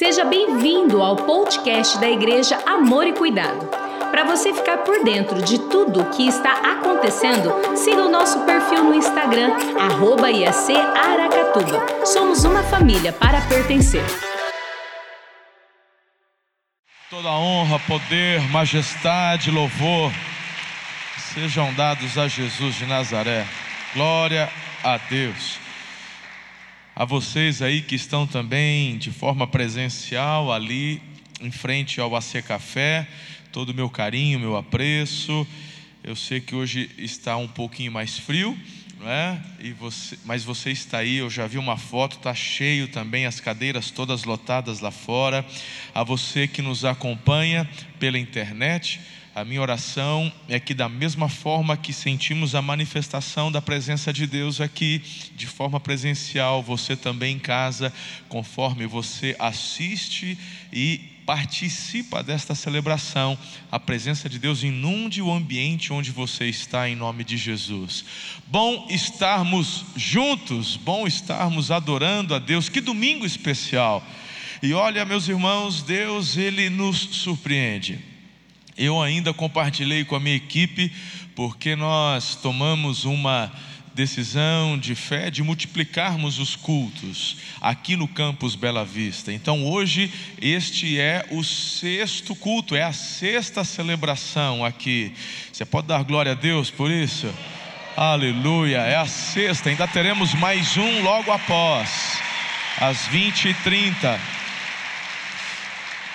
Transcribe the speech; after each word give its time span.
Seja 0.00 0.24
bem-vindo 0.24 1.02
ao 1.02 1.14
podcast 1.14 1.98
da 1.98 2.08
Igreja 2.08 2.58
Amor 2.64 3.06
e 3.06 3.12
Cuidado. 3.12 3.68
Para 4.10 4.24
você 4.24 4.50
ficar 4.54 4.78
por 4.78 5.04
dentro 5.04 5.42
de 5.42 5.58
tudo 5.68 6.00
o 6.00 6.10
que 6.10 6.26
está 6.26 6.54
acontecendo, 6.72 7.52
siga 7.76 8.06
o 8.06 8.10
nosso 8.10 8.40
perfil 8.46 8.82
no 8.82 8.94
Instagram, 8.94 9.52
arroba 9.78 10.30
IAC 10.30 10.74
Aracatuba. 10.74 12.06
Somos 12.06 12.44
uma 12.44 12.62
família 12.62 13.12
para 13.12 13.42
pertencer. 13.42 14.02
Toda 17.10 17.28
honra, 17.32 17.78
poder, 17.80 18.40
majestade, 18.50 19.50
louvor 19.50 20.10
sejam 21.34 21.74
dados 21.74 22.16
a 22.16 22.26
Jesus 22.26 22.74
de 22.76 22.86
Nazaré. 22.86 23.44
Glória 23.92 24.48
a 24.82 24.96
Deus. 24.96 25.69
A 27.00 27.06
vocês 27.06 27.62
aí 27.62 27.80
que 27.80 27.94
estão 27.94 28.26
também 28.26 28.98
de 28.98 29.10
forma 29.10 29.46
presencial 29.46 30.52
ali 30.52 31.00
em 31.40 31.50
frente 31.50 31.98
ao 31.98 32.14
AC 32.14 32.42
Café, 32.46 33.08
todo 33.50 33.70
o 33.70 33.74
meu 33.74 33.88
carinho, 33.88 34.38
meu 34.38 34.54
apreço. 34.54 35.46
Eu 36.04 36.14
sei 36.14 36.42
que 36.42 36.54
hoje 36.54 36.90
está 36.98 37.38
um 37.38 37.48
pouquinho 37.48 37.90
mais 37.90 38.18
frio, 38.18 38.54
não 38.98 39.08
é? 39.08 39.40
E 39.60 39.72
você, 39.72 40.18
mas 40.26 40.44
você 40.44 40.72
está 40.72 40.98
aí, 40.98 41.16
eu 41.16 41.30
já 41.30 41.46
vi 41.46 41.56
uma 41.56 41.78
foto, 41.78 42.18
está 42.18 42.34
cheio 42.34 42.86
também, 42.86 43.24
as 43.24 43.40
cadeiras 43.40 43.90
todas 43.90 44.24
lotadas 44.24 44.80
lá 44.80 44.90
fora. 44.90 45.42
A 45.94 46.04
você 46.04 46.46
que 46.46 46.60
nos 46.60 46.84
acompanha 46.84 47.66
pela 47.98 48.18
internet, 48.18 49.00
a 49.34 49.44
minha 49.44 49.60
oração 49.60 50.32
é 50.48 50.58
que, 50.58 50.74
da 50.74 50.88
mesma 50.88 51.28
forma 51.28 51.76
que 51.76 51.92
sentimos 51.92 52.54
a 52.54 52.62
manifestação 52.62 53.50
da 53.50 53.62
presença 53.62 54.12
de 54.12 54.26
Deus 54.26 54.60
aqui, 54.60 55.00
de 55.36 55.46
forma 55.46 55.78
presencial, 55.78 56.62
você 56.62 56.96
também 56.96 57.36
em 57.36 57.38
casa, 57.38 57.92
conforme 58.28 58.86
você 58.86 59.36
assiste 59.38 60.36
e 60.72 60.98
participa 61.24 62.24
desta 62.24 62.56
celebração, 62.56 63.38
a 63.70 63.78
presença 63.78 64.28
de 64.28 64.36
Deus 64.36 64.64
inunde 64.64 65.22
o 65.22 65.32
ambiente 65.32 65.92
onde 65.92 66.10
você 66.10 66.46
está, 66.46 66.88
em 66.88 66.96
nome 66.96 67.22
de 67.22 67.36
Jesus. 67.36 68.04
Bom 68.48 68.88
estarmos 68.90 69.84
juntos, 69.94 70.76
bom 70.76 71.06
estarmos 71.06 71.70
adorando 71.70 72.34
a 72.34 72.40
Deus, 72.40 72.68
que 72.68 72.80
domingo 72.80 73.24
especial. 73.24 74.04
E 74.60 74.74
olha, 74.74 75.04
meus 75.04 75.28
irmãos, 75.28 75.82
Deus, 75.84 76.36
Ele 76.36 76.68
nos 76.68 76.98
surpreende. 76.98 78.09
Eu 78.76 79.00
ainda 79.00 79.32
compartilhei 79.32 80.04
com 80.04 80.16
a 80.16 80.20
minha 80.20 80.36
equipe, 80.36 80.92
porque 81.34 81.76
nós 81.76 82.34
tomamos 82.36 83.04
uma 83.04 83.52
decisão 83.94 84.78
de 84.78 84.94
fé 84.94 85.30
de 85.30 85.42
multiplicarmos 85.42 86.38
os 86.38 86.54
cultos 86.56 87.36
aqui 87.60 87.96
no 87.96 88.08
campus 88.08 88.54
Bela 88.54 88.84
Vista. 88.84 89.32
Então 89.32 89.66
hoje 89.66 90.10
este 90.40 90.98
é 90.98 91.26
o 91.30 91.42
sexto 91.42 92.34
culto, 92.34 92.76
é 92.76 92.82
a 92.82 92.92
sexta 92.92 93.64
celebração 93.64 94.64
aqui. 94.64 95.12
Você 95.52 95.64
pode 95.64 95.88
dar 95.88 96.02
glória 96.04 96.32
a 96.32 96.34
Deus 96.34 96.70
por 96.70 96.90
isso? 96.90 97.32
Aleluia, 97.96 98.78
é 98.78 98.96
a 98.96 99.06
sexta, 99.06 99.68
ainda 99.68 99.86
teremos 99.86 100.32
mais 100.34 100.76
um 100.76 101.02
logo 101.02 101.30
após, 101.30 102.18
às 102.78 103.08
20h30. 103.08 104.39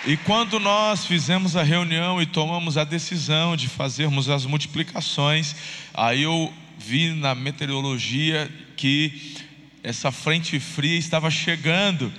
E 0.08 0.16
quando 0.18 0.60
nós 0.60 1.04
fizemos 1.04 1.56
a 1.56 1.64
reunião 1.64 2.22
e 2.22 2.28
tomamos 2.28 2.78
a 2.78 2.84
decisão 2.84 3.58
de 3.58 3.68
fazermos 3.68 4.30
as 4.30 4.46
multiplicações, 4.46 5.56
aí 5.96 6.22
eu 6.22 6.54
vi 6.78 7.10
na 7.10 7.34
meteorologia 7.34 8.48
que 8.78 9.34
essa 9.82 10.12
frente 10.12 10.60
fria 10.60 11.00
estava 11.00 11.32
chegando. 11.32 12.14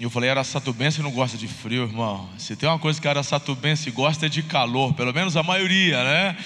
Eu 0.00 0.10
falei, 0.10 0.28
Araçatubense 0.28 1.00
não 1.00 1.12
gosta 1.12 1.38
de 1.38 1.46
frio, 1.46 1.84
irmão. 1.84 2.28
Se 2.36 2.56
tem 2.56 2.68
uma 2.68 2.80
coisa 2.80 3.00
que 3.00 3.06
Araçatubense 3.06 3.92
gosta 3.92 4.26
é 4.26 4.28
de 4.28 4.42
calor, 4.42 4.92
pelo 4.92 5.14
menos 5.14 5.36
a 5.36 5.42
maioria, 5.44 6.02
né? 6.02 6.36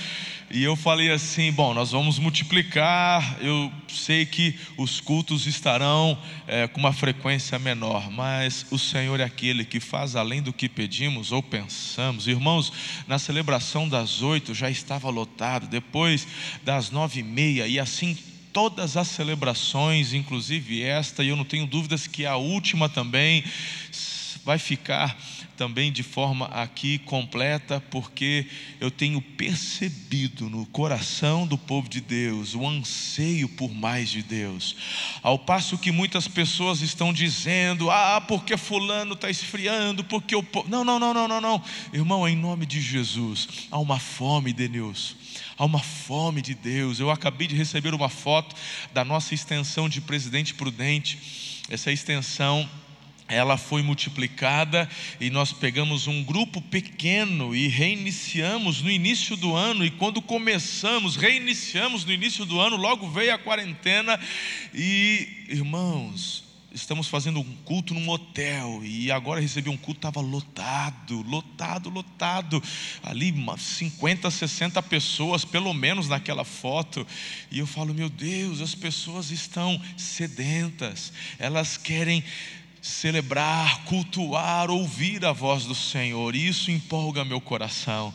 E 0.54 0.62
eu 0.64 0.76
falei 0.76 1.10
assim: 1.10 1.50
bom, 1.50 1.72
nós 1.72 1.92
vamos 1.92 2.18
multiplicar. 2.18 3.38
Eu 3.40 3.72
sei 3.88 4.26
que 4.26 4.54
os 4.76 5.00
cultos 5.00 5.46
estarão 5.46 6.18
é, 6.46 6.68
com 6.68 6.78
uma 6.78 6.92
frequência 6.92 7.58
menor, 7.58 8.10
mas 8.10 8.66
o 8.70 8.78
Senhor 8.78 9.18
é 9.18 9.24
aquele 9.24 9.64
que 9.64 9.80
faz 9.80 10.14
além 10.14 10.42
do 10.42 10.52
que 10.52 10.68
pedimos 10.68 11.32
ou 11.32 11.42
pensamos. 11.42 12.28
Irmãos, 12.28 12.70
na 13.06 13.18
celebração 13.18 13.88
das 13.88 14.20
oito 14.20 14.52
já 14.52 14.68
estava 14.68 15.08
lotado, 15.08 15.66
depois 15.66 16.28
das 16.62 16.90
nove 16.90 17.20
e 17.20 17.22
meia, 17.22 17.66
e 17.66 17.80
assim 17.80 18.14
todas 18.52 18.98
as 18.98 19.08
celebrações, 19.08 20.12
inclusive 20.12 20.82
esta, 20.82 21.24
e 21.24 21.28
eu 21.28 21.36
não 21.36 21.46
tenho 21.46 21.66
dúvidas 21.66 22.06
que 22.06 22.26
a 22.26 22.36
última 22.36 22.90
também 22.90 23.42
vai 24.44 24.58
ficar 24.58 25.16
também 25.62 25.92
de 25.92 26.02
forma 26.02 26.46
aqui 26.46 26.98
completa, 26.98 27.80
porque 27.88 28.46
eu 28.80 28.90
tenho 28.90 29.22
percebido 29.22 30.50
no 30.50 30.66
coração 30.66 31.46
do 31.46 31.56
povo 31.56 31.88
de 31.88 32.00
Deus 32.00 32.56
o 32.56 32.66
anseio 32.66 33.48
por 33.48 33.72
mais 33.72 34.08
de 34.08 34.24
Deus. 34.24 34.74
Ao 35.22 35.38
passo 35.38 35.78
que 35.78 35.92
muitas 35.92 36.26
pessoas 36.26 36.80
estão 36.80 37.12
dizendo: 37.12 37.92
ah, 37.92 38.20
porque 38.26 38.56
Fulano 38.56 39.12
está 39.12 39.30
esfriando, 39.30 40.02
porque 40.02 40.34
o 40.34 40.42
povo. 40.42 40.68
Não, 40.68 40.82
não, 40.82 40.98
não, 40.98 41.14
não, 41.14 41.28
não, 41.28 41.40
não. 41.40 41.62
Irmão, 41.92 42.26
em 42.26 42.34
nome 42.34 42.66
de 42.66 42.80
Jesus, 42.80 43.46
há 43.70 43.78
uma 43.78 44.00
fome, 44.00 44.52
Denilson 44.52 45.14
há 45.56 45.64
uma 45.64 45.78
fome 45.78 46.42
de 46.42 46.56
Deus. 46.56 46.98
Eu 46.98 47.08
acabei 47.08 47.46
de 47.46 47.54
receber 47.54 47.94
uma 47.94 48.08
foto 48.08 48.56
da 48.92 49.04
nossa 49.04 49.32
extensão 49.32 49.88
de 49.88 50.00
Presidente 50.00 50.54
Prudente. 50.54 51.62
Essa 51.70 51.92
extensão 51.92 52.68
ela 53.32 53.56
foi 53.56 53.82
multiplicada 53.82 54.88
e 55.18 55.30
nós 55.30 55.52
pegamos 55.52 56.06
um 56.06 56.22
grupo 56.22 56.60
pequeno 56.60 57.56
e 57.56 57.66
reiniciamos 57.66 58.82
no 58.82 58.90
início 58.90 59.36
do 59.36 59.56
ano. 59.56 59.84
E 59.86 59.90
quando 59.90 60.20
começamos, 60.20 61.16
reiniciamos 61.16 62.04
no 62.04 62.12
início 62.12 62.44
do 62.44 62.60
ano, 62.60 62.76
logo 62.76 63.08
veio 63.08 63.34
a 63.34 63.38
quarentena. 63.38 64.20
E 64.74 65.46
irmãos, 65.48 66.44
estamos 66.74 67.08
fazendo 67.08 67.40
um 67.40 67.56
culto 67.64 67.94
num 67.94 68.08
hotel 68.08 68.80
e 68.82 69.10
agora 69.10 69.40
recebi 69.40 69.70
um 69.70 69.78
culto, 69.78 69.98
estava 69.98 70.20
lotado, 70.20 71.22
lotado, 71.22 71.88
lotado. 71.88 72.62
Ali 73.02 73.34
50, 73.56 74.30
60 74.30 74.82
pessoas, 74.82 75.42
pelo 75.42 75.72
menos 75.72 76.08
naquela 76.08 76.44
foto. 76.44 77.06
E 77.50 77.58
eu 77.60 77.66
falo, 77.66 77.94
meu 77.94 78.10
Deus, 78.10 78.60
as 78.60 78.74
pessoas 78.74 79.30
estão 79.30 79.80
sedentas, 79.96 81.14
elas 81.38 81.78
querem 81.78 82.22
celebrar, 82.82 83.84
cultuar, 83.84 84.68
ouvir 84.68 85.24
a 85.24 85.32
voz 85.32 85.64
do 85.64 85.74
Senhor. 85.74 86.34
Isso 86.34 86.70
empolga 86.70 87.24
meu 87.24 87.40
coração. 87.40 88.12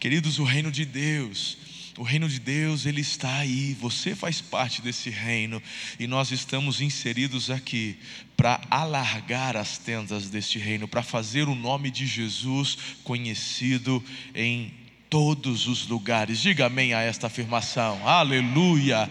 Queridos, 0.00 0.40
o 0.40 0.44
reino 0.44 0.72
de 0.72 0.84
Deus, 0.84 1.56
o 1.96 2.02
reino 2.02 2.28
de 2.28 2.40
Deus, 2.40 2.84
ele 2.84 3.00
está 3.00 3.36
aí. 3.36 3.74
Você 3.80 4.16
faz 4.16 4.40
parte 4.40 4.82
desse 4.82 5.08
reino 5.08 5.62
e 6.00 6.08
nós 6.08 6.32
estamos 6.32 6.80
inseridos 6.80 7.48
aqui 7.48 7.96
para 8.36 8.60
alargar 8.68 9.56
as 9.56 9.78
tendas 9.78 10.28
deste 10.28 10.58
reino, 10.58 10.88
para 10.88 11.02
fazer 11.02 11.48
o 11.48 11.54
nome 11.54 11.88
de 11.88 12.06
Jesus 12.06 12.76
conhecido 13.04 14.04
em 14.34 14.74
todos 15.08 15.68
os 15.68 15.86
lugares. 15.86 16.40
Diga 16.40 16.66
amém 16.66 16.92
a 16.92 17.00
esta 17.00 17.28
afirmação. 17.28 18.06
Aleluia. 18.06 19.08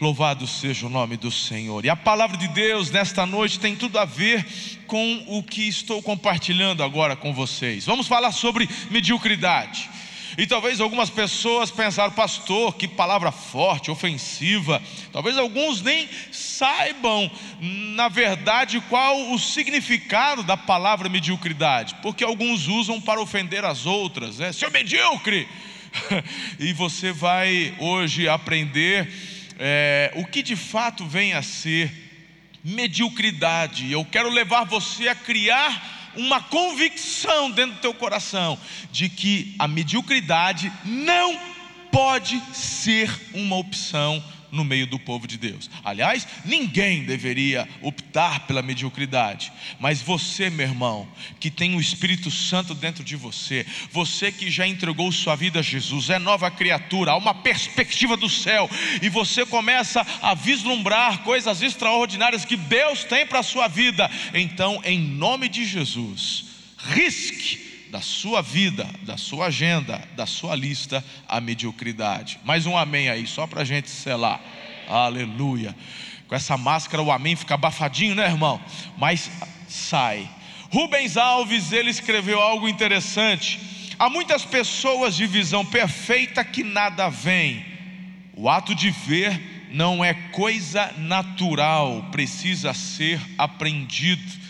Louvado 0.00 0.46
seja 0.46 0.86
o 0.86 0.90
nome 0.90 1.16
do 1.16 1.30
Senhor. 1.30 1.84
E 1.84 1.88
a 1.88 1.94
palavra 1.94 2.36
de 2.36 2.48
Deus 2.48 2.90
nesta 2.90 3.24
noite 3.24 3.60
tem 3.60 3.76
tudo 3.76 3.98
a 3.98 4.04
ver 4.04 4.44
com 4.86 5.24
o 5.28 5.42
que 5.42 5.68
estou 5.68 6.02
compartilhando 6.02 6.82
agora 6.82 7.14
com 7.14 7.32
vocês. 7.32 7.86
Vamos 7.86 8.08
falar 8.08 8.32
sobre 8.32 8.68
mediocridade. 8.90 9.88
E 10.36 10.48
talvez 10.48 10.80
algumas 10.80 11.10
pessoas 11.10 11.70
pensaram, 11.70 12.12
pastor, 12.12 12.74
que 12.74 12.88
palavra 12.88 13.30
forte, 13.30 13.88
ofensiva. 13.88 14.82
Talvez 15.12 15.38
alguns 15.38 15.80
nem 15.80 16.08
saibam, 16.32 17.30
na 17.60 18.08
verdade, 18.08 18.82
qual 18.88 19.32
o 19.32 19.38
significado 19.38 20.42
da 20.42 20.56
palavra 20.56 21.08
mediocridade, 21.08 21.94
porque 22.02 22.24
alguns 22.24 22.66
usam 22.66 23.00
para 23.00 23.20
ofender 23.20 23.64
as 23.64 23.86
outras, 23.86 24.38
né? 24.38 24.52
Seu 24.52 24.72
medíocre! 24.72 25.46
e 26.58 26.72
você 26.72 27.12
vai 27.12 27.72
hoje 27.78 28.28
aprender 28.28 29.08
é, 29.58 30.12
o 30.16 30.24
que 30.24 30.42
de 30.42 30.56
fato 30.56 31.06
vem 31.06 31.34
a 31.34 31.42
ser 31.42 31.92
mediocridade. 32.64 33.90
Eu 33.90 34.04
quero 34.04 34.30
levar 34.30 34.64
você 34.64 35.08
a 35.08 35.14
criar 35.14 36.12
uma 36.16 36.40
convicção 36.40 37.50
dentro 37.50 37.74
do 37.74 37.80
teu 37.80 37.94
coração 37.94 38.58
de 38.90 39.08
que 39.08 39.54
a 39.58 39.68
mediocridade 39.68 40.72
não 40.84 41.38
pode 41.90 42.40
ser 42.52 43.10
uma 43.34 43.56
opção 43.56 44.22
no 44.54 44.64
meio 44.64 44.86
do 44.86 44.98
povo 44.98 45.26
de 45.26 45.36
Deus. 45.36 45.68
Aliás, 45.84 46.26
ninguém 46.44 47.04
deveria 47.04 47.68
optar 47.82 48.46
pela 48.46 48.62
mediocridade, 48.62 49.52
mas 49.78 50.00
você, 50.00 50.48
meu 50.48 50.66
irmão, 50.66 51.08
que 51.40 51.50
tem 51.50 51.74
o 51.74 51.80
Espírito 51.80 52.30
Santo 52.30 52.74
dentro 52.74 53.02
de 53.02 53.16
você, 53.16 53.66
você 53.90 54.30
que 54.30 54.50
já 54.50 54.66
entregou 54.66 55.10
sua 55.10 55.34
vida 55.34 55.58
a 55.58 55.62
Jesus, 55.62 56.10
é 56.10 56.18
nova 56.18 56.50
criatura, 56.50 57.12
há 57.12 57.16
uma 57.16 57.34
perspectiva 57.34 58.16
do 58.16 58.28
céu, 58.28 58.70
e 59.02 59.08
você 59.08 59.44
começa 59.44 60.06
a 60.22 60.34
vislumbrar 60.34 61.22
coisas 61.22 61.60
extraordinárias 61.60 62.44
que 62.44 62.56
Deus 62.56 63.04
tem 63.04 63.26
para 63.26 63.40
a 63.40 63.44
sua 63.44 63.68
vida, 63.68 64.10
então, 64.32 64.80
em 64.84 64.98
nome 64.98 65.48
de 65.48 65.64
Jesus, 65.64 66.44
risque 66.78 67.63
da 67.94 68.00
sua 68.00 68.42
vida, 68.42 68.90
da 69.02 69.16
sua 69.16 69.46
agenda, 69.46 70.02
da 70.16 70.26
sua 70.26 70.56
lista, 70.56 71.04
a 71.28 71.40
mediocridade. 71.40 72.40
Mais 72.42 72.66
um 72.66 72.76
amém 72.76 73.08
aí, 73.08 73.24
só 73.24 73.46
para 73.46 73.62
a 73.62 73.64
gente 73.64 73.88
selar. 73.88 74.40
Aleluia. 74.88 75.76
Com 76.26 76.34
essa 76.34 76.56
máscara 76.56 77.00
o 77.00 77.12
amém 77.12 77.36
fica 77.36 77.54
abafadinho, 77.54 78.16
né, 78.16 78.26
irmão? 78.26 78.60
Mas 78.98 79.30
sai. 79.68 80.28
Rubens 80.72 81.16
Alves, 81.16 81.70
ele 81.70 81.88
escreveu 81.88 82.40
algo 82.40 82.66
interessante. 82.66 83.60
Há 83.96 84.10
muitas 84.10 84.44
pessoas 84.44 85.14
de 85.14 85.28
visão 85.28 85.64
perfeita 85.64 86.44
que 86.44 86.64
nada 86.64 87.08
veem. 87.08 87.64
O 88.34 88.50
ato 88.50 88.74
de 88.74 88.90
ver 88.90 89.68
não 89.70 90.04
é 90.04 90.14
coisa 90.14 90.92
natural, 90.98 92.08
precisa 92.10 92.74
ser 92.74 93.20
aprendido. 93.38 94.43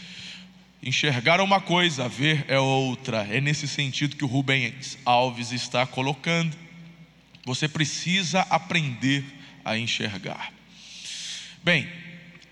Enxergar 0.86 1.40
é 1.40 1.42
uma 1.42 1.62
coisa, 1.62 2.06
ver 2.06 2.44
é 2.46 2.58
outra. 2.58 3.26
É 3.31 3.40
nesse 3.40 3.66
sentido 3.66 4.16
que 4.16 4.25
o 4.25 4.28
Rubens 4.28 4.98
Alves 5.02 5.50
está 5.50 5.86
colocando. 5.86 6.54
Você 7.46 7.66
precisa 7.66 8.42
aprender 8.50 9.25
a 9.64 9.78
enxergar. 9.78 10.52
Bem, 11.62 11.88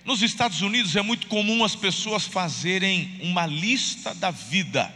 nos 0.02 0.23
Estados 0.23 0.62
Unidos 0.62 0.96
é 0.96 1.02
muito 1.02 1.26
comum 1.26 1.62
as 1.62 1.76
pessoas 1.76 2.25
fazerem 2.25 3.19
uma 3.20 3.44
lista 3.44 4.14
da 4.14 4.31
vida. 4.31 4.90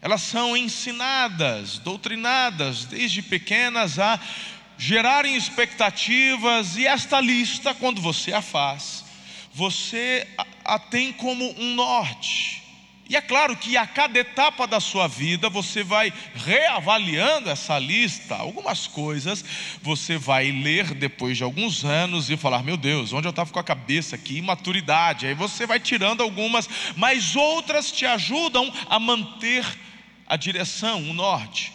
Elas 0.00 0.22
são 0.22 0.56
ensinadas, 0.56 1.78
doutrinadas 1.78 2.84
desde 2.84 3.22
pequenas 3.22 4.00
a 4.00 4.18
gerarem 4.76 5.36
expectativas, 5.36 6.76
e 6.76 6.84
esta 6.84 7.20
lista, 7.20 7.72
quando 7.72 8.00
você 8.02 8.32
a 8.32 8.42
faz, 8.42 9.01
você 9.54 10.26
a 10.64 10.78
tem 10.78 11.12
como 11.12 11.44
um 11.60 11.74
norte. 11.74 12.62
E 13.08 13.16
é 13.16 13.20
claro 13.20 13.54
que 13.54 13.76
a 13.76 13.86
cada 13.86 14.18
etapa 14.18 14.66
da 14.66 14.80
sua 14.80 15.06
vida 15.06 15.50
você 15.50 15.84
vai 15.84 16.10
reavaliando 16.34 17.50
essa 17.50 17.78
lista. 17.78 18.36
Algumas 18.36 18.86
coisas 18.86 19.44
você 19.82 20.16
vai 20.16 20.50
ler 20.50 20.94
depois 20.94 21.36
de 21.36 21.42
alguns 21.42 21.84
anos 21.84 22.30
e 22.30 22.38
falar: 22.38 22.62
Meu 22.62 22.76
Deus, 22.76 23.12
onde 23.12 23.26
eu 23.26 23.30
estava 23.30 23.52
com 23.52 23.58
a 23.58 23.64
cabeça 23.64 24.16
aqui? 24.16 24.38
Imaturidade. 24.38 25.26
Aí 25.26 25.34
você 25.34 25.66
vai 25.66 25.78
tirando 25.78 26.22
algumas, 26.22 26.66
mas 26.96 27.36
outras 27.36 27.92
te 27.92 28.06
ajudam 28.06 28.72
a 28.88 28.98
manter 28.98 29.66
a 30.26 30.36
direção, 30.36 31.10
o 31.10 31.12
norte. 31.12 31.70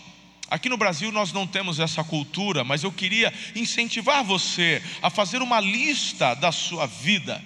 Aqui 0.49 0.69
no 0.69 0.77
Brasil 0.77 1.11
nós 1.11 1.31
não 1.31 1.45
temos 1.45 1.77
essa 1.77 2.03
cultura, 2.03 2.63
mas 2.63 2.83
eu 2.83 2.91
queria 2.91 3.31
incentivar 3.53 4.23
você 4.23 4.81
a 5.03 5.09
fazer 5.11 5.41
uma 5.43 5.59
lista 5.59 6.33
da 6.33 6.51
sua 6.51 6.87
vida 6.87 7.43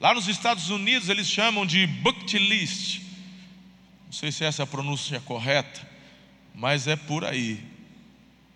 Lá 0.00 0.14
nos 0.14 0.28
Estados 0.28 0.70
Unidos 0.70 1.10
eles 1.10 1.28
chamam 1.28 1.66
de 1.66 1.86
bucket 1.86 2.32
list. 2.40 3.02
Não 4.06 4.12
sei 4.12 4.32
se 4.32 4.42
essa 4.44 4.62
é 4.62 4.64
a 4.64 4.66
pronúncia 4.66 5.20
correta, 5.20 5.86
mas 6.54 6.86
é 6.86 6.96
por 6.96 7.22
aí. 7.22 7.62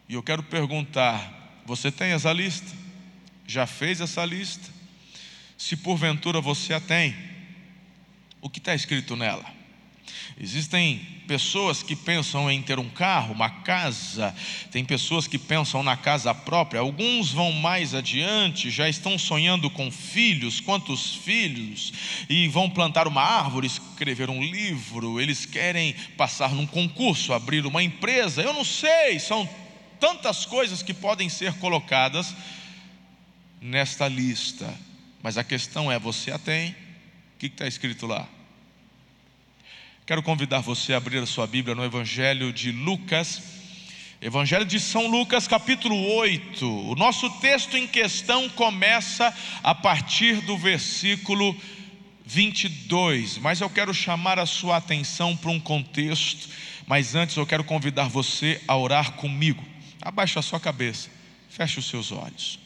E 0.09 0.15
eu 0.15 0.23
quero 0.23 0.43
perguntar: 0.43 1.61
você 1.67 1.93
tem 1.93 2.13
essa 2.13 2.33
lista? 2.33 2.75
Já 3.47 3.67
fez 3.67 4.01
essa 4.01 4.25
lista? 4.25 4.73
Se 5.59 5.77
porventura 5.77 6.41
você 6.41 6.73
a 6.73 6.81
tem, 6.81 7.15
o 8.41 8.49
que 8.49 8.59
está 8.59 8.75
escrito 8.75 9.15
nela? 9.15 9.45
Existem 10.39 10.99
pessoas 11.27 11.83
que 11.83 11.95
pensam 11.95 12.51
em 12.51 12.61
ter 12.61 12.79
um 12.79 12.89
carro, 12.89 13.35
uma 13.35 13.49
casa, 13.49 14.35
tem 14.71 14.85
pessoas 14.85 15.27
que 15.27 15.39
pensam 15.39 15.83
na 15.83 15.97
casa 15.97 16.35
própria, 16.35 16.81
alguns 16.81 17.31
vão 17.31 17.53
mais 17.53 17.95
adiante, 17.95 18.71
já 18.71 18.89
estão 18.89 19.17
sonhando 19.17 19.71
com 19.71 19.91
filhos, 19.91 20.61
quantos 20.61 21.15
filhos, 21.15 21.93
e 22.29 22.49
vão 22.49 22.69
plantar 22.69 23.07
uma 23.07 23.23
árvore, 23.23 23.67
escrever 23.67 24.29
um 24.29 24.43
livro, 24.43 25.21
eles 25.21 25.47
querem 25.47 25.95
passar 26.17 26.51
num 26.53 26.67
concurso, 26.67 27.33
abrir 27.33 27.65
uma 27.65 27.83
empresa, 27.83 28.43
eu 28.43 28.53
não 28.53 28.65
sei, 28.65 29.19
são 29.19 29.49
tantas 30.01 30.45
coisas 30.45 30.83
que 30.83 30.93
podem 30.93 31.29
ser 31.29 31.55
colocadas 31.55 32.35
nesta 33.61 34.09
lista, 34.09 34.73
mas 35.23 35.39
a 35.39 35.45
questão 35.45 35.91
é: 35.91 35.99
você 35.99 36.31
a 36.31 36.39
tem? 36.39 36.73
O 36.73 37.39
que 37.39 37.47
está 37.47 37.67
escrito 37.67 38.07
lá? 38.07 38.29
Quero 40.07 40.23
convidar 40.23 40.61
você 40.61 40.93
a 40.93 40.99
abrir 40.99 41.17
a 41.17 41.25
sua 41.25 41.47
Bíblia 41.47 41.75
no 41.75 41.83
Evangelho 41.83 42.53
de 42.53 42.71
Lucas, 42.71 43.41
Evangelho 44.21 44.67
de 44.67 44.79
São 44.79 45.07
Lucas, 45.07 45.49
capítulo 45.49 45.97
8. 46.17 46.91
O 46.91 46.95
nosso 46.95 47.31
texto 47.41 47.75
em 47.75 47.87
questão 47.87 48.47
começa 48.51 49.35
a 49.63 49.75
partir 49.75 50.43
do 50.43 50.59
versículo 50.59 51.57
22, 52.23 53.39
mas 53.39 53.63
eu 53.63 53.71
quero 53.71 53.95
chamar 53.95 54.39
a 54.39 54.45
sua 54.45 54.77
atenção 54.77 55.35
para 55.35 55.51
um 55.51 55.59
contexto, 55.59 56.51
mas 56.87 57.15
antes 57.15 57.37
eu 57.39 57.47
quero 57.47 57.65
convidar 57.65 58.07
você 58.11 58.61
a 58.69 58.77
orar 58.77 59.13
comigo. 59.13 59.65
Abaixe 60.03 60.39
a 60.39 60.43
sua 60.43 60.61
cabeça, 60.61 61.09
feche 61.49 61.79
os 61.79 61.89
seus 61.89 62.13
olhos. 62.13 62.64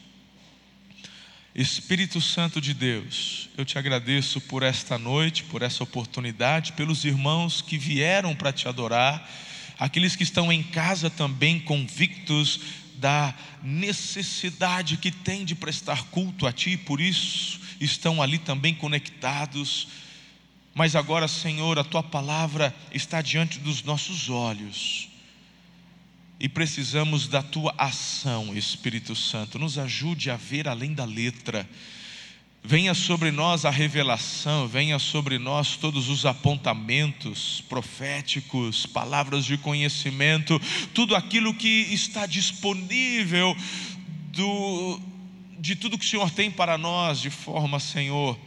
Espírito 1.60 2.20
Santo 2.20 2.60
de 2.60 2.72
Deus, 2.72 3.48
eu 3.56 3.64
te 3.64 3.78
agradeço 3.78 4.40
por 4.40 4.62
esta 4.62 4.96
noite, 4.96 5.42
por 5.42 5.60
essa 5.60 5.82
oportunidade, 5.82 6.72
pelos 6.74 7.04
irmãos 7.04 7.60
que 7.60 7.76
vieram 7.76 8.32
para 8.32 8.52
te 8.52 8.68
adorar, 8.68 9.28
aqueles 9.76 10.14
que 10.14 10.22
estão 10.22 10.52
em 10.52 10.62
casa 10.62 11.10
também 11.10 11.58
convictos 11.58 12.60
da 12.94 13.34
necessidade 13.60 14.98
que 14.98 15.10
tem 15.10 15.44
de 15.44 15.56
prestar 15.56 16.04
culto 16.12 16.46
a 16.46 16.52
Ti, 16.52 16.76
por 16.76 17.00
isso 17.00 17.58
estão 17.80 18.22
ali 18.22 18.38
também 18.38 18.72
conectados. 18.72 19.88
Mas 20.76 20.94
agora, 20.94 21.26
Senhor, 21.26 21.76
a 21.76 21.82
Tua 21.82 22.04
palavra 22.04 22.72
está 22.94 23.20
diante 23.20 23.58
dos 23.58 23.82
nossos 23.82 24.30
olhos 24.30 25.08
e 26.40 26.48
precisamos 26.48 27.26
da 27.26 27.42
tua 27.42 27.74
ação, 27.76 28.56
Espírito 28.56 29.14
Santo. 29.16 29.58
Nos 29.58 29.76
ajude 29.76 30.30
a 30.30 30.36
ver 30.36 30.68
além 30.68 30.94
da 30.94 31.04
letra. 31.04 31.68
Venha 32.62 32.94
sobre 32.94 33.30
nós 33.30 33.64
a 33.64 33.70
revelação, 33.70 34.68
venha 34.68 34.98
sobre 34.98 35.38
nós 35.38 35.76
todos 35.76 36.08
os 36.08 36.26
apontamentos 36.26 37.62
proféticos, 37.68 38.86
palavras 38.86 39.44
de 39.44 39.56
conhecimento, 39.56 40.60
tudo 40.92 41.16
aquilo 41.16 41.54
que 41.54 41.68
está 41.92 42.26
disponível 42.26 43.56
do, 44.32 45.00
de 45.58 45.74
tudo 45.74 45.98
que 45.98 46.04
o 46.04 46.08
Senhor 46.08 46.30
tem 46.30 46.50
para 46.50 46.78
nós, 46.78 47.20
de 47.20 47.30
forma, 47.30 47.80
Senhor, 47.80 48.38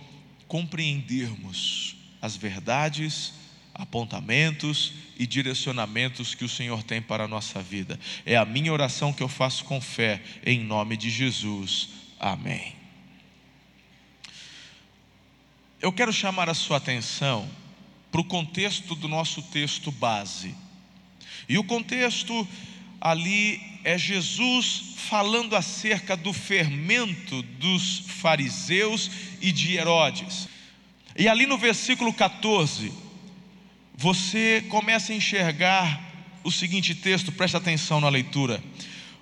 compreendermos 0.48 1.96
as 2.22 2.38
verdades 2.38 3.34
apontamentos 3.82 4.94
e 5.18 5.26
direcionamentos 5.26 6.36
que 6.36 6.46
o 6.46 6.50
Senhor 6.50 6.84
tem 6.84 7.02
para 7.02 7.24
a 7.24 7.28
nossa 7.28 7.64
vida. 7.64 8.00
É 8.24 8.38
a 8.38 8.46
minha 8.46 8.72
oração 8.72 9.12
que 9.12 9.24
eu 9.24 9.28
faço 9.28 9.66
com 9.66 9.82
fé, 9.82 10.22
em 10.46 10.60
nome 10.60 10.96
de 10.96 11.10
Jesus. 11.10 11.90
Amém. 12.20 12.76
Eu 15.82 15.92
quero 15.92 16.14
chamar 16.14 16.48
a 16.48 16.54
sua 16.54 16.78
atenção 16.78 17.50
para 18.12 18.22
o 18.22 18.26
contexto 18.26 18.94
do 18.94 19.08
nosso 19.08 19.42
texto 19.42 19.92
base. 19.92 20.56
E 21.50 21.58
o 21.58 21.64
contexto 21.64 22.48
ali 23.00 23.60
é 23.84 23.98
Jesus 23.98 24.94
falando 25.10 25.56
acerca 25.56 26.16
do 26.16 26.32
fermento 26.32 27.42
dos 27.42 28.04
fariseus 28.08 29.10
e 29.42 29.52
de 29.52 29.76
Herodes. 29.76 30.48
E 31.18 31.28
ali 31.28 31.48
no 31.48 31.58
versículo 31.58 32.14
14, 32.14 33.11
você 34.02 34.66
começa 34.68 35.14
a 35.14 35.16
enxergar 35.16 36.02
o 36.44 36.52
seguinte 36.52 36.96
texto, 36.96 37.32
presta 37.32 37.60
atenção 37.60 38.02
na 38.02 38.10
leitura. 38.10 38.62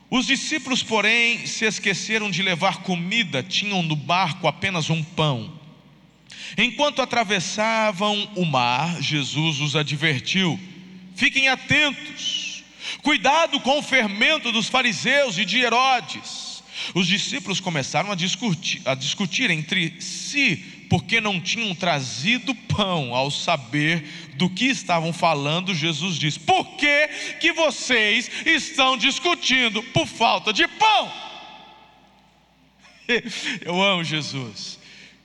Os 0.10 0.26
discípulos, 0.26 0.82
porém, 0.82 1.46
se 1.46 1.66
esqueceram 1.66 2.32
de 2.32 2.42
levar 2.42 2.78
comida, 2.78 3.44
tinham 3.44 3.84
no 3.84 3.96
barco 3.96 4.48
apenas 4.48 4.90
um 4.90 5.04
pão. 5.04 5.54
Enquanto 6.58 7.02
atravessavam 7.02 8.32
o 8.38 8.46
mar, 8.46 9.02
Jesus 9.02 9.60
os 9.60 9.76
advertiu: 9.76 10.58
fiquem 11.14 11.50
atentos, 11.50 12.64
cuidado 13.04 13.60
com 13.60 13.80
o 13.80 13.84
fermento 13.84 14.50
dos 14.50 14.70
fariseus 14.70 15.38
e 15.38 15.44
de 15.44 15.60
Herodes. 15.60 16.64
Os 16.96 17.06
discípulos 17.06 17.60
começaram 17.60 18.14
a 18.14 18.16
discutir, 18.16 18.82
a 18.86 18.96
discutir 18.96 19.52
entre 19.52 20.00
si 20.00 20.79
porque 20.90 21.22
não 21.22 21.40
tinham 21.40 21.74
trazido 21.76 22.54
pão. 22.56 23.14
Ao 23.14 23.30
saber 23.30 24.04
do 24.36 24.50
que 24.50 24.66
estavam 24.66 25.14
falando, 25.14 25.74
Jesus 25.74 26.18
diz: 26.18 26.38
Por 26.38 26.66
que, 26.76 27.08
que 27.40 27.54
vocês 27.54 28.30
estão 28.46 28.98
discutindo 28.98 29.84
por 29.84 30.08
falta 30.08 30.52
de 30.52 30.68
pão? 30.68 31.12
Eu 33.62 33.82
amo 33.82 34.04
Jesus. 34.04 34.80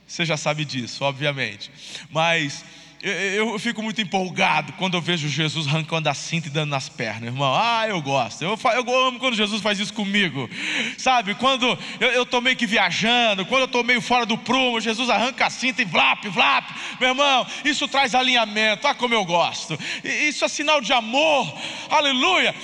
Você 0.07 0.23
já 0.25 0.37
sabe 0.37 0.63
disso, 0.63 1.03
obviamente. 1.03 1.71
Mas 2.09 2.63
eu, 3.01 3.59
fico 3.59 3.83
muito 3.83 4.01
empolgado 4.01 4.73
quando 4.73 4.95
eu 4.95 5.01
vejo 5.01 5.27
Jesus 5.27 5.67
arrancando 5.67 6.09
a 6.09 6.13
cinta 6.13 6.47
e 6.47 6.51
dando 6.51 6.71
nas 6.71 6.89
pernas, 6.89 7.25
irmão. 7.25 7.53
Ah, 7.55 7.85
eu 7.87 8.01
gosto. 8.01 8.43
Eu, 8.43 8.57
eu 8.73 9.07
amo 9.07 9.19
quando 9.19 9.35
Jesus 9.35 9.61
faz 9.61 9.79
isso 9.79 9.93
comigo. 9.93 10.49
Sabe, 10.97 11.35
quando 11.35 11.77
eu 11.99 12.23
estou 12.23 12.41
meio 12.41 12.55
que 12.55 12.65
viajando, 12.65 13.45
quando 13.45 13.61
eu 13.61 13.65
estou 13.65 13.83
meio 13.83 14.01
fora 14.01 14.25
do 14.25 14.37
prumo, 14.37 14.81
Jesus 14.81 15.09
arranca 15.09 15.45
a 15.45 15.49
cinta 15.49 15.81
e 15.81 15.85
vlap, 15.85 16.25
vlap. 16.25 16.69
Meu 16.99 17.09
irmão, 17.09 17.45
isso 17.63 17.87
traz 17.87 18.15
alinhamento. 18.15 18.87
Ah, 18.87 18.95
como 18.95 19.13
eu 19.13 19.25
gosto. 19.25 19.77
Isso 20.03 20.43
é 20.43 20.47
sinal 20.47 20.81
de 20.81 20.93
amor. 20.93 21.53
Aleluia. 21.89 22.55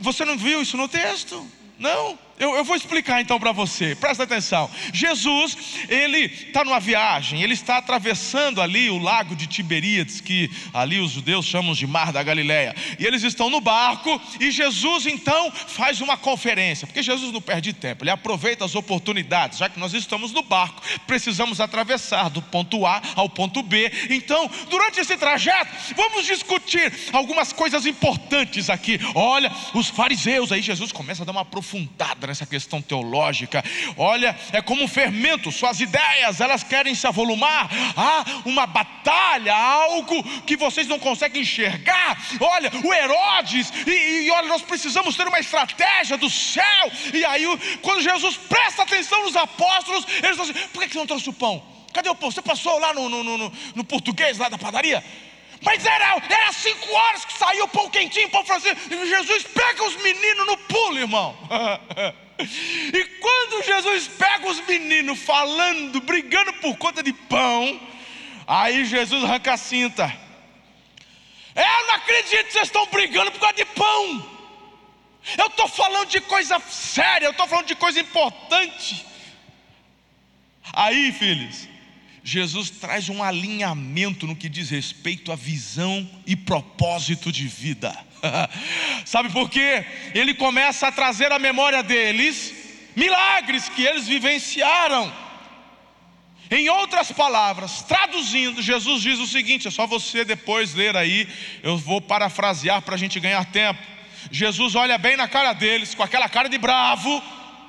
Você 0.00 0.24
não 0.24 0.36
viu 0.36 0.60
isso 0.60 0.76
no 0.76 0.88
texto? 0.88 1.46
Não. 1.78 2.23
Eu, 2.38 2.56
eu, 2.56 2.64
vou 2.64 2.74
explicar 2.74 3.20
então 3.20 3.38
para 3.38 3.52
você, 3.52 3.94
presta 3.94 4.24
atenção. 4.24 4.68
Jesus, 4.92 5.56
ele 5.88 6.18
está 6.18 6.64
numa 6.64 6.80
viagem, 6.80 7.42
ele 7.42 7.54
está 7.54 7.78
atravessando 7.78 8.60
ali 8.60 8.90
o 8.90 8.98
lago 8.98 9.36
de 9.36 9.46
Tiberíades, 9.46 10.20
que 10.20 10.50
ali 10.72 10.98
os 10.98 11.12
judeus 11.12 11.46
chamam 11.46 11.74
de 11.74 11.86
Mar 11.86 12.12
da 12.12 12.22
Galileia. 12.24 12.74
E 12.98 13.06
eles 13.06 13.22
estão 13.22 13.48
no 13.48 13.60
barco, 13.60 14.20
e 14.40 14.50
Jesus 14.50 15.06
então 15.06 15.50
faz 15.52 16.00
uma 16.00 16.16
conferência, 16.16 16.88
porque 16.88 17.04
Jesus 17.04 17.32
não 17.32 17.40
perde 17.40 17.72
tempo, 17.72 18.02
ele 18.02 18.10
aproveita 18.10 18.64
as 18.64 18.74
oportunidades, 18.74 19.58
já 19.58 19.68
que 19.68 19.78
nós 19.78 19.94
estamos 19.94 20.32
no 20.32 20.42
barco, 20.42 20.82
precisamos 21.06 21.60
atravessar 21.60 22.30
do 22.30 22.42
ponto 22.42 22.84
A 22.84 23.00
ao 23.14 23.28
ponto 23.28 23.62
B. 23.62 23.92
Então, 24.10 24.50
durante 24.68 24.98
esse 24.98 25.16
trajeto, 25.16 25.70
vamos 25.94 26.26
discutir 26.26 26.92
algumas 27.12 27.52
coisas 27.52 27.86
importantes 27.86 28.68
aqui. 28.68 28.98
Olha, 29.14 29.52
os 29.72 29.88
fariseus, 29.88 30.50
aí 30.50 30.60
Jesus 30.60 30.90
começa 30.90 31.22
a 31.22 31.26
dar 31.26 31.32
uma 31.32 31.42
aprofundada 31.42 32.23
nessa 32.26 32.46
questão 32.46 32.80
teológica. 32.80 33.62
Olha, 33.96 34.36
é 34.52 34.60
como 34.60 34.82
um 34.82 34.88
fermento, 34.88 35.52
suas 35.52 35.80
ideias, 35.80 36.40
elas 36.40 36.62
querem 36.62 36.94
se 36.94 37.06
avolumar. 37.06 37.68
Há 37.96 38.24
uma 38.44 38.66
batalha, 38.66 39.54
algo 39.54 40.22
que 40.42 40.56
vocês 40.56 40.86
não 40.86 40.98
conseguem 40.98 41.42
enxergar. 41.42 42.20
Olha, 42.40 42.70
o 42.84 42.92
Herodes, 42.92 43.72
e, 43.86 44.26
e 44.26 44.30
olha, 44.30 44.48
nós 44.48 44.62
precisamos 44.62 45.16
ter 45.16 45.26
uma 45.26 45.38
estratégia 45.38 46.16
do 46.16 46.30
céu. 46.30 46.92
E 47.12 47.24
aí, 47.24 47.44
quando 47.82 48.02
Jesus 48.02 48.36
presta 48.36 48.82
atenção 48.82 49.22
nos 49.24 49.36
apóstolos, 49.36 50.06
eles 50.22 50.36
falam 50.36 50.50
assim: 50.50 50.68
por 50.68 50.82
que 50.82 50.92
você 50.92 50.98
não 50.98 51.06
trouxe 51.06 51.28
o 51.28 51.32
pão? 51.32 51.62
Cadê 51.92 52.08
o 52.08 52.14
pão? 52.14 52.30
Você 52.30 52.42
passou 52.42 52.78
lá 52.78 52.92
no, 52.92 53.08
no, 53.08 53.22
no, 53.22 53.52
no 53.74 53.84
português, 53.84 54.38
lá 54.38 54.48
da 54.48 54.58
padaria? 54.58 55.02
Mas 55.64 55.84
era, 55.86 56.16
era 56.28 56.52
cinco 56.52 56.92
horas 56.92 57.24
que 57.24 57.32
saiu 57.32 57.64
o 57.64 57.68
pão 57.68 57.88
quentinho, 57.88 58.28
pão 58.28 58.44
francês. 58.44 58.76
Jesus 58.88 59.44
pega 59.44 59.84
os 59.84 59.96
meninos 59.96 60.46
no 60.46 60.56
pulo, 60.58 60.98
irmão. 60.98 61.36
e 62.38 63.04
quando 63.18 63.64
Jesus 63.64 64.08
pega 64.08 64.46
os 64.46 64.60
meninos 64.66 65.18
falando, 65.20 66.00
brigando 66.02 66.52
por 66.54 66.76
conta 66.76 67.02
de 67.02 67.12
pão, 67.12 67.80
aí 68.46 68.84
Jesus 68.84 69.24
arranca 69.24 69.54
a 69.54 69.56
cinta. 69.56 70.24
Eu 71.54 71.86
não 71.86 71.94
acredito 71.94 72.46
que 72.46 72.52
vocês 72.52 72.64
estão 72.64 72.86
brigando 72.86 73.32
por 73.32 73.40
causa 73.40 73.54
de 73.54 73.64
pão. 73.64 74.34
Eu 75.38 75.46
estou 75.46 75.68
falando 75.68 76.08
de 76.08 76.20
coisa 76.20 76.58
séria, 76.68 77.26
eu 77.26 77.30
estou 77.30 77.46
falando 77.46 77.66
de 77.66 77.74
coisa 77.74 78.00
importante. 78.00 79.06
Aí, 80.72 81.12
filhos, 81.12 81.68
Jesus 82.26 82.70
traz 82.70 83.10
um 83.10 83.22
alinhamento 83.22 84.26
no 84.26 84.34
que 84.34 84.48
diz 84.48 84.70
respeito 84.70 85.30
à 85.30 85.36
visão 85.36 86.08
e 86.26 86.34
propósito 86.34 87.30
de 87.30 87.46
vida. 87.46 87.94
Sabe 89.04 89.28
por 89.28 89.50
quê? 89.50 89.84
Ele 90.14 90.32
começa 90.32 90.88
a 90.88 90.92
trazer 90.92 91.30
à 91.30 91.38
memória 91.38 91.82
deles 91.82 92.54
milagres 92.96 93.68
que 93.68 93.84
eles 93.84 94.08
vivenciaram. 94.08 95.12
Em 96.50 96.66
outras 96.70 97.12
palavras, 97.12 97.82
traduzindo, 97.82 98.62
Jesus 98.62 99.02
diz 99.02 99.18
o 99.18 99.26
seguinte: 99.26 99.68
é 99.68 99.70
só 99.70 99.86
você 99.86 100.24
depois 100.24 100.72
ler 100.72 100.96
aí, 100.96 101.28
eu 101.62 101.76
vou 101.76 102.00
parafrasear 102.00 102.80
para 102.80 102.94
a 102.94 102.98
gente 102.98 103.20
ganhar 103.20 103.44
tempo. 103.46 103.82
Jesus 104.30 104.74
olha 104.74 104.96
bem 104.96 105.14
na 105.14 105.28
cara 105.28 105.52
deles, 105.52 105.94
com 105.94 106.02
aquela 106.02 106.28
cara 106.28 106.48
de 106.48 106.56
bravo, 106.56 107.22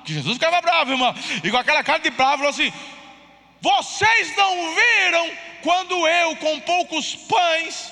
que 0.05 0.13
Jesus 0.13 0.35
ficava 0.35 0.61
bravo, 0.61 0.91
irmão, 0.91 1.13
e 1.43 1.51
com 1.51 1.57
aquela 1.57 1.83
cara 1.83 1.99
de 1.99 2.09
bravo, 2.09 2.47
assim: 2.47 2.71
vocês 3.65 4.35
não 4.37 4.75
viram 4.75 5.37
quando 5.63 6.07
eu, 6.07 6.35
com 6.35 6.59
poucos 6.59 7.15
pães, 7.15 7.91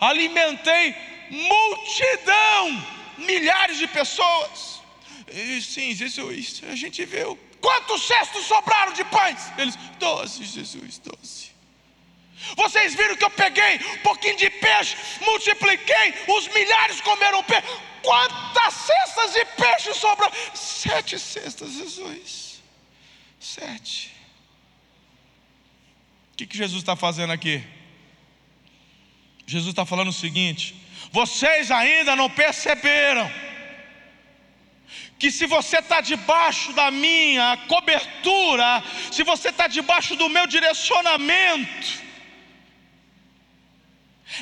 alimentei 0.00 0.96
multidão, 1.28 2.86
milhares 3.18 3.76
de 3.76 3.86
pessoas? 3.88 4.80
E, 5.30 5.60
sim, 5.60 5.94
Jesus, 5.94 6.62
a 6.70 6.74
gente 6.74 7.04
viu. 7.04 7.38
Quantos 7.60 8.02
cestos 8.06 8.46
sobraram 8.46 8.94
de 8.94 9.04
pães? 9.04 9.52
Eles, 9.58 9.76
doze, 9.98 10.44
Jesus, 10.44 10.98
doze. 10.98 11.52
Vocês 12.56 12.94
viram 12.94 13.14
que 13.14 13.24
eu 13.24 13.30
peguei 13.30 13.74
um 13.94 13.98
pouquinho 13.98 14.36
de 14.38 14.48
peixe, 14.48 14.96
multipliquei, 15.20 16.14
os 16.26 16.48
milhares 16.48 17.02
comeram 17.02 17.44
peixe. 17.44 17.68
Quantas 18.02 18.74
cestas 18.74 19.32
de 19.34 19.44
peixe 19.62 19.92
sobraram? 19.92 20.34
Sete 20.54 21.18
cestas, 21.18 21.70
Jesus. 21.72 22.62
Sete. 23.38 24.21
Que, 26.42 26.46
que 26.46 26.56
Jesus 26.56 26.82
está 26.82 26.96
fazendo 26.96 27.32
aqui? 27.32 27.62
Jesus 29.46 29.70
está 29.70 29.86
falando 29.86 30.08
o 30.08 30.12
seguinte: 30.12 30.74
vocês 31.12 31.70
ainda 31.70 32.16
não 32.16 32.28
perceberam 32.28 33.30
que 35.20 35.30
se 35.30 35.46
você 35.46 35.78
está 35.78 36.00
debaixo 36.00 36.72
da 36.72 36.90
minha 36.90 37.56
cobertura, 37.68 38.82
se 39.12 39.22
você 39.22 39.50
está 39.50 39.68
debaixo 39.68 40.16
do 40.16 40.28
meu 40.28 40.48
direcionamento, 40.48 42.02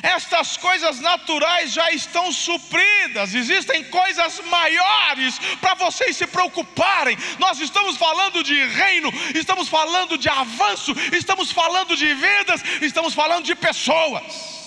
estas 0.01 0.57
coisas 0.57 0.99
naturais 0.99 1.73
já 1.73 1.91
estão 1.91 2.31
supridas, 2.31 3.33
existem 3.33 3.83
coisas 3.85 4.39
maiores 4.49 5.39
para 5.59 5.73
vocês 5.75 6.15
se 6.15 6.27
preocuparem. 6.27 7.17
Nós 7.39 7.59
estamos 7.59 7.97
falando 7.97 8.43
de 8.43 8.55
reino, 8.67 9.11
estamos 9.35 9.67
falando 9.67 10.17
de 10.17 10.29
avanço, 10.29 10.93
estamos 11.11 11.51
falando 11.51 11.95
de 11.95 12.13
vidas, 12.13 12.63
estamos 12.81 13.13
falando 13.13 13.45
de 13.45 13.55
pessoas. 13.55 14.61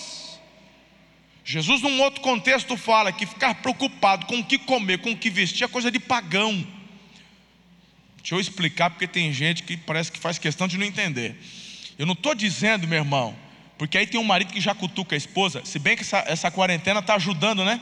Jesus, 1.43 1.81
num 1.81 2.01
outro 2.01 2.21
contexto, 2.21 2.75
fala 2.75 3.11
que 3.11 3.25
ficar 3.25 3.53
preocupado 3.55 4.25
com 4.25 4.39
o 4.39 4.43
que 4.43 4.57
comer, 4.57 4.97
com 4.97 5.11
o 5.11 5.17
que 5.17 5.29
vestir, 5.29 5.63
é 5.63 5.67
coisa 5.67 5.91
de 5.91 5.99
pagão. 5.99 6.65
Deixa 8.17 8.33
eu 8.33 8.39
explicar, 8.39 8.89
porque 8.89 9.05
tem 9.05 9.31
gente 9.31 9.61
que 9.61 9.77
parece 9.77 10.11
que 10.11 10.19
faz 10.19 10.39
questão 10.39 10.67
de 10.67 10.79
não 10.79 10.85
entender. 10.85 11.39
Eu 11.99 12.07
não 12.07 12.13
estou 12.13 12.33
dizendo, 12.33 12.87
meu 12.87 12.97
irmão, 12.97 13.37
porque 13.77 13.97
aí 13.97 14.07
tem 14.07 14.19
um 14.19 14.23
marido 14.23 14.53
que 14.53 14.61
já 14.61 14.73
cutuca 14.73 15.15
a 15.15 15.17
esposa, 15.17 15.61
se 15.65 15.79
bem 15.79 15.95
que 15.95 16.01
essa, 16.03 16.23
essa 16.27 16.51
quarentena 16.51 16.99
está 16.99 17.15
ajudando, 17.15 17.63
né? 17.65 17.79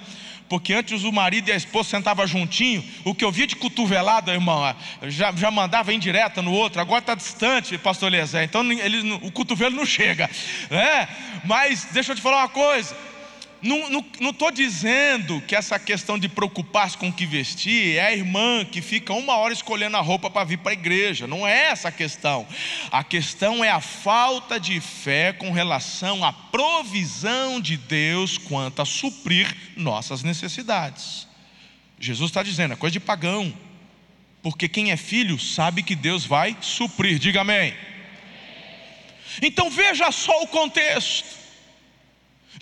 Porque 0.49 0.73
antes 0.73 1.03
o 1.03 1.11
marido 1.11 1.49
e 1.49 1.51
a 1.51 1.55
esposa 1.55 1.89
sentavam 1.89 2.27
juntinho, 2.27 2.83
o 3.03 3.15
que 3.15 3.23
eu 3.23 3.31
via 3.31 3.47
de 3.47 3.55
cotovelada, 3.55 4.33
irmão, 4.33 4.75
já, 5.03 5.31
já 5.31 5.49
mandava 5.49 5.93
indireta 5.93 6.41
no 6.41 6.51
outro, 6.51 6.81
agora 6.81 6.99
está 6.99 7.15
distante, 7.15 7.77
pastor 7.77 8.13
Eliezer, 8.13 8.43
então 8.43 8.61
ele, 8.71 9.13
o 9.21 9.31
cotovelo 9.31 9.75
não 9.75 9.85
chega, 9.85 10.29
né? 10.69 11.07
Mas 11.43 11.85
deixa 11.91 12.11
eu 12.11 12.15
te 12.15 12.21
falar 12.21 12.39
uma 12.39 12.49
coisa, 12.49 12.95
não 13.63 14.29
estou 14.29 14.51
dizendo 14.51 15.41
que 15.41 15.55
essa 15.55 15.79
questão 15.79 16.19
de 16.19 16.27
preocupar-se 16.27 16.97
com 16.97 17.07
o 17.07 17.13
que 17.13 17.25
vestir 17.25 17.95
é 17.95 18.07
a 18.07 18.13
irmã 18.13 18.65
que 18.65 18.81
fica 18.81 19.13
uma 19.13 19.37
hora 19.37 19.53
escolhendo 19.53 19.95
a 19.95 20.01
roupa 20.01 20.29
para 20.29 20.43
vir 20.43 20.57
para 20.57 20.71
a 20.71 20.73
igreja. 20.73 21.25
Não 21.25 21.47
é 21.47 21.67
essa 21.67 21.87
a 21.87 21.91
questão. 21.91 22.45
A 22.91 23.03
questão 23.05 23.63
é 23.63 23.69
a 23.69 23.79
falta 23.79 24.59
de 24.59 24.81
fé 24.81 25.31
com 25.31 25.51
relação 25.51 26.25
à 26.25 26.33
provisão 26.33 27.61
de 27.61 27.77
Deus 27.77 28.37
quanto 28.37 28.81
a 28.81 28.85
suprir 28.85 29.55
nossas 29.77 30.23
necessidades. 30.23 31.25
Jesus 31.97 32.31
está 32.31 32.43
dizendo, 32.43 32.73
é 32.73 32.75
coisa 32.75 32.91
de 32.91 32.99
pagão. 32.99 33.53
Porque 34.41 34.67
quem 34.67 34.91
é 34.91 34.97
filho 34.97 35.39
sabe 35.39 35.81
que 35.81 35.95
Deus 35.95 36.25
vai 36.25 36.57
suprir. 36.59 37.17
Diga 37.17 37.41
amém. 37.41 37.73
Então 39.41 39.69
veja 39.69 40.11
só 40.11 40.43
o 40.43 40.47
contexto. 40.47 41.42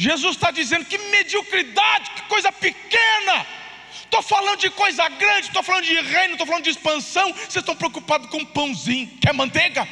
Jesus 0.01 0.35
está 0.35 0.49
dizendo 0.49 0.83
que 0.83 0.97
mediocridade, 0.97 2.09
que 2.15 2.23
coisa 2.23 2.51
pequena. 2.51 3.45
Estou 3.93 4.23
falando 4.23 4.59
de 4.59 4.71
coisa 4.71 5.07
grande, 5.07 5.45
estou 5.45 5.61
falando 5.61 5.83
de 5.83 5.93
reino, 5.93 6.31
estou 6.31 6.47
falando 6.47 6.63
de 6.63 6.71
expansão. 6.71 7.31
Vocês 7.31 7.57
estão 7.57 7.75
preocupados 7.75 8.27
com 8.27 8.43
pãozinho, 8.43 9.07
quer 9.21 9.31
manteiga? 9.31 9.87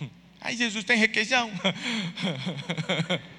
Aí 0.40 0.56
Jesus 0.56 0.82
tem 0.82 0.96
requeijão. 0.98 1.48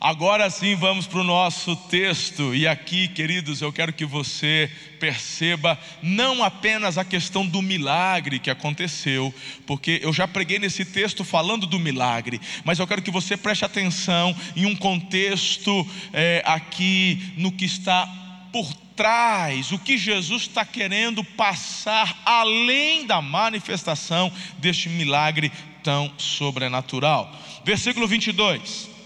Agora 0.00 0.48
sim 0.48 0.76
vamos 0.76 1.08
para 1.08 1.18
o 1.18 1.24
nosso 1.24 1.74
texto, 1.74 2.54
e 2.54 2.68
aqui, 2.68 3.08
queridos, 3.08 3.60
eu 3.60 3.72
quero 3.72 3.92
que 3.92 4.04
você 4.04 4.70
perceba 5.00 5.76
não 6.00 6.44
apenas 6.44 6.96
a 6.96 7.04
questão 7.04 7.44
do 7.44 7.60
milagre 7.60 8.38
que 8.38 8.48
aconteceu, 8.48 9.34
porque 9.66 9.98
eu 10.00 10.12
já 10.12 10.28
preguei 10.28 10.60
nesse 10.60 10.84
texto 10.84 11.24
falando 11.24 11.66
do 11.66 11.80
milagre, 11.80 12.40
mas 12.64 12.78
eu 12.78 12.86
quero 12.86 13.02
que 13.02 13.10
você 13.10 13.36
preste 13.36 13.64
atenção 13.64 14.36
em 14.54 14.66
um 14.66 14.76
contexto 14.76 15.84
é, 16.12 16.44
aqui 16.46 17.32
no 17.36 17.50
que 17.50 17.64
está 17.64 18.06
por 18.52 18.72
trás, 18.94 19.72
o 19.72 19.80
que 19.80 19.98
Jesus 19.98 20.42
está 20.42 20.64
querendo 20.64 21.24
passar 21.24 22.22
além 22.24 23.04
da 23.04 23.20
manifestação 23.20 24.30
deste 24.58 24.88
milagre 24.88 25.50
tão 25.82 26.08
sobrenatural. 26.16 27.36
Versículo 27.64 28.06
22. 28.06 28.97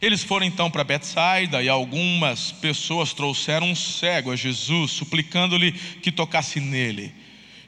Eles 0.00 0.24
foram 0.24 0.46
então 0.46 0.70
para 0.70 0.82
Betsaida 0.82 1.62
e 1.62 1.68
algumas 1.68 2.52
pessoas 2.52 3.12
trouxeram 3.12 3.70
um 3.70 3.74
cego 3.74 4.32
a 4.32 4.36
Jesus, 4.36 4.92
suplicando-lhe 4.92 5.72
que 5.72 6.10
tocasse 6.10 6.58
nele. 6.58 7.12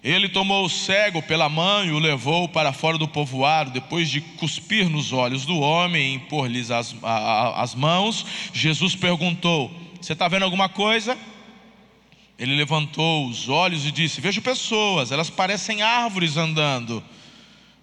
Ele 0.02 0.28
tomou 0.28 0.64
o 0.64 0.68
cego 0.68 1.22
pela 1.22 1.48
mão 1.48 1.84
e 1.84 1.92
o 1.92 1.98
levou 1.98 2.48
para 2.48 2.72
fora 2.72 2.98
do 2.98 3.06
povoado. 3.06 3.70
Depois 3.70 4.10
de 4.10 4.20
cuspir 4.20 4.88
nos 4.88 5.12
olhos 5.12 5.44
do 5.44 5.60
homem 5.60 6.10
e 6.10 6.14
impor-lhes 6.14 6.70
as, 6.70 6.94
as 7.02 7.74
mãos, 7.74 8.26
Jesus 8.52 8.96
perguntou: 8.96 9.70
Você 10.00 10.14
está 10.14 10.26
vendo 10.26 10.44
alguma 10.44 10.68
coisa? 10.68 11.16
Ele 12.36 12.56
levantou 12.56 13.28
os 13.28 13.48
olhos 13.48 13.86
e 13.86 13.92
disse: 13.92 14.20
Vejo 14.20 14.42
pessoas, 14.42 15.12
elas 15.12 15.30
parecem 15.30 15.82
árvores 15.82 16.36
andando. 16.36 17.04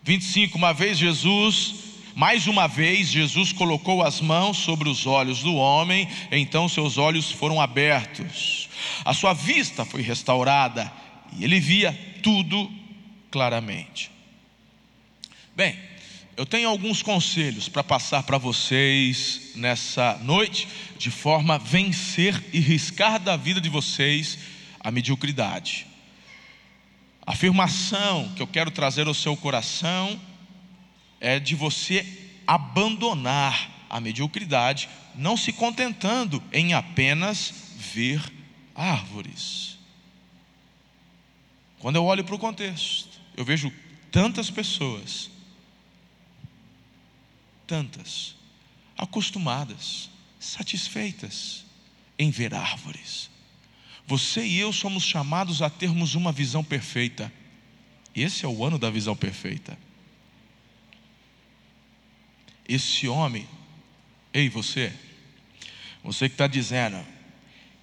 25. 0.04 0.58
Uma 0.58 0.74
vez 0.74 0.98
Jesus, 0.98 1.89
mais 2.20 2.48
uma 2.48 2.68
vez, 2.68 3.08
Jesus 3.08 3.54
colocou 3.54 4.04
as 4.04 4.20
mãos 4.20 4.58
sobre 4.58 4.90
os 4.90 5.08
olhos 5.08 5.42
do 5.42 5.56
homem, 5.56 6.06
então 6.30 6.68
seus 6.68 6.98
olhos 6.98 7.32
foram 7.32 7.62
abertos. 7.62 8.68
A 9.06 9.14
sua 9.14 9.32
vista 9.32 9.86
foi 9.86 10.02
restaurada 10.02 10.92
e 11.38 11.46
ele 11.46 11.62
via 11.62 11.98
tudo 12.22 12.70
claramente. 13.32 14.12
Bem, 15.56 15.80
eu 16.36 16.46
tenho 16.46 16.68
alguns 16.68 17.02
conselhos 17.02 17.70
para 17.70 17.86
passar 17.86 18.24
para 18.24 18.38
vocês 18.38 19.54
nessa 19.56 20.20
noite, 20.22 20.68
de 20.98 21.10
forma 21.10 21.56
a 21.56 21.58
vencer 21.58 22.44
e 22.52 22.60
riscar 22.60 23.18
da 23.18 23.38
vida 23.38 23.62
de 23.62 23.70
vocês 23.70 24.40
a 24.82 24.92
mediocridade. 24.92 25.88
A 27.26 27.32
afirmação 27.32 28.30
que 28.36 28.42
eu 28.42 28.48
quero 28.48 28.72
trazer 28.72 29.08
ao 29.08 29.14
seu 29.14 29.38
coração 29.38 30.20
é 31.20 31.40
de 31.40 31.56
você 31.56 32.06
abandonar 32.46 33.86
a 33.90 34.00
mediocridade, 34.00 34.90
não 35.16 35.36
se 35.36 35.52
contentando 35.52 36.42
em 36.52 36.74
apenas 36.74 37.54
ver 37.94 38.22
árvores. 38.76 39.78
Quando 41.80 41.96
eu 41.96 42.06
olho 42.06 42.24
para 42.24 42.36
o 42.36 42.40
contexto, 42.40 43.20
eu 43.36 43.44
vejo 43.44 43.72
tantas 44.12 44.50
pessoas, 44.50 45.30
tantas, 47.66 48.36
acostumadas, 48.98 50.10
satisfeitas 50.40 51.66
em 52.18 52.30
ver 52.32 52.54
árvores. 52.54 53.30
Você 54.06 54.46
e 54.46 54.58
eu 54.58 54.74
somos 54.74 55.04
chamados 55.04 55.62
a 55.62 55.70
termos 55.70 56.16
uma 56.16 56.32
visão 56.32 56.64
perfeita. 56.64 57.32
Esse 58.16 58.44
é 58.44 58.48
o 58.48 58.66
ano 58.66 58.78
da 58.80 58.90
visão 58.90 59.16
perfeita. 59.16 59.78
Esse 62.70 63.08
homem, 63.08 63.48
ei 64.32 64.48
você, 64.48 64.94
você 66.04 66.30
que 66.30 66.36
está 66.36 66.46
dizendo, 66.46 67.04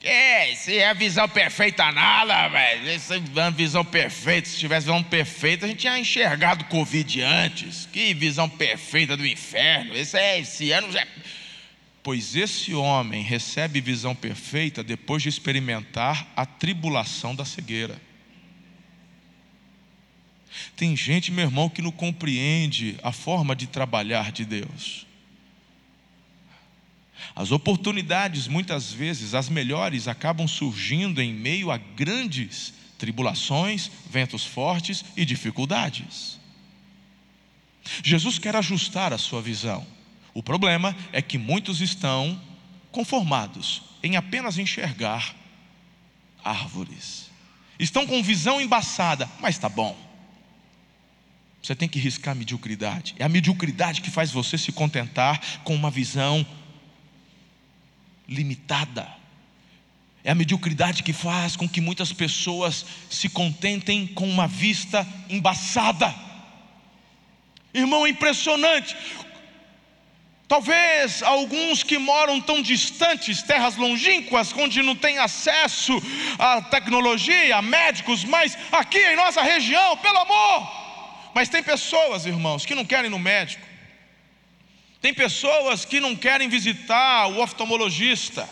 é, 0.00 0.54
se 0.54 0.78
é 0.78 0.94
visão 0.94 1.28
perfeita 1.28 1.90
nada, 1.90 2.46
velho. 2.46 2.88
Essa 2.88 3.16
é 3.16 3.50
visão 3.50 3.84
perfeita, 3.84 4.48
se 4.48 4.56
tivesse 4.56 4.86
visão 4.86 5.02
perfeita, 5.02 5.66
a 5.66 5.68
gente 5.68 5.80
tinha 5.80 5.98
enxergado 5.98 6.64
Covid 6.66 7.20
antes. 7.22 7.88
Que 7.92 8.14
visão 8.14 8.48
perfeita 8.48 9.16
do 9.16 9.26
inferno. 9.26 9.96
Esse, 9.96 10.16
é, 10.16 10.38
esse 10.38 10.70
ano 10.70 10.92
já. 10.92 11.04
Pois 12.04 12.36
esse 12.36 12.72
homem 12.72 13.24
recebe 13.24 13.80
visão 13.80 14.14
perfeita 14.14 14.84
depois 14.84 15.24
de 15.24 15.28
experimentar 15.28 16.24
a 16.36 16.46
tribulação 16.46 17.34
da 17.34 17.44
cegueira. 17.44 18.00
Tem 20.76 20.96
gente, 20.96 21.30
meu 21.30 21.44
irmão, 21.44 21.68
que 21.68 21.82
não 21.82 21.90
compreende 21.90 22.96
a 23.02 23.12
forma 23.12 23.54
de 23.54 23.66
trabalhar 23.66 24.32
de 24.32 24.44
Deus. 24.44 25.06
As 27.34 27.50
oportunidades, 27.50 28.46
muitas 28.46 28.92
vezes, 28.92 29.34
as 29.34 29.48
melhores, 29.48 30.08
acabam 30.08 30.46
surgindo 30.46 31.20
em 31.20 31.32
meio 31.32 31.70
a 31.70 31.76
grandes 31.76 32.72
tribulações, 32.98 33.90
ventos 34.10 34.44
fortes 34.44 35.04
e 35.16 35.24
dificuldades. 35.24 36.38
Jesus 38.02 38.38
quer 38.38 38.56
ajustar 38.56 39.12
a 39.12 39.18
sua 39.18 39.42
visão. 39.42 39.86
O 40.34 40.42
problema 40.42 40.96
é 41.12 41.22
que 41.22 41.38
muitos 41.38 41.80
estão 41.80 42.40
conformados 42.90 43.82
em 44.02 44.16
apenas 44.16 44.58
enxergar 44.58 45.34
árvores. 46.42 47.30
Estão 47.78 48.06
com 48.06 48.22
visão 48.22 48.60
embaçada, 48.60 49.30
mas 49.40 49.56
está 49.56 49.68
bom. 49.68 50.05
Você 51.66 51.74
tem 51.74 51.88
que 51.88 51.98
riscar 51.98 52.30
a 52.30 52.34
mediocridade. 52.36 53.16
É 53.18 53.24
a 53.24 53.28
mediocridade 53.28 54.00
que 54.00 54.08
faz 54.08 54.30
você 54.30 54.56
se 54.56 54.70
contentar 54.70 55.40
com 55.64 55.74
uma 55.74 55.90
visão 55.90 56.46
limitada. 58.28 59.08
É 60.22 60.30
a 60.30 60.34
mediocridade 60.36 61.02
que 61.02 61.12
faz 61.12 61.56
com 61.56 61.68
que 61.68 61.80
muitas 61.80 62.12
pessoas 62.12 62.86
se 63.10 63.28
contentem 63.28 64.06
com 64.06 64.30
uma 64.30 64.46
vista 64.46 65.04
embaçada. 65.28 66.14
Irmão, 67.74 68.06
é 68.06 68.10
impressionante. 68.10 68.96
Talvez 70.46 71.20
alguns 71.20 71.82
que 71.82 71.98
moram 71.98 72.40
tão 72.40 72.62
distantes, 72.62 73.42
terras 73.42 73.74
longínquas, 73.74 74.52
onde 74.56 74.82
não 74.82 74.94
tem 74.94 75.18
acesso 75.18 76.00
à 76.38 76.62
tecnologia, 76.62 77.56
a 77.56 77.60
médicos, 77.60 78.22
mas 78.22 78.56
aqui 78.70 79.00
em 79.00 79.16
nossa 79.16 79.42
região, 79.42 79.96
pelo 79.96 80.18
amor. 80.18 80.85
Mas 81.36 81.50
tem 81.50 81.62
pessoas, 81.62 82.24
irmãos, 82.24 82.64
que 82.64 82.74
não 82.74 82.82
querem 82.82 83.08
ir 83.08 83.10
no 83.10 83.18
médico, 83.18 83.62
tem 85.02 85.12
pessoas 85.12 85.84
que 85.84 86.00
não 86.00 86.16
querem 86.16 86.48
visitar 86.48 87.26
o 87.26 87.42
oftalmologista. 87.42 88.48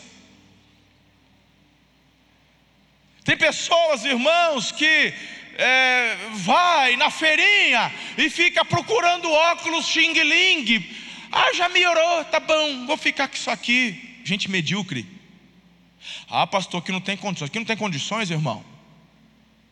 Tem 3.24 3.38
pessoas, 3.38 4.04
irmãos, 4.04 4.70
que 4.70 5.14
é, 5.56 6.14
vai 6.32 6.96
na 6.96 7.10
feirinha 7.10 7.90
e 8.18 8.28
fica 8.28 8.62
procurando 8.66 9.32
óculos 9.32 9.86
Xing 9.86 10.22
Ling. 10.22 10.86
Ah, 11.32 11.54
já 11.54 11.70
melhorou, 11.70 12.22
tá 12.26 12.38
bom, 12.38 12.84
vou 12.84 12.98
ficar 12.98 13.28
com 13.28 13.34
isso 13.34 13.50
aqui. 13.50 14.20
Gente 14.24 14.50
medíocre. 14.50 15.06
Ah, 16.28 16.46
pastor, 16.46 16.82
que 16.82 16.92
não 16.92 17.00
tem 17.00 17.16
condições. 17.16 17.48
Que 17.48 17.58
não 17.58 17.64
tem 17.64 17.78
condições, 17.78 18.30
irmão. 18.30 18.62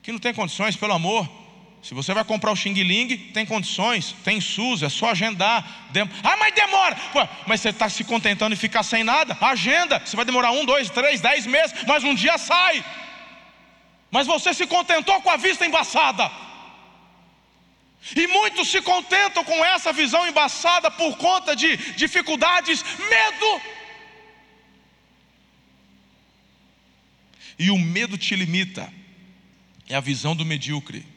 Que 0.02 0.12
não 0.12 0.18
tem 0.18 0.32
condições, 0.32 0.76
pelo 0.76 0.94
amor. 0.94 1.41
Se 1.82 1.94
você 1.94 2.14
vai 2.14 2.22
comprar 2.22 2.52
o 2.52 2.56
Xing 2.56 2.74
Ling, 2.74 3.16
tem 3.34 3.44
condições, 3.44 4.14
tem 4.22 4.40
SUS, 4.40 4.84
é 4.84 4.88
só 4.88 5.10
agendar. 5.10 5.88
Dem 5.90 6.08
ah, 6.22 6.36
mas 6.36 6.54
demora! 6.54 6.94
Pô, 7.12 7.26
mas 7.44 7.60
você 7.60 7.70
está 7.70 7.88
se 7.88 8.04
contentando 8.04 8.54
em 8.54 8.56
ficar 8.56 8.84
sem 8.84 9.02
nada? 9.02 9.36
Agenda, 9.40 9.98
você 9.98 10.14
vai 10.14 10.24
demorar 10.24 10.52
um, 10.52 10.64
dois, 10.64 10.88
três, 10.88 11.20
dez 11.20 11.44
meses, 11.44 11.74
mas 11.84 12.04
um 12.04 12.14
dia 12.14 12.38
sai. 12.38 12.84
Mas 14.12 14.28
você 14.28 14.54
se 14.54 14.64
contentou 14.64 15.20
com 15.22 15.30
a 15.30 15.36
vista 15.36 15.66
embaçada. 15.66 16.30
E 18.14 18.28
muitos 18.28 18.68
se 18.68 18.80
contentam 18.80 19.44
com 19.44 19.64
essa 19.64 19.92
visão 19.92 20.26
embaçada 20.26 20.88
por 20.88 21.16
conta 21.16 21.56
de 21.56 21.76
dificuldades, 21.94 22.84
medo. 23.10 23.62
E 27.58 27.70
o 27.70 27.78
medo 27.78 28.16
te 28.16 28.36
limita, 28.36 28.92
é 29.88 29.96
a 29.96 30.00
visão 30.00 30.36
do 30.36 30.44
medíocre. 30.44 31.11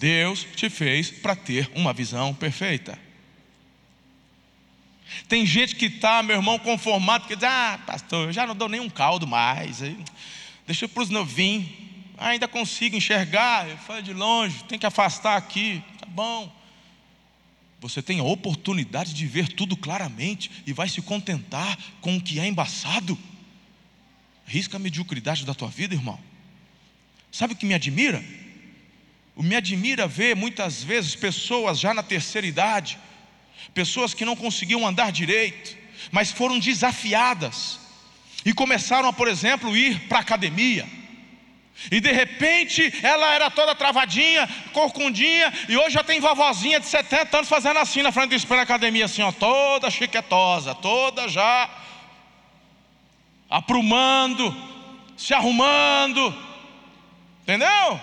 Deus 0.00 0.46
te 0.56 0.70
fez 0.70 1.10
para 1.10 1.36
ter 1.36 1.70
uma 1.74 1.92
visão 1.92 2.34
perfeita. 2.34 2.98
Tem 5.28 5.44
gente 5.44 5.76
que 5.76 5.86
está, 5.86 6.22
meu 6.22 6.36
irmão, 6.36 6.58
conformado, 6.58 7.26
que 7.26 7.36
diz: 7.36 7.44
Ah, 7.44 7.78
pastor, 7.86 8.28
eu 8.28 8.32
já 8.32 8.46
não 8.46 8.56
dou 8.56 8.66
nenhum 8.66 8.88
caldo 8.88 9.26
mais. 9.26 9.80
Deixa 10.66 10.88
para 10.88 11.02
os 11.02 11.10
novinhos. 11.10 11.68
ainda 12.16 12.48
consigo 12.48 12.96
enxergar. 12.96 13.68
Eu 13.68 13.76
falo 13.76 14.02
de 14.02 14.14
longe, 14.14 14.64
tem 14.64 14.78
que 14.78 14.86
afastar 14.86 15.36
aqui. 15.36 15.84
Tá 15.98 16.06
bom. 16.06 16.50
Você 17.80 18.00
tem 18.00 18.20
a 18.20 18.24
oportunidade 18.24 19.12
de 19.12 19.26
ver 19.26 19.48
tudo 19.48 19.76
claramente 19.76 20.50
e 20.66 20.72
vai 20.72 20.88
se 20.88 21.02
contentar 21.02 21.76
com 22.00 22.16
o 22.16 22.22
que 22.22 22.40
é 22.40 22.46
embaçado. 22.46 23.18
Risca 24.46 24.78
a 24.78 24.80
mediocridade 24.80 25.44
da 25.44 25.52
tua 25.52 25.68
vida, 25.68 25.94
irmão. 25.94 26.18
Sabe 27.30 27.52
o 27.52 27.56
que 27.56 27.66
me 27.66 27.74
admira? 27.74 28.24
Me 29.42 29.56
admira 29.56 30.06
ver 30.06 30.36
muitas 30.36 30.82
vezes 30.82 31.16
pessoas 31.16 31.78
já 31.78 31.94
na 31.94 32.02
terceira 32.02 32.46
idade, 32.46 32.98
pessoas 33.72 34.12
que 34.12 34.24
não 34.24 34.36
conseguiam 34.36 34.86
andar 34.86 35.10
direito, 35.10 35.76
mas 36.10 36.30
foram 36.30 36.58
desafiadas 36.58 37.78
e 38.44 38.52
começaram 38.52 39.08
a, 39.08 39.12
por 39.12 39.28
exemplo, 39.28 39.76
ir 39.76 40.00
para 40.08 40.18
a 40.18 40.22
academia. 40.22 40.86
E 41.90 42.00
de 42.00 42.12
repente 42.12 42.92
ela 43.02 43.32
era 43.32 43.50
toda 43.50 43.74
travadinha, 43.74 44.46
corcundinha, 44.72 45.52
e 45.68 45.76
hoje 45.76 45.94
já 45.94 46.04
tem 46.04 46.20
vovozinha 46.20 46.78
de 46.78 46.86
70 46.86 47.38
anos 47.38 47.48
fazendo 47.48 47.78
assim 47.78 48.02
na 48.02 48.12
frente 48.12 48.30
do 48.30 48.34
espelho 48.34 48.58
da 48.58 48.64
academia, 48.64 49.06
assim, 49.06 49.22
ó, 49.22 49.32
toda 49.32 49.90
chiquetosa, 49.90 50.74
toda 50.74 51.28
já 51.28 51.70
aprumando, 53.48 54.54
se 55.16 55.32
arrumando, 55.32 56.34
entendeu? 57.42 58.00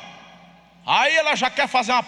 Aí 0.88 1.18
ela 1.18 1.36
já 1.36 1.50
quer 1.50 1.68
fazer 1.68 1.92
uma, 1.92 2.06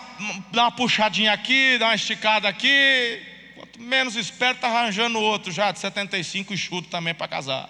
uma 0.54 0.72
puxadinha 0.72 1.34
aqui, 1.34 1.78
dar 1.78 1.88
uma 1.88 1.96
esticada 1.96 2.48
aqui. 2.48 3.22
Quanto 3.54 3.82
menos 3.82 4.16
esperto, 4.16 4.56
está 4.56 4.70
arranjando 4.70 5.20
outro 5.20 5.52
já 5.52 5.70
de 5.70 5.80
75 5.80 6.54
e 6.54 6.58
chuto 6.58 6.88
também 6.88 7.14
para 7.14 7.28
casar. 7.28 7.70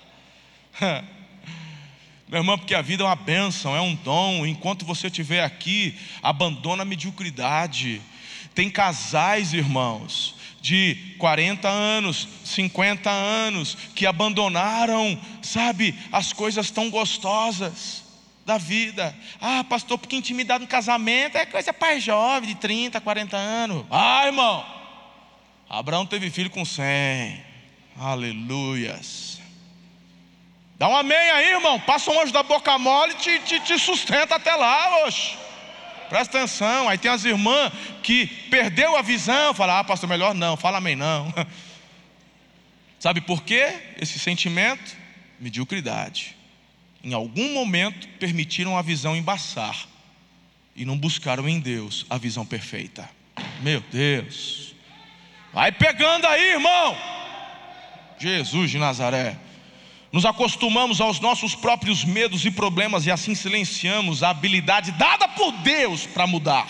Meu 2.29 2.41
irmão, 2.41 2.59
porque 2.59 2.75
a 2.75 2.81
vida 2.83 3.01
é 3.01 3.07
uma 3.07 3.15
bênção, 3.15 3.75
é 3.75 3.81
um 3.81 3.95
dom. 3.95 4.45
Enquanto 4.45 4.85
você 4.85 5.07
estiver 5.07 5.43
aqui, 5.43 5.97
abandona 6.21 6.83
a 6.83 6.85
mediocridade. 6.85 7.99
Tem 8.53 8.69
casais, 8.69 9.51
irmãos, 9.51 10.35
de 10.61 11.15
40 11.17 11.67
anos, 11.67 12.27
50 12.45 13.09
anos, 13.09 13.75
que 13.95 14.05
abandonaram, 14.05 15.19
sabe, 15.41 15.95
as 16.11 16.31
coisas 16.33 16.69
tão 16.69 16.91
gostosas 16.91 17.98
da 18.49 18.57
vida. 18.57 19.15
Ah, 19.39 19.63
pastor, 19.63 19.97
porque 19.99 20.15
intimidade 20.15 20.63
no 20.63 20.67
casamento 20.67 21.37
é 21.37 21.45
coisa 21.45 21.71
para 21.71 21.99
jovem, 21.99 22.49
de 22.49 22.55
30, 22.55 22.99
40 22.99 23.37
anos. 23.37 23.85
Ah, 23.91 24.25
irmão, 24.25 24.65
Abraão 25.69 26.03
teve 26.05 26.31
filho 26.31 26.49
com 26.49 26.65
100. 26.65 27.45
Aleluias. 27.95 29.39
Dá 30.79 30.87
um 30.87 30.97
amém 30.97 31.29
aí, 31.31 31.51
irmão. 31.51 31.79
Passa 31.81 32.09
um 32.09 32.19
anjo 32.19 32.33
da 32.33 32.41
boca 32.41 32.75
mole 32.79 33.13
e 33.13 33.17
te, 33.17 33.39
te, 33.39 33.59
te 33.59 33.77
sustenta 33.77 34.35
até 34.35 34.55
lá, 34.55 35.05
oxe. 35.05 35.37
Presta 36.09 36.39
atenção. 36.39 36.89
Aí 36.89 36.97
tem 36.97 37.11
as 37.11 37.23
irmãs 37.23 37.71
que 38.01 38.25
perdeu 38.49 38.95
a 38.95 39.03
visão, 39.03 39.53
fala: 39.53 39.79
"Ah, 39.79 39.83
pastor, 39.83 40.09
melhor 40.09 40.33
não, 40.33 40.57
fala 40.57 40.79
amém 40.79 40.95
não". 40.95 41.31
Sabe 42.97 43.21
por 43.21 43.43
quê? 43.43 43.93
Esse 43.97 44.17
sentimento, 44.17 44.97
mediocridade. 45.39 46.38
Em 47.03 47.13
algum 47.13 47.53
momento 47.53 48.07
permitiram 48.19 48.77
a 48.77 48.81
visão 48.81 49.15
embaçar 49.15 49.87
e 50.75 50.85
não 50.85 50.97
buscaram 50.97 51.47
em 51.47 51.59
Deus 51.59 52.05
a 52.09 52.17
visão 52.17 52.45
perfeita. 52.45 53.09
Meu 53.61 53.81
Deus. 53.91 54.75
Vai 55.53 55.71
pegando 55.71 56.25
aí, 56.27 56.51
irmão. 56.51 56.97
Jesus 58.19 58.71
de 58.71 58.77
Nazaré. 58.77 59.37
Nos 60.11 60.25
acostumamos 60.25 60.99
aos 60.99 61.19
nossos 61.19 61.55
próprios 61.55 62.03
medos 62.03 62.43
e 62.43 62.51
problemas 62.51 63.05
e 63.05 63.11
assim 63.11 63.35
silenciamos 63.35 64.23
a 64.23 64.29
habilidade 64.29 64.91
dada 64.93 65.27
por 65.27 65.51
Deus 65.59 66.05
para 66.05 66.25
mudar. 66.25 66.67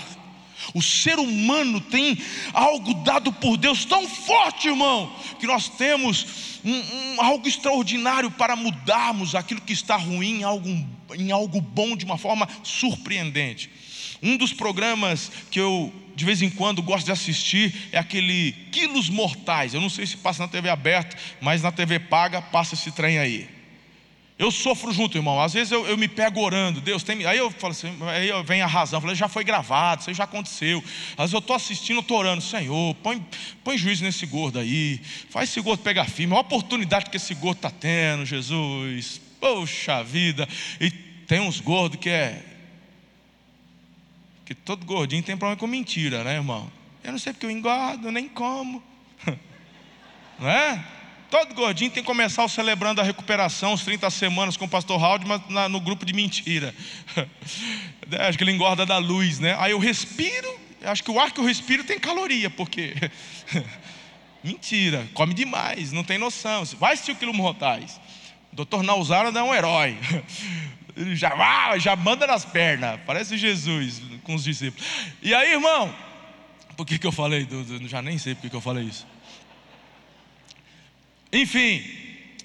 O 0.74 0.82
ser 0.82 1.20
humano 1.20 1.82
tem 1.82 2.18
algo 2.54 2.94
dado 3.04 3.32
por 3.34 3.58
Deus 3.58 3.86
tão 3.86 4.08
forte, 4.08 4.68
irmão, 4.68 5.14
que 5.40 5.48
nós 5.48 5.70
temos 5.70 6.60
um, 6.64 6.74
um, 6.74 7.22
algo 7.22 7.48
extraordinário 7.48 8.32
para 8.32 8.56
mudarmos 8.56 9.36
aquilo 9.36 9.62
que 9.62 9.74
está 9.74 9.96
ruim 9.96 10.40
em 10.40 10.44
algo, 10.44 10.70
em 11.16 11.32
algo 11.32 11.62
bom 11.62 11.96
de 11.96 12.06
uma 12.06 12.18
forma 12.18 12.48
surpreendente. 12.64 13.70
Um 14.22 14.38
dos 14.38 14.52
programas 14.52 15.32
que 15.50 15.60
eu 15.60 15.94
de 16.20 16.26
vez 16.26 16.42
em 16.42 16.50
quando 16.50 16.82
gosto 16.82 17.06
de 17.06 17.14
assistir 17.14 17.74
é 17.94 17.98
aquele 17.98 18.52
Quilos 18.74 19.08
Mortais. 19.08 19.74
Eu 19.74 19.80
não 19.80 19.90
sei 19.90 20.06
se 20.06 20.18
passa 20.18 20.44
na 20.44 20.50
TV 20.50 20.70
aberta, 20.70 21.16
mas 21.40 21.62
na 21.62 21.72
TV 21.72 21.98
paga 21.98 22.42
passa 22.42 22.74
esse 22.74 22.92
trem 22.92 23.18
aí. 23.18 23.59
Eu 24.40 24.52
sofro 24.52 24.94
junto, 24.94 25.18
irmão. 25.18 25.42
Às 25.42 25.54
vezes 25.54 25.70
eu, 25.70 25.86
eu 25.86 25.98
me 25.98 26.08
pego 26.08 26.40
orando, 26.40 26.80
Deus 26.80 27.04
tem. 27.04 27.26
Aí 27.26 27.38
eu 27.38 27.52
falo 27.52 27.72
assim, 27.72 27.94
aí 28.08 28.32
vem 28.46 28.62
a 28.62 28.68
razão. 28.68 29.02
Falei, 29.02 29.14
já 29.14 29.28
foi 29.28 29.44
gravado, 29.44 30.00
isso 30.00 30.14
já 30.14 30.24
aconteceu. 30.24 30.82
Às 31.12 31.24
vezes 31.24 31.34
eu 31.34 31.40
estou 31.40 31.56
assistindo, 31.58 32.00
estou 32.00 32.18
orando, 32.18 32.42
Senhor, 32.42 32.96
põe, 33.04 33.22
põe 33.66 33.78
juízo 33.78 34.02
nesse 34.02 34.26
gordo 34.26 34.58
aí. 34.58 35.02
Faz 35.30 35.50
esse 35.50 35.60
gordo 35.60 35.84
pegar 35.84 36.06
firme. 36.06 36.34
A 36.34 36.40
oportunidade 36.40 37.10
que 37.10 37.18
esse 37.18 37.36
gordo 37.36 37.58
está 37.58 37.70
tendo, 37.70 38.26
Jesus. 38.26 39.20
Poxa 39.42 40.02
vida. 40.06 40.48
E 40.80 40.90
tem 40.90 41.42
uns 41.42 41.60
gordos 41.60 42.00
que 42.00 42.10
é 42.10 42.42
que 44.46 44.56
todo 44.56 44.86
gordinho 44.86 45.22
tem 45.22 45.36
problema 45.36 45.60
com 45.60 45.68
mentira, 45.68 46.24
né, 46.24 46.36
irmão? 46.36 46.72
Eu 47.04 47.12
não 47.12 47.20
sei 47.20 47.34
porque 47.34 47.46
eu 47.46 47.52
engordo, 47.52 48.10
nem 48.10 48.28
como. 48.30 48.82
Não 50.40 50.50
é? 50.50 50.84
Todo 51.30 51.54
gordinho 51.54 51.92
tem 51.92 52.02
que 52.02 52.08
começar 52.08 52.44
o 52.44 52.50
celebrando 52.50 53.02
a 53.02 53.04
recuperação, 53.04 53.74
os 53.74 53.84
30 53.84 54.10
semanas 54.10 54.58
com 54.58 54.66
o 54.66 54.70
pastor 54.70 55.00
Raul, 55.00 55.20
mas 55.28 55.42
na, 55.48 55.70
no 55.70 55.80
grupo 55.80 56.04
de 56.04 56.12
mentira. 56.12 56.74
acho 58.28 58.38
que 58.38 58.44
ele 58.44 58.52
engorda 58.52 58.84
da 58.86 58.98
luz, 58.98 59.38
né? 59.38 59.56
Aí 59.60 59.72
eu 59.72 59.80
respiro, 59.80 60.60
acho 60.84 61.04
que 61.04 61.12
o 61.12 61.20
ar 61.20 61.32
que 61.32 61.40
eu 61.40 61.46
respiro 61.46 61.84
tem 61.84 62.00
caloria, 62.00 62.50
porque. 62.50 62.96
mentira, 64.44 65.08
come 65.14 65.34
demais, 65.34 65.92
não 65.92 66.04
tem 66.04 66.18
noção. 66.18 66.64
Vai 66.80 66.94
assistir 66.94 67.12
o 67.12 67.16
quilômetro 67.16 67.44
mortais. 67.44 68.02
Doutor 68.52 68.82
Nausara 68.82 69.30
é 69.30 69.44
um 69.44 69.54
herói. 69.54 69.98
Ele 70.98 71.16
já, 71.16 71.30
ah, 71.30 71.78
já 71.78 71.96
manda 71.96 72.26
nas 72.26 72.44
pernas, 72.44 73.00
parece 73.06 73.38
Jesus 73.38 74.02
com 74.24 74.34
os 74.34 74.44
discípulos. 74.44 74.86
E 75.22 75.34
aí, 75.34 75.54
irmão, 75.54 75.94
por 76.76 76.86
que, 76.86 76.98
que 76.98 77.06
eu 77.06 77.12
falei? 77.12 77.46
Do, 77.46 77.64
do, 77.64 77.88
já 77.88 78.02
nem 78.02 78.18
sei 78.18 78.34
por 78.34 78.42
que, 78.42 78.50
que 78.50 78.56
eu 78.56 78.62
falei 78.62 78.86
isso. 78.86 79.06
Enfim, 81.32 81.84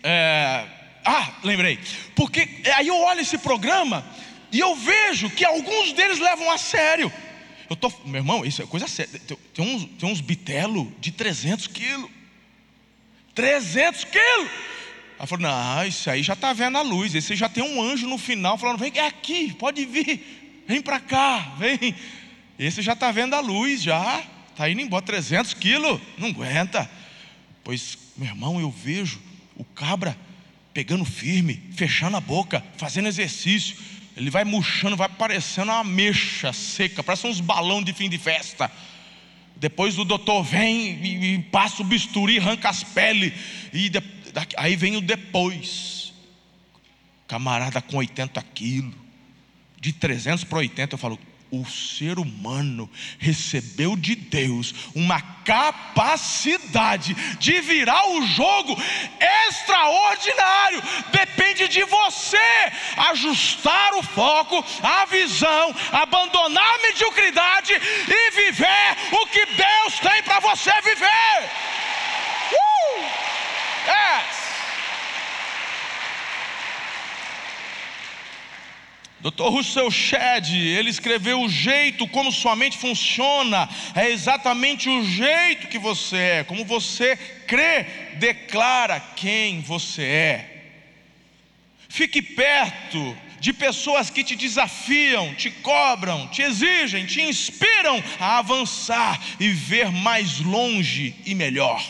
é, 0.03 0.67
ah, 1.05 1.35
lembrei. 1.43 1.79
Porque 2.15 2.49
aí 2.77 2.89
eu 2.89 2.99
olho 2.99 3.21
esse 3.21 3.39
programa 3.39 4.05
e 4.53 4.61
eu 4.61 4.75
vejo 4.75 5.31
que 5.31 5.45
alguns 5.45 5.93
deles 5.93 6.19
levam 6.19 6.51
a 6.51 6.59
sério. 6.59 7.13
Eu 7.69 7.77
tô, 7.77 7.93
meu 8.05 8.17
irmão, 8.17 8.45
isso 8.45 8.63
é 8.63 8.67
coisa 8.67 8.87
séria. 8.87 9.19
Tem, 9.27 9.37
tem 9.55 9.65
uns, 9.65 9.85
tem 9.99 10.09
uns 10.09 10.21
bitelo 10.21 10.93
de 11.01 11.11
300 11.11 11.67
quilos. 11.67 12.11
300 13.35 14.05
quilos. 14.05 14.51
Ela 15.19 15.27
falou: 15.27 15.43
Não, 15.43 15.87
isso 15.87 16.09
aí 16.11 16.23
já 16.23 16.35
está 16.35 16.53
vendo 16.53 16.79
a 16.79 16.83
luz. 16.83 17.15
Esse 17.15 17.35
já 17.35 17.49
tem 17.49 17.63
um 17.63 17.83
anjo 17.83 18.07
no 18.07 18.19
final 18.19 18.59
falando: 18.59 18.79
Vem 18.79 18.93
é 18.95 19.07
aqui, 19.07 19.53
pode 19.55 19.85
vir, 19.85 20.65
vem 20.67 20.81
para 20.81 21.01
cá, 21.01 21.55
vem. 21.59 21.95
Esse 22.59 22.83
já 22.83 22.93
está 22.93 23.11
vendo 23.11 23.35
a 23.35 23.41
luz, 23.41 23.83
já 23.83 24.23
está 24.51 24.69
indo 24.69 24.81
embora, 24.81 25.05
300 25.05 25.55
quilos, 25.55 26.01
não 26.17 26.29
aguenta. 26.29 26.89
Pois, 27.65 27.97
meu 28.17 28.29
irmão, 28.29 28.61
eu 28.61 28.71
vejo 28.71 29.19
o 29.57 29.65
cabra 29.65 30.17
pegando 30.75 31.05
firme, 31.05 31.63
fechando 31.73 32.17
a 32.17 32.21
boca, 32.21 32.63
fazendo 32.77 33.09
exercício. 33.09 33.77
Ele 34.17 34.29
vai 34.29 34.45
murchando, 34.45 34.97
vai 34.97 35.09
parecendo 35.09 35.73
uma 35.73 35.83
mecha 35.83 36.53
seca, 36.53 37.03
parece 37.03 37.27
uns 37.27 37.41
balões 37.41 37.87
de 37.87 37.95
fim 37.95 38.11
de 38.11 38.19
festa. 38.19 38.71
Depois 39.57 39.99
o 39.99 40.05
doutor 40.05 40.43
vem 40.43 41.03
e, 41.03 41.35
e 41.35 41.39
passa 41.45 41.81
o 41.81 41.87
bisturi, 41.87 42.39
arranca 42.39 42.69
as 42.69 42.85
peles, 42.85 43.33
e 43.73 43.89
de, 43.89 44.03
aí 44.57 44.77
vem 44.77 44.97
o 44.97 45.01
depois. 45.01 46.13
Camarada 47.27 47.81
com 47.81 47.97
80 47.97 48.43
quilos, 48.55 48.95
de 49.81 49.93
300 49.93 50.45
para 50.45 50.59
80, 50.59 50.95
eu 50.95 50.99
falo, 50.99 51.19
o 51.61 51.69
ser 51.69 52.19
humano 52.19 52.91
recebeu 53.19 53.97
de 53.97 54.15
Deus 54.15 54.75
uma 54.95 55.21
capacidade 55.45 57.15
de 57.39 57.61
virar 57.61 58.09
o 58.09 58.27
jogo 58.27 58.77
extraordinário. 59.49 60.83
Depende 61.13 61.69
de 61.69 61.85
você 61.85 62.39
ajustar 63.11 63.95
o 63.95 64.03
foco, 64.03 64.65
a 64.83 65.05
visão, 65.07 65.75
abandonar 65.93 66.75
a 66.75 66.83
mediocridade 66.83 67.73
e 67.75 68.31
viver 68.31 68.97
o 69.13 69.27
que 69.27 69.47
Deus 69.47 69.99
tem 70.01 70.23
para 70.23 70.41
você 70.41 70.73
viver. 70.83 71.51
Uh! 72.53 73.25
Yes! 73.87 74.44
Dr. 79.25 79.45
Russell 79.45 79.91
Shedd, 79.91 80.55
ele 80.55 80.91
escreveu 80.91 81.41
o 81.41 81.49
jeito 81.49 82.07
como 82.09 82.31
sua 82.31 82.55
mente 82.55 82.77
funciona, 82.77 83.67
é 83.95 84.11
exatamente 84.11 84.87
o 84.87 85.03
jeito 85.03 85.69
que 85.69 85.79
você 85.79 86.17
é, 86.17 86.45
como 86.45 86.63
você 86.63 87.17
crê, 87.47 87.85
declara 88.19 89.01
quem 89.01 89.63
você 89.63 90.03
é. 90.03 90.51
Fique 91.89 92.21
perto 92.21 93.17
de 93.41 93.55
pessoas 93.55 94.11
que 94.11 94.23
te 94.23 94.37
desafiam, 94.37 95.35
te 95.35 95.51
cobram, 95.51 96.29
te 96.29 96.43
exigem, 96.43 97.07
te 97.07 97.23
inspiram 97.23 98.05
a 98.21 98.37
avançar 98.37 99.19
e 99.41 99.49
ver 99.49 99.91
mais 99.91 100.39
longe 100.41 101.15
e 101.25 101.35
melhor. 101.35 101.83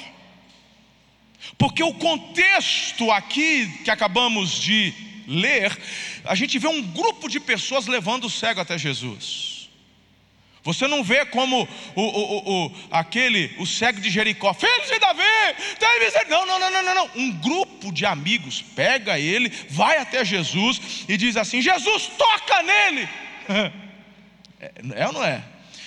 Porque 1.59 1.83
o 1.83 1.95
contexto 1.95 3.11
aqui 3.11 3.67
que 3.83 3.91
acabamos 3.91 4.61
de 4.61 5.14
ler, 5.27 5.77
a 6.25 6.35
gente 6.35 6.59
vê 6.59 6.69
um 6.69 6.83
grupo 6.83 7.29
de 7.29 7.41
pessoas 7.41 7.87
levando 7.87 8.25
o 8.25 8.31
cego 8.31 8.61
até 8.61 8.77
Jesus. 8.79 9.55
Você 10.65 10.89
não 10.89 11.05
vê 11.05 11.27
como 11.27 11.69
o, 11.95 12.03
o, 12.03 12.67
o, 12.67 12.75
aquele, 12.91 13.55
o 13.59 13.67
cego 13.67 14.01
de 14.01 14.09
Jericó, 14.09 14.55
filho 14.55 14.87
de 14.91 14.99
Davi, 14.99 15.23
tem 15.79 16.29
não, 16.31 16.47
não, 16.47 16.59
não, 16.59 16.71
não, 16.71 16.95
não. 16.95 17.11
Um 17.15 17.31
grupo 17.33 17.93
de 17.93 18.07
amigos 18.07 18.63
pega 18.75 19.19
ele, 19.19 19.53
vai 19.69 19.99
até 19.99 20.25
Jesus 20.25 21.05
e 21.07 21.19
diz 21.19 21.37
assim: 21.37 21.61
Jesus, 21.61 22.11
toca 22.19 22.63
nele. 22.63 23.09
É, 24.61 25.03
é 25.03 25.07
ou 25.09 25.13
não 25.13 25.23
é? 25.23 25.45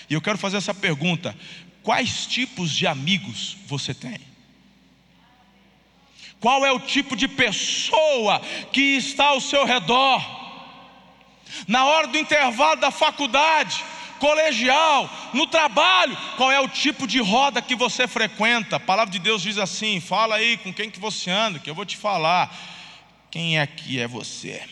E 0.07 0.13
eu 0.13 0.21
quero 0.21 0.37
fazer 0.37 0.57
essa 0.57 0.73
pergunta: 0.73 1.35
quais 1.81 2.27
tipos 2.27 2.69
de 2.69 2.85
amigos 2.85 3.57
você 3.65 3.91
tem? 3.91 4.19
Qual 6.39 6.65
é 6.65 6.71
o 6.71 6.79
tipo 6.79 7.15
de 7.15 7.27
pessoa 7.27 8.39
que 8.71 8.95
está 8.97 9.27
ao 9.27 9.41
seu 9.41 9.65
redor? 9.65 10.21
Na 11.67 11.85
hora 11.85 12.07
do 12.07 12.17
intervalo 12.17 12.79
da 12.79 12.91
faculdade, 12.91 13.83
colegial, 14.19 15.09
no 15.33 15.47
trabalho, 15.47 16.15
qual 16.35 16.51
é 16.51 16.59
o 16.59 16.67
tipo 16.67 17.07
de 17.07 17.19
roda 17.19 17.61
que 17.61 17.75
você 17.75 18.07
frequenta? 18.07 18.75
A 18.75 18.79
palavra 18.79 19.11
de 19.11 19.19
Deus 19.19 19.41
diz 19.41 19.57
assim: 19.57 19.99
fala 19.99 20.35
aí 20.35 20.57
com 20.57 20.73
quem 20.73 20.89
que 20.89 20.99
você 20.99 21.31
anda, 21.31 21.59
que 21.59 21.69
eu 21.69 21.75
vou 21.75 21.85
te 21.85 21.97
falar. 21.97 22.55
Quem 23.31 23.59
é 23.59 23.67
que 23.67 23.99
é 23.99 24.07
você? 24.07 24.63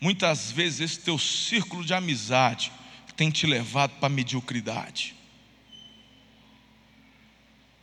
Muitas 0.00 0.50
vezes 0.50 0.80
esse 0.80 1.00
teu 1.00 1.18
círculo 1.18 1.84
de 1.84 1.92
amizade 1.92 2.72
tem 3.16 3.30
te 3.30 3.46
levado 3.46 3.90
para 3.98 4.06
a 4.06 4.10
mediocridade. 4.10 5.17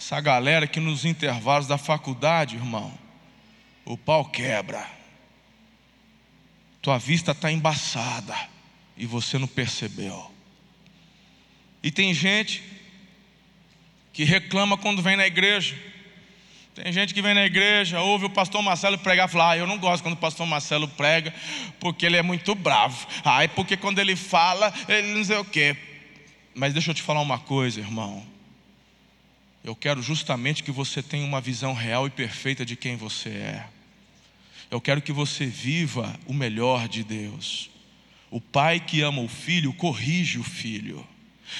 Essa 0.05 0.21
galera 0.21 0.67
que 0.67 0.79
nos 0.79 1.03
intervalos 1.03 1.65
da 1.65 1.79
faculdade, 1.79 2.57
irmão, 2.57 2.93
o 3.83 3.97
pau 3.97 4.23
quebra. 4.23 4.87
Tua 6.79 6.99
vista 6.99 7.31
está 7.31 7.51
embaçada 7.51 8.37
e 8.95 9.07
você 9.07 9.39
não 9.39 9.47
percebeu. 9.47 10.31
E 11.81 11.89
tem 11.89 12.13
gente 12.13 12.61
que 14.13 14.23
reclama 14.23 14.77
quando 14.77 15.01
vem 15.01 15.17
na 15.17 15.25
igreja. 15.25 15.75
Tem 16.75 16.93
gente 16.93 17.11
que 17.11 17.21
vem 17.23 17.33
na 17.33 17.43
igreja, 17.43 17.99
ouve 17.99 18.25
o 18.25 18.29
pastor 18.29 18.61
Marcelo 18.61 18.99
pregar 18.99 19.27
e 19.27 19.31
fala: 19.31 19.53
Ah, 19.53 19.57
eu 19.57 19.65
não 19.65 19.79
gosto 19.79 20.03
quando 20.03 20.13
o 20.13 20.17
pastor 20.17 20.45
Marcelo 20.45 20.87
prega, 20.87 21.33
porque 21.79 22.05
ele 22.05 22.15
é 22.15 22.21
muito 22.21 22.53
bravo. 22.53 23.07
Ah, 23.23 23.43
é 23.43 23.47
porque 23.47 23.75
quando 23.75 23.97
ele 23.97 24.15
fala, 24.15 24.71
ele 24.87 25.15
não 25.15 25.23
sei 25.23 25.37
o 25.37 25.45
quê. 25.45 25.75
Mas 26.53 26.73
deixa 26.73 26.91
eu 26.91 26.95
te 26.95 27.01
falar 27.01 27.21
uma 27.21 27.39
coisa, 27.39 27.79
irmão. 27.79 28.34
Eu 29.65 29.75
quero 29.75 29.99
justamente 29.99 30.61
que 30.61 30.69
você 30.69 31.01
tenha 31.01 31.25
uma 31.25 31.41
visão 31.41 31.73
real 31.73 32.05
e 32.05 32.11
perfeita 32.11 32.63
de 32.63 32.75
quem 32.75 32.95
você 32.95 33.29
é. 33.29 33.67
Eu 34.69 34.79
quero 34.79 35.01
que 35.01 35.11
você 35.11 35.47
viva 35.47 36.15
o 36.27 36.33
melhor 36.35 36.87
de 36.87 37.03
Deus. 37.03 37.71
O 38.29 38.39
pai 38.39 38.79
que 38.79 39.01
ama 39.01 39.23
o 39.23 39.27
filho 39.27 39.73
corrige 39.73 40.37
o 40.37 40.43
filho. 40.43 41.03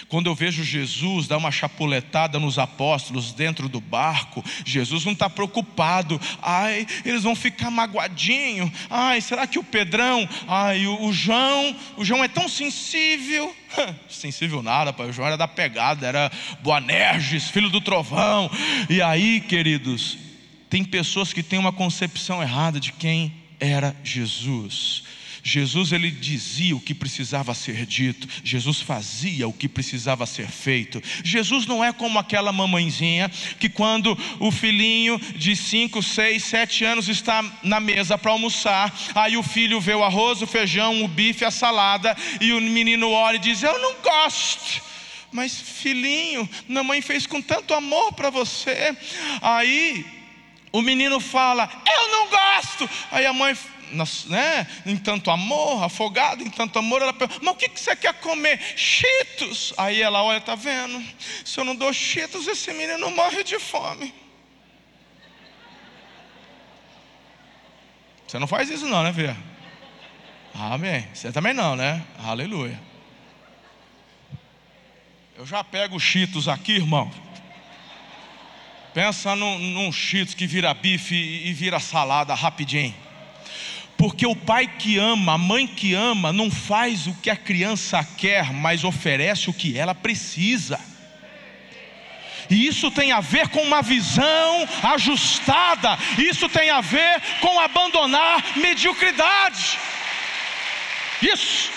Quando 0.07 0.27
eu 0.27 0.35
vejo 0.35 0.63
Jesus 0.63 1.27
dar 1.27 1.37
uma 1.37 1.51
chapuletada 1.51 2.39
nos 2.39 2.57
apóstolos 2.59 3.31
dentro 3.31 3.69
do 3.69 3.79
barco, 3.79 4.43
Jesus 4.65 5.05
não 5.05 5.13
está 5.13 5.29
preocupado. 5.29 6.19
Ai, 6.41 6.85
eles 7.03 7.23
vão 7.23 7.35
ficar 7.35 7.69
magoadinho. 7.69 8.71
Ai, 8.89 9.21
será 9.21 9.47
que 9.47 9.59
o 9.59 9.63
Pedrão, 9.63 10.27
ai, 10.47 10.85
o, 10.87 11.05
o 11.05 11.13
João, 11.13 11.75
o 11.97 12.05
João 12.05 12.23
é 12.23 12.27
tão 12.27 12.47
sensível. 12.47 13.55
sensível 14.09 14.61
nada, 14.61 14.93
pai. 14.93 15.09
O 15.09 15.13
João 15.13 15.27
era 15.27 15.37
da 15.37 15.47
pegada, 15.47 16.05
era 16.07 16.31
Boanerges, 16.61 17.49
filho 17.49 17.69
do 17.69 17.81
trovão. 17.81 18.49
E 18.89 19.01
aí, 19.01 19.41
queridos, 19.41 20.17
tem 20.69 20.83
pessoas 20.83 21.31
que 21.31 21.43
têm 21.43 21.59
uma 21.59 21.73
concepção 21.73 22.41
errada 22.41 22.79
de 22.79 22.91
quem 22.91 23.33
era 23.59 23.95
Jesus. 24.03 25.03
Jesus 25.47 25.91
ele 25.91 26.10
dizia 26.10 26.75
o 26.75 26.79
que 26.79 26.95
precisava 26.95 27.53
ser 27.53 27.86
dito, 27.86 28.27
Jesus 28.43 28.81
fazia 28.81 29.47
o 29.47 29.53
que 29.53 29.69
precisava 29.69 30.25
ser 30.25 30.47
feito. 30.47 30.99
Jesus 31.23 31.67
não 31.67 31.84
é 31.84 31.93
como 31.93 32.17
aquela 32.17 32.51
mamãezinha 32.51 33.29
que 33.60 33.69
quando 33.69 34.17
o 34.39 34.51
filhinho 34.51 35.19
de 35.36 35.55
5, 35.55 36.01
6, 36.01 36.43
7 36.43 36.84
anos 36.86 37.08
está 37.10 37.45
na 37.62 37.79
mesa 37.79 38.17
para 38.17 38.31
almoçar, 38.31 38.91
aí 39.13 39.38
o 39.38 39.43
filho 39.43 39.79
vê 39.79 39.93
o 39.93 40.03
arroz, 40.03 40.41
o 40.41 40.47
feijão, 40.47 41.03
o 41.03 41.08
bife, 41.08 41.45
a 41.45 41.51
salada 41.51 42.17
e 42.41 42.51
o 42.51 42.60
menino 42.60 43.12
olha 43.12 43.36
e 43.36 43.39
diz: 43.39 43.62
"Eu 43.62 43.79
não 43.79 44.01
gosto". 44.01 44.81
Mas 45.31 45.62
filhinho, 45.62 46.49
mamãe 46.67 47.03
fez 47.03 47.27
com 47.27 47.39
tanto 47.39 47.75
amor 47.75 48.13
para 48.13 48.31
você. 48.31 48.97
Aí 49.43 50.03
o 50.75 50.81
menino 50.81 51.21
fala: 51.21 51.69
Eu 51.86 52.12
não 52.12 52.29
gosto. 52.29 52.89
Aí 53.10 53.25
a 53.25 53.31
mãe 53.31 53.55
né, 54.27 54.67
em 54.85 54.97
tanto 54.97 55.29
amor, 55.31 55.83
afogada 55.83 56.43
em 56.43 56.49
tanto 56.49 56.79
amor, 56.79 57.01
ela 57.01 57.13
pergunta, 57.13 57.39
mas 57.43 57.53
o 57.53 57.57
que 57.57 57.69
você 57.69 57.95
quer 57.95 58.13
comer? 58.15 58.59
Cheetos. 58.75 59.73
Aí 59.77 60.01
ela 60.01 60.23
olha, 60.23 60.37
está 60.37 60.55
vendo? 60.55 61.03
Se 61.43 61.59
eu 61.59 61.63
não 61.63 61.75
dou 61.75 61.91
cheetos, 61.93 62.47
esse 62.47 62.71
menino 62.73 63.09
morre 63.11 63.43
de 63.43 63.59
fome. 63.59 64.13
Você 68.27 68.39
não 68.39 68.47
faz 68.47 68.69
isso 68.69 68.87
não, 68.87 69.03
né, 69.03 69.11
Vê? 69.11 69.35
Amém. 70.53 71.07
Você 71.13 71.31
também 71.31 71.53
não, 71.53 71.75
né? 71.75 72.03
Aleluia. 72.17 72.79
Eu 75.37 75.45
já 75.45 75.63
pego 75.63 75.97
os 75.97 76.03
cheetos 76.03 76.47
aqui, 76.47 76.73
irmão. 76.73 77.11
Pensa 78.93 79.35
num, 79.35 79.59
num 79.59 79.91
cheetos 79.91 80.33
que 80.33 80.47
vira 80.47 80.73
bife 80.73 81.13
e 81.13 81.51
vira 81.51 81.79
salada 81.79 82.33
rapidinho. 82.33 82.95
Porque 83.97 84.25
o 84.25 84.36
pai 84.36 84.67
que 84.67 84.97
ama, 84.97 85.34
a 85.34 85.38
mãe 85.38 85.65
que 85.65 85.93
ama, 85.93 86.34
não 86.34 86.51
faz 86.51 87.08
o 87.08 87.13
que 87.15 87.29
a 87.29 87.36
criança 87.36 88.03
quer, 88.17 88.51
mas 88.51 88.84
oferece 88.84 89.49
o 89.49 89.53
que 89.53 89.77
ela 89.77 89.95
precisa. 89.95 90.79
E 92.49 92.67
isso 92.67 92.91
tem 92.91 93.12
a 93.12 93.21
ver 93.21 93.47
com 93.49 93.62
uma 93.62 93.81
visão 93.81 94.67
ajustada, 94.84 95.97
isso 96.17 96.47
tem 96.49 96.69
a 96.69 96.81
ver 96.81 97.21
com 97.39 97.60
abandonar 97.60 98.43
mediocridade. 98.58 99.79
Isso. 101.21 101.71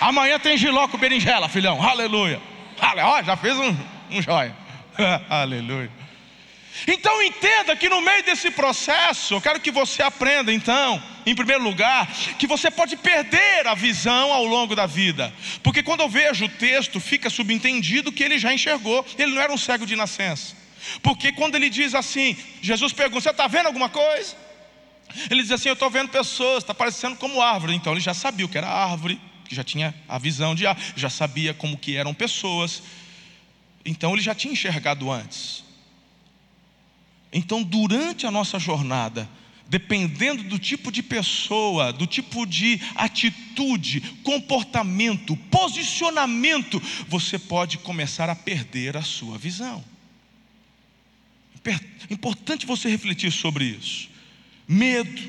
Amanhã 0.00 0.38
tem 0.38 0.56
giló 0.56 0.88
com 0.88 0.98
berinjela, 0.98 1.48
filhão. 1.48 1.80
Aleluia. 1.80 2.40
Aleluia. 2.80 3.22
Já 3.22 3.36
fez 3.36 3.56
um, 3.58 3.76
um 4.10 4.22
joia. 4.22 4.56
Aleluia. 5.28 5.90
Então 6.86 7.22
entenda 7.22 7.76
que 7.76 7.88
no 7.88 8.00
meio 8.00 8.24
desse 8.24 8.50
processo, 8.50 9.34
eu 9.34 9.40
quero 9.40 9.60
que 9.60 9.70
você 9.70 10.02
aprenda 10.02 10.52
então, 10.52 11.02
em 11.30 11.34
primeiro 11.34 11.62
lugar, 11.62 12.06
que 12.38 12.46
você 12.46 12.70
pode 12.70 12.96
perder 12.96 13.66
a 13.66 13.74
visão 13.74 14.32
ao 14.32 14.44
longo 14.44 14.74
da 14.74 14.86
vida. 14.86 15.32
Porque 15.62 15.82
quando 15.82 16.00
eu 16.00 16.08
vejo 16.08 16.44
o 16.44 16.48
texto, 16.48 17.00
fica 17.00 17.30
subentendido 17.30 18.12
que 18.12 18.22
ele 18.22 18.38
já 18.38 18.52
enxergou, 18.52 19.04
ele 19.18 19.32
não 19.32 19.42
era 19.42 19.52
um 19.52 19.58
cego 19.58 19.86
de 19.86 19.96
nascença. 19.96 20.56
Porque 21.02 21.32
quando 21.32 21.54
ele 21.54 21.70
diz 21.70 21.94
assim, 21.94 22.36
Jesus 22.60 22.92
pergunta: 22.92 23.20
Você 23.20 23.30
está 23.30 23.46
vendo 23.46 23.66
alguma 23.66 23.88
coisa? 23.88 24.34
Ele 25.30 25.42
diz 25.42 25.50
assim: 25.50 25.68
Eu 25.68 25.74
estou 25.74 25.90
vendo 25.90 26.08
pessoas, 26.08 26.62
está 26.62 26.74
parecendo 26.74 27.16
como 27.16 27.40
árvore. 27.40 27.74
Então 27.74 27.92
ele 27.92 28.00
já 28.00 28.14
sabia 28.14 28.46
o 28.46 28.48
que 28.48 28.58
era 28.58 28.68
árvore, 28.68 29.20
que 29.44 29.54
já 29.54 29.62
tinha 29.62 29.94
a 30.08 30.18
visão 30.18 30.54
de 30.54 30.66
árvore, 30.66 30.92
já 30.96 31.10
sabia 31.10 31.52
como 31.52 31.76
que 31.76 31.96
eram 31.96 32.14
pessoas. 32.14 32.82
Então 33.84 34.12
ele 34.12 34.22
já 34.22 34.34
tinha 34.34 34.52
enxergado 34.52 35.10
antes. 35.10 35.64
Então, 37.32 37.62
durante 37.62 38.26
a 38.26 38.30
nossa 38.30 38.58
jornada, 38.58 39.28
dependendo 39.70 40.42
do 40.42 40.58
tipo 40.58 40.90
de 40.90 41.00
pessoa, 41.00 41.92
do 41.92 42.04
tipo 42.04 42.44
de 42.44 42.80
atitude, 42.96 44.00
comportamento, 44.24 45.36
posicionamento, 45.48 46.82
você 47.06 47.38
pode 47.38 47.78
começar 47.78 48.28
a 48.28 48.34
perder 48.34 48.96
a 48.96 49.02
sua 49.02 49.38
visão. 49.38 49.82
Importante 52.10 52.66
você 52.66 52.90
refletir 52.90 53.30
sobre 53.30 53.64
isso. 53.64 54.10
Medo, 54.66 55.22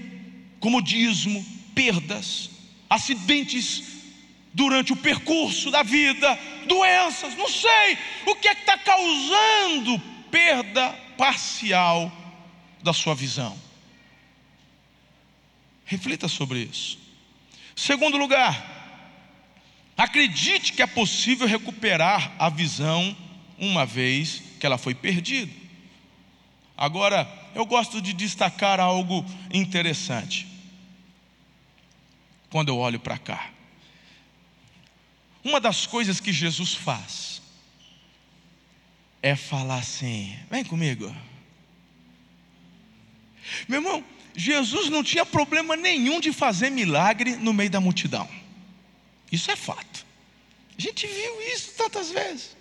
comodismo, 0.60 1.46
perdas, 1.76 2.50
acidentes 2.90 3.84
durante 4.52 4.92
o 4.92 4.96
percurso 4.96 5.70
da 5.70 5.84
vida, 5.84 6.40
doenças, 6.68 7.36
não 7.36 7.48
sei 7.48 7.96
o 8.26 8.36
que 8.36 8.48
é 8.48 8.56
que 8.56 8.62
está 8.62 8.78
causando 8.80 10.02
perda 10.32 10.90
parcial 11.16 12.12
da 12.82 12.92
sua 12.92 13.14
visão. 13.14 13.71
Reflita 15.92 16.30
sobre 16.30 16.60
isso. 16.60 16.98
Segundo 17.76 18.16
lugar, 18.16 18.56
acredite 19.98 20.72
que 20.72 20.82
é 20.82 20.88
possível 20.88 21.46
recuperar 21.46 22.34
a 22.40 22.48
visão 22.48 23.14
uma 23.58 23.86
vez 23.86 24.42
que 24.58 24.66
ela 24.66 24.78
foi 24.78 24.96
perdida. 24.96 25.52
Agora, 26.78 27.30
eu 27.54 27.66
gosto 27.66 28.02
de 28.02 28.14
destacar 28.14 28.80
algo 28.80 29.26
interessante. 29.54 30.48
Quando 32.50 32.70
eu 32.70 32.78
olho 32.78 32.98
para 32.98 33.18
cá, 33.18 33.52
uma 35.44 35.60
das 35.60 35.86
coisas 35.86 36.22
que 36.22 36.32
Jesus 36.32 36.74
faz 36.74 37.42
é 39.22 39.36
falar 39.36 39.80
assim: 39.80 40.40
vem 40.50 40.64
comigo. 40.64 41.14
Meu 43.68 43.80
irmão, 43.80 44.04
Jesus 44.36 44.90
não 44.90 45.04
tinha 45.04 45.26
problema 45.26 45.76
nenhum 45.76 46.20
de 46.20 46.32
fazer 46.32 46.70
milagre 46.70 47.36
no 47.36 47.54
meio 47.54 47.70
da 47.70 47.80
multidão. 47.80 48.28
Isso 49.32 49.50
é 49.52 49.56
fato. 49.56 50.06
A 50.78 50.82
gente 50.82 51.06
viu 51.08 51.42
isso 51.54 51.74
tantas 51.78 52.12
vezes. 52.12 52.56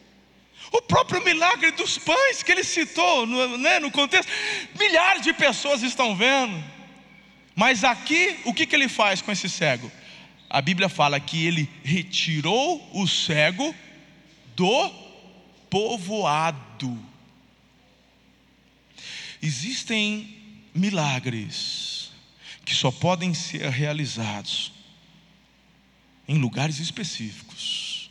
O 0.72 0.82
próprio 0.82 1.24
milagre 1.24 1.72
dos 1.72 1.98
pães 1.98 2.42
que 2.42 2.52
ele 2.52 2.62
citou 2.62 3.26
no, 3.26 3.58
né, 3.58 3.80
no 3.80 3.90
contexto, 3.90 4.30
milhares 4.78 5.22
de 5.22 5.32
pessoas 5.32 5.82
estão 5.82 6.14
vendo. 6.14 6.62
Mas 7.56 7.82
aqui, 7.82 8.38
o 8.44 8.54
que, 8.54 8.66
que 8.66 8.74
ele 8.74 8.88
faz 8.88 9.20
com 9.20 9.32
esse 9.32 9.48
cego? 9.48 9.90
A 10.48 10.60
Bíblia 10.60 10.88
fala 10.88 11.18
que 11.18 11.46
ele 11.46 11.68
retirou 11.82 12.88
o 12.92 13.06
cego 13.06 13.74
do 14.54 14.90
povoado. 15.68 16.98
Existem 19.42 20.39
milagres 20.74 22.11
que 22.64 22.74
só 22.74 22.90
podem 22.90 23.35
ser 23.35 23.68
realizados 23.70 24.72
em 26.28 26.38
lugares 26.38 26.78
específicos. 26.78 28.11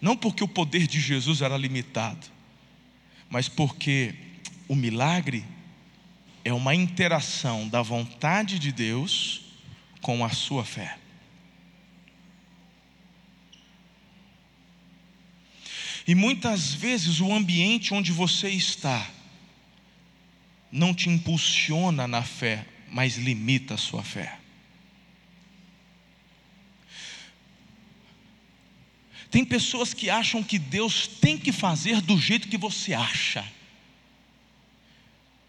Não 0.00 0.16
porque 0.16 0.42
o 0.42 0.48
poder 0.48 0.86
de 0.86 1.00
Jesus 1.00 1.42
era 1.42 1.56
limitado, 1.56 2.26
mas 3.28 3.48
porque 3.48 4.14
o 4.66 4.74
milagre 4.74 5.44
é 6.44 6.52
uma 6.52 6.74
interação 6.74 7.68
da 7.68 7.82
vontade 7.82 8.58
de 8.58 8.72
Deus 8.72 9.42
com 10.00 10.24
a 10.24 10.30
sua 10.30 10.64
fé. 10.64 10.98
E 16.06 16.14
muitas 16.14 16.72
vezes 16.72 17.20
o 17.20 17.32
ambiente 17.32 17.92
onde 17.92 18.10
você 18.10 18.48
está 18.48 19.06
não 20.70 20.94
te 20.94 21.08
impulsiona 21.08 22.06
na 22.06 22.22
fé, 22.22 22.66
mas 22.88 23.16
limita 23.16 23.74
a 23.74 23.78
sua 23.78 24.02
fé. 24.02 24.38
Tem 29.30 29.44
pessoas 29.44 29.94
que 29.94 30.10
acham 30.10 30.42
que 30.42 30.58
Deus 30.58 31.06
tem 31.06 31.38
que 31.38 31.52
fazer 31.52 32.00
do 32.00 32.18
jeito 32.18 32.48
que 32.48 32.58
você 32.58 32.92
acha. 32.92 33.46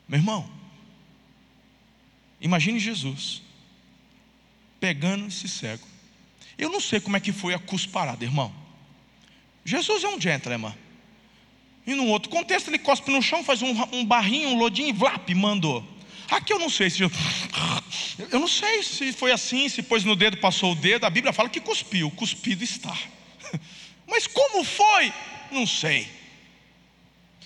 Meu 0.07 0.19
irmão, 0.19 0.51
imagine 2.39 2.79
Jesus 2.79 3.41
pegando 4.79 5.27
esse 5.27 5.47
cego. 5.47 5.87
Eu 6.57 6.69
não 6.69 6.79
sei 6.79 6.99
como 6.99 7.17
é 7.17 7.19
que 7.19 7.31
foi 7.31 7.53
a 7.53 7.59
cusparada, 7.59 8.23
irmão. 8.23 8.53
Jesus 9.65 10.03
é 10.03 10.07
um 10.07 10.19
gentleman. 10.19 10.75
E 11.85 11.95
num 11.95 12.09
outro 12.09 12.29
contexto, 12.29 12.67
ele 12.69 12.79
cospe 12.79 13.11
no 13.11 13.21
chão, 13.21 13.43
faz 13.43 13.61
um, 13.61 13.75
um 13.91 14.05
barrinho, 14.05 14.49
um 14.49 14.57
lodinho 14.57 14.89
e 14.89 14.93
vlap, 14.93 15.29
mandou. 15.31 15.83
Aqui 16.29 16.53
eu 16.53 16.59
não 16.59 16.69
sei 16.69 16.89
se. 16.89 17.01
Eu 17.01 18.39
não 18.39 18.47
sei 18.47 18.83
se 18.83 19.11
foi 19.11 19.31
assim, 19.31 19.67
se 19.67 19.81
pôs 19.81 20.03
no 20.03 20.15
dedo, 20.15 20.37
passou 20.37 20.71
o 20.71 20.75
dedo. 20.75 21.05
A 21.05 21.09
Bíblia 21.09 21.33
fala 21.33 21.49
que 21.49 21.59
cuspiu, 21.59 22.09
cuspido 22.11 22.63
está. 22.63 22.95
Mas 24.07 24.27
como 24.27 24.63
foi? 24.63 25.11
Não 25.51 25.67
sei. 25.67 26.07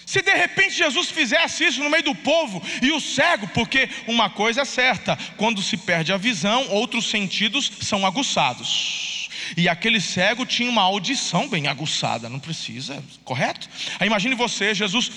Se 0.05 0.21
de 0.21 0.31
repente 0.33 0.75
Jesus 0.75 1.09
fizesse 1.09 1.65
isso 1.65 1.83
no 1.83 1.89
meio 1.89 2.03
do 2.03 2.13
povo 2.13 2.61
e 2.81 2.91
o 2.91 3.01
cego, 3.01 3.47
porque 3.47 3.89
uma 4.05 4.29
coisa 4.29 4.61
é 4.61 4.65
certa: 4.65 5.17
quando 5.35 5.63
se 5.63 5.77
perde 5.77 6.13
a 6.13 6.17
visão, 6.17 6.69
outros 6.69 7.09
sentidos 7.09 7.71
são 7.81 8.05
aguçados. 8.05 9.14
E 9.55 9.67
aquele 9.69 9.99
cego 9.99 10.45
tinha 10.45 10.69
uma 10.69 10.81
audição 10.81 11.47
bem 11.49 11.67
aguçada, 11.67 12.29
não 12.29 12.39
precisa, 12.39 13.03
correto? 13.23 13.69
Aí 13.99 14.07
imagine 14.07 14.35
você, 14.35 14.73
Jesus. 14.73 15.11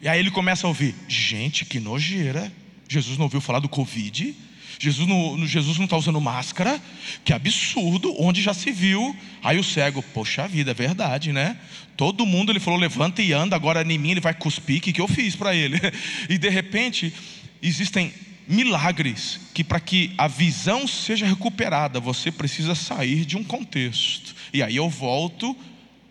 E 0.00 0.08
aí 0.08 0.18
ele 0.18 0.30
começa 0.30 0.66
a 0.66 0.68
ouvir: 0.68 0.94
gente, 1.08 1.64
que 1.64 1.80
nojeira. 1.80 2.52
Jesus 2.88 3.16
não 3.16 3.24
ouviu 3.24 3.40
falar 3.40 3.60
do 3.60 3.68
Covid. 3.68 4.34
Jesus 4.78 5.08
não, 5.08 5.46
Jesus 5.46 5.78
não 5.78 5.84
está 5.84 5.96
usando 5.96 6.20
máscara, 6.20 6.80
que 7.24 7.32
absurdo, 7.32 8.14
onde 8.18 8.42
já 8.42 8.52
se 8.52 8.70
viu. 8.70 9.16
Aí 9.42 9.58
o 9.58 9.64
cego, 9.64 10.02
poxa 10.02 10.46
vida, 10.48 10.72
é 10.72 10.74
verdade, 10.74 11.32
né? 11.32 11.56
Todo 11.96 12.26
mundo 12.26 12.50
ele 12.52 12.60
falou, 12.60 12.78
levanta 12.78 13.22
e 13.22 13.32
anda, 13.32 13.54
agora 13.54 13.82
em 13.82 13.98
mim 13.98 14.10
ele 14.10 14.20
vai 14.20 14.34
cuspir, 14.34 14.78
o 14.78 14.80
que, 14.80 14.92
que 14.92 15.00
eu 15.00 15.08
fiz 15.08 15.36
para 15.36 15.54
ele? 15.54 15.80
E 16.28 16.36
de 16.38 16.48
repente, 16.48 17.12
existem 17.62 18.12
milagres 18.46 19.40
que 19.52 19.64
para 19.64 19.80
que 19.80 20.12
a 20.18 20.28
visão 20.28 20.86
seja 20.86 21.26
recuperada, 21.26 22.00
você 22.00 22.30
precisa 22.30 22.74
sair 22.74 23.24
de 23.24 23.36
um 23.36 23.44
contexto. 23.44 24.34
E 24.52 24.62
aí 24.62 24.76
eu 24.76 24.88
volto 24.88 25.56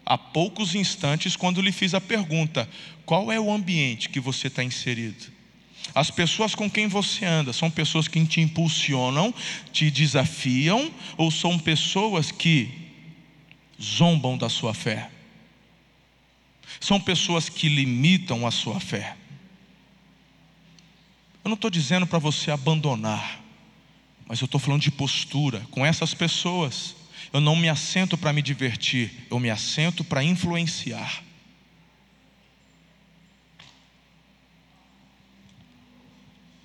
a 0.05 0.17
poucos 0.17 0.75
instantes 0.75 1.35
quando 1.35 1.61
lhe 1.61 1.71
fiz 1.71 1.93
a 1.93 2.01
pergunta: 2.01 2.69
qual 3.05 3.31
é 3.31 3.39
o 3.39 3.51
ambiente 3.51 4.09
que 4.09 4.19
você 4.19 4.47
está 4.47 4.63
inserido? 4.63 5.31
As 5.93 6.09
pessoas 6.09 6.55
com 6.55 6.69
quem 6.69 6.87
você 6.87 7.25
anda 7.25 7.51
são 7.51 7.69
pessoas 7.69 8.07
que 8.07 8.23
te 8.25 8.41
impulsionam, 8.41 9.33
te 9.71 9.91
desafiam, 9.91 10.91
ou 11.17 11.29
são 11.29 11.59
pessoas 11.59 12.31
que 12.31 12.69
zombam 13.81 14.37
da 14.37 14.49
sua 14.49 14.73
fé? 14.73 15.09
São 16.79 16.99
pessoas 16.99 17.49
que 17.49 17.69
limitam 17.69 18.47
a 18.47 18.51
sua 18.51 18.79
fé. 18.79 19.15
Eu 21.43 21.49
não 21.49 21.55
estou 21.55 21.69
dizendo 21.69 22.07
para 22.07 22.19
você 22.19 22.51
abandonar, 22.51 23.41
mas 24.25 24.39
eu 24.39 24.45
estou 24.45 24.59
falando 24.59 24.81
de 24.81 24.91
postura. 24.91 25.59
Com 25.71 25.85
essas 25.85 26.13
pessoas, 26.13 26.95
eu 27.33 27.41
não 27.41 27.55
me 27.55 27.67
assento 27.67 28.17
para 28.17 28.31
me 28.31 28.41
divertir, 28.41 29.27
eu 29.29 29.39
me 29.39 29.49
assento 29.49 30.03
para 30.03 30.23
influenciar. 30.23 31.21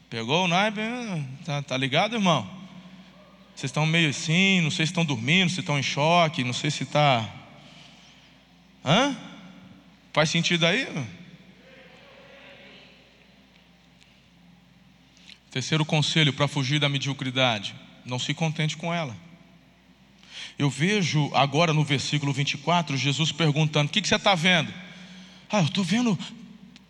Pegou 0.09 0.45
o 0.45 0.49
naipe? 0.49 0.81
Tá, 1.45 1.61
tá 1.61 1.77
ligado, 1.77 2.15
irmão? 2.15 2.49
Vocês 3.55 3.71
estão 3.71 3.85
meio 3.85 4.09
assim, 4.09 4.61
não 4.61 4.71
sei 4.71 4.87
se 4.87 4.93
estão 4.93 5.05
dormindo, 5.05 5.51
se 5.51 5.61
estão 5.61 5.79
em 5.79 5.83
choque, 5.83 6.45
não 6.45 6.53
sei 6.53 6.71
se 6.71 6.85
está. 6.85 7.29
Hã? 8.85 9.17
Faz 10.13 10.31
sentido 10.31 10.65
aí? 10.65 10.87
Terceiro 15.51 15.85
conselho 15.85 16.33
para 16.33 16.49
fugir 16.49 16.79
da 16.79 16.89
mediocridade: 16.89 17.75
não 18.05 18.19
se 18.19 18.35
contente 18.35 18.77
com 18.77 18.93
ela. 18.93 19.17
Eu 20.59 20.69
vejo 20.69 21.31
agora 21.35 21.73
no 21.73 21.85
versículo 21.85 22.33
24 22.33 22.97
Jesus 22.97 23.33
perguntando: 23.33 23.89
O 23.89 23.93
que, 23.93 24.03
que 24.03 24.09
você 24.09 24.17
está 24.17 24.35
vendo? 24.35 24.73
Ah, 25.51 25.61
eu 25.61 25.67
estou 25.67 25.85
vendo 25.85 26.19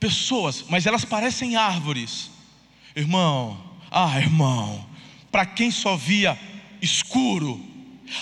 pessoas, 0.01 0.65
mas 0.69 0.87
elas 0.87 1.05
parecem 1.05 1.57
árvores. 1.57 2.31
Irmão, 2.97 3.63
ah, 3.91 4.19
irmão, 4.19 4.87
para 5.31 5.47
quem 5.47 5.71
só 5.71 5.97
via 5.97 6.39
escuro, 6.81 7.65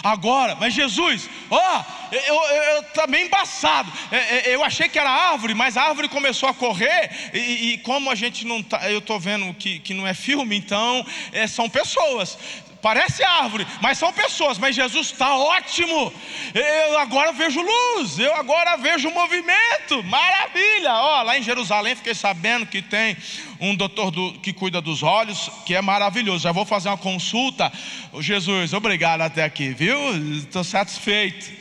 Agora, 0.02 0.54
mas 0.56 0.74
Jesus, 0.74 1.28
ó, 1.50 1.58
oh, 1.58 2.14
eu, 2.14 2.20
eu, 2.20 2.62
eu 2.76 2.82
tá 2.84 3.06
embaçado. 3.18 3.92
Eu, 4.10 4.18
é, 4.18 4.38
é, 4.38 4.54
eu 4.54 4.64
achei 4.64 4.88
que 4.88 4.98
era 4.98 5.10
árvore, 5.10 5.54
mas 5.54 5.76
a 5.76 5.82
árvore 5.82 6.08
começou 6.08 6.48
a 6.48 6.54
correr, 6.54 7.10
e, 7.32 7.72
e 7.72 7.78
como 7.78 8.10
a 8.10 8.14
gente 8.14 8.46
não 8.46 8.62
tá, 8.62 8.90
eu 8.90 8.98
estou 8.98 9.18
vendo 9.18 9.52
que, 9.54 9.78
que 9.80 9.94
não 9.94 10.06
é 10.06 10.14
filme, 10.14 10.56
então 10.56 11.04
é, 11.32 11.46
são 11.46 11.68
pessoas 11.68 12.38
parece 12.86 13.24
árvore, 13.24 13.66
mas 13.82 13.98
são 13.98 14.12
pessoas. 14.12 14.58
Mas 14.58 14.76
Jesus 14.76 15.08
está 15.10 15.36
ótimo. 15.36 16.12
Eu 16.54 16.98
agora 17.00 17.32
vejo 17.32 17.60
luz, 17.60 18.16
eu 18.16 18.32
agora 18.36 18.76
vejo 18.76 19.10
movimento. 19.10 20.04
Maravilha! 20.04 20.92
Ó, 20.92 21.22
lá 21.22 21.36
em 21.36 21.42
Jerusalém 21.42 21.96
fiquei 21.96 22.14
sabendo 22.14 22.64
que 22.64 22.80
tem 22.80 23.16
um 23.60 23.74
doutor 23.74 24.12
do, 24.12 24.34
que 24.38 24.52
cuida 24.52 24.80
dos 24.80 25.02
olhos, 25.02 25.50
que 25.66 25.74
é 25.74 25.82
maravilhoso. 25.82 26.44
Já 26.44 26.52
vou 26.52 26.64
fazer 26.64 26.88
uma 26.88 26.96
consulta. 26.96 27.72
Jesus, 28.20 28.72
obrigado 28.72 29.22
até 29.22 29.42
aqui, 29.42 29.70
viu? 29.70 29.98
Estou 30.36 30.62
satisfeito. 30.62 31.52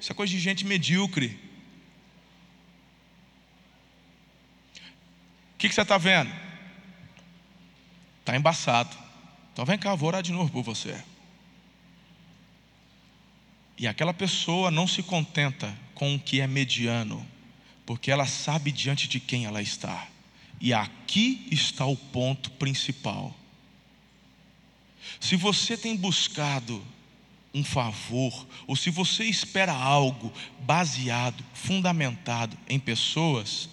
Isso 0.00 0.10
é 0.10 0.14
coisa 0.16 0.32
de 0.32 0.40
gente 0.40 0.66
medíocre. 0.66 1.38
O 5.54 5.58
que, 5.58 5.68
que 5.68 5.74
você 5.76 5.82
está 5.82 5.96
vendo? 5.96 6.32
Está 8.18 8.34
embaçado. 8.36 9.01
Então 9.52 9.64
vem 9.64 9.78
cá, 9.78 9.94
vou 9.94 10.08
orar 10.08 10.22
de 10.22 10.32
novo 10.32 10.50
por 10.50 10.62
você. 10.62 11.02
E 13.78 13.86
aquela 13.86 14.14
pessoa 14.14 14.70
não 14.70 14.86
se 14.86 15.02
contenta 15.02 15.76
com 15.94 16.14
o 16.14 16.18
que 16.18 16.40
é 16.40 16.46
mediano, 16.46 17.26
porque 17.84 18.10
ela 18.10 18.26
sabe 18.26 18.70
diante 18.70 19.08
de 19.08 19.18
quem 19.20 19.44
ela 19.44 19.60
está. 19.60 20.08
E 20.60 20.72
aqui 20.72 21.46
está 21.50 21.84
o 21.84 21.96
ponto 21.96 22.50
principal. 22.52 23.34
Se 25.20 25.36
você 25.36 25.76
tem 25.76 25.96
buscado 25.96 26.82
um 27.52 27.62
favor, 27.62 28.46
ou 28.66 28.76
se 28.76 28.88
você 28.88 29.24
espera 29.24 29.72
algo 29.72 30.32
baseado, 30.60 31.44
fundamentado 31.52 32.56
em 32.68 32.78
pessoas, 32.78 33.68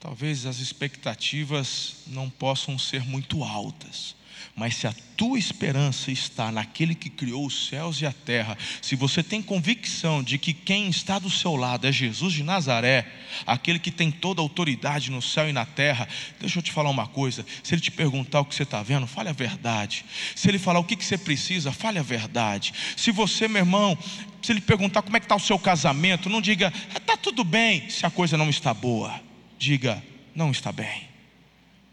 talvez 0.00 0.46
as 0.46 0.58
expectativas 0.58 1.96
não 2.06 2.30
possam 2.30 2.78
ser 2.78 3.04
muito 3.04 3.44
altas. 3.44 4.14
Mas 4.54 4.76
se 4.76 4.86
a 4.86 4.94
tua 5.16 5.38
esperança 5.38 6.10
está 6.10 6.50
naquele 6.50 6.94
que 6.94 7.10
criou 7.10 7.46
os 7.46 7.68
céus 7.68 8.00
e 8.00 8.06
a 8.06 8.12
terra, 8.12 8.56
se 8.80 8.96
você 8.96 9.22
tem 9.22 9.42
convicção 9.42 10.22
de 10.22 10.38
que 10.38 10.54
quem 10.54 10.88
está 10.88 11.18
do 11.18 11.30
seu 11.30 11.56
lado 11.56 11.86
é 11.86 11.92
Jesus 11.92 12.32
de 12.32 12.42
Nazaré, 12.42 13.06
aquele 13.46 13.78
que 13.78 13.90
tem 13.90 14.10
toda 14.10 14.40
a 14.40 14.44
autoridade 14.44 15.10
no 15.10 15.20
céu 15.20 15.48
e 15.48 15.52
na 15.52 15.66
terra, 15.66 16.08
deixa 16.40 16.58
eu 16.58 16.62
te 16.62 16.72
falar 16.72 16.90
uma 16.90 17.06
coisa: 17.06 17.44
se 17.62 17.74
ele 17.74 17.82
te 17.82 17.90
perguntar 17.90 18.40
o 18.40 18.44
que 18.44 18.54
você 18.54 18.62
está 18.62 18.82
vendo, 18.82 19.06
fale 19.06 19.28
a 19.28 19.32
verdade. 19.32 20.04
Se 20.34 20.48
ele 20.48 20.58
falar 20.58 20.80
o 20.80 20.84
que 20.84 20.96
você 20.96 21.18
precisa, 21.18 21.72
fale 21.72 21.98
a 21.98 22.02
verdade. 22.02 22.72
Se 22.96 23.10
você, 23.10 23.48
meu 23.48 23.60
irmão, 23.60 23.98
se 24.42 24.52
ele 24.52 24.60
perguntar 24.60 25.02
como 25.02 25.16
é 25.16 25.20
que 25.20 25.26
está 25.26 25.36
o 25.36 25.40
seu 25.40 25.58
casamento, 25.58 26.30
não 26.30 26.40
diga, 26.40 26.72
está 26.96 27.16
tudo 27.16 27.44
bem, 27.44 27.90
se 27.90 28.06
a 28.06 28.10
coisa 28.10 28.36
não 28.36 28.48
está 28.48 28.72
boa. 28.72 29.20
Diga, 29.58 30.02
não 30.34 30.50
está 30.50 30.70
bem. 30.70 31.08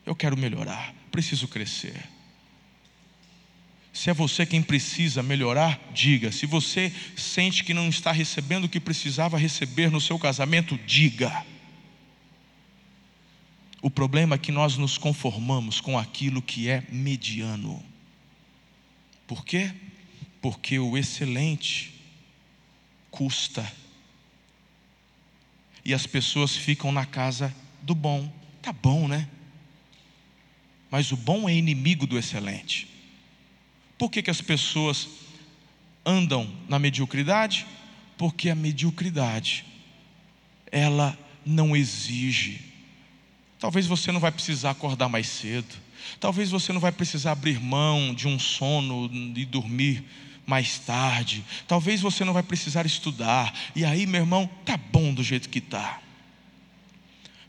Eu 0.05 0.15
quero 0.15 0.37
melhorar, 0.37 0.93
preciso 1.11 1.47
crescer. 1.47 2.12
Se 3.93 4.09
é 4.09 4.13
você 4.13 4.43
quem 4.43 4.63
precisa 4.63 5.21
melhorar, 5.21 5.79
diga. 5.93 6.31
Se 6.31 6.47
você 6.47 6.91
sente 7.15 7.63
que 7.63 7.75
não 7.75 7.87
está 7.87 8.11
recebendo 8.11 8.65
o 8.65 8.69
que 8.69 8.79
precisava 8.79 9.37
receber 9.37 9.91
no 9.91 10.01
seu 10.01 10.17
casamento, 10.17 10.75
diga. 10.79 11.45
O 13.83 13.91
problema 13.91 14.33
é 14.33 14.39
que 14.39 14.51
nós 14.51 14.77
nos 14.77 14.97
conformamos 14.97 15.79
com 15.79 15.97
aquilo 15.97 16.41
que 16.41 16.67
é 16.67 16.83
mediano. 16.89 17.83
Por 19.27 19.45
quê? 19.45 19.71
Porque 20.41 20.79
o 20.79 20.97
excelente 20.97 21.93
custa. 23.11 23.71
E 25.85 25.93
as 25.93 26.07
pessoas 26.07 26.55
ficam 26.55 26.91
na 26.91 27.05
casa 27.05 27.55
do 27.83 27.93
bom. 27.93 28.33
Tá 28.59 28.73
bom, 28.73 29.07
né? 29.07 29.29
Mas 30.89 31.11
o 31.11 31.17
bom 31.17 31.47
é 31.47 31.53
inimigo 31.53 32.07
do 32.07 32.17
excelente. 32.17 32.92
Por 34.03 34.11
que, 34.11 34.21
que 34.21 34.29
as 34.29 34.41
pessoas 34.41 35.07
andam 36.05 36.53
na 36.67 36.77
mediocridade? 36.77 37.65
Porque 38.17 38.49
a 38.49 38.55
mediocridade, 38.55 39.63
ela 40.69 41.17
não 41.45 41.73
exige 41.73 42.73
Talvez 43.63 43.87
você 43.87 44.11
não 44.11 44.19
vai 44.19 44.29
precisar 44.29 44.71
acordar 44.71 45.07
mais 45.07 45.25
cedo. 45.25 45.73
Talvez 46.19 46.51
você 46.51 46.73
não 46.73 46.81
vai 46.81 46.91
precisar 46.91 47.31
abrir 47.31 47.61
mão 47.61 48.13
de 48.13 48.27
um 48.27 48.37
sono 48.37 49.09
e 49.37 49.45
dormir 49.45 50.03
mais 50.45 50.77
tarde. 50.79 51.45
Talvez 51.65 52.01
você 52.01 52.25
não 52.25 52.33
vai 52.33 52.43
precisar 52.43 52.85
estudar. 52.85 53.57
E 53.73 53.85
aí, 53.85 54.05
meu 54.05 54.19
irmão, 54.19 54.49
tá 54.65 54.75
bom 54.75 55.13
do 55.13 55.23
jeito 55.23 55.47
que 55.47 55.61
tá. 55.61 56.01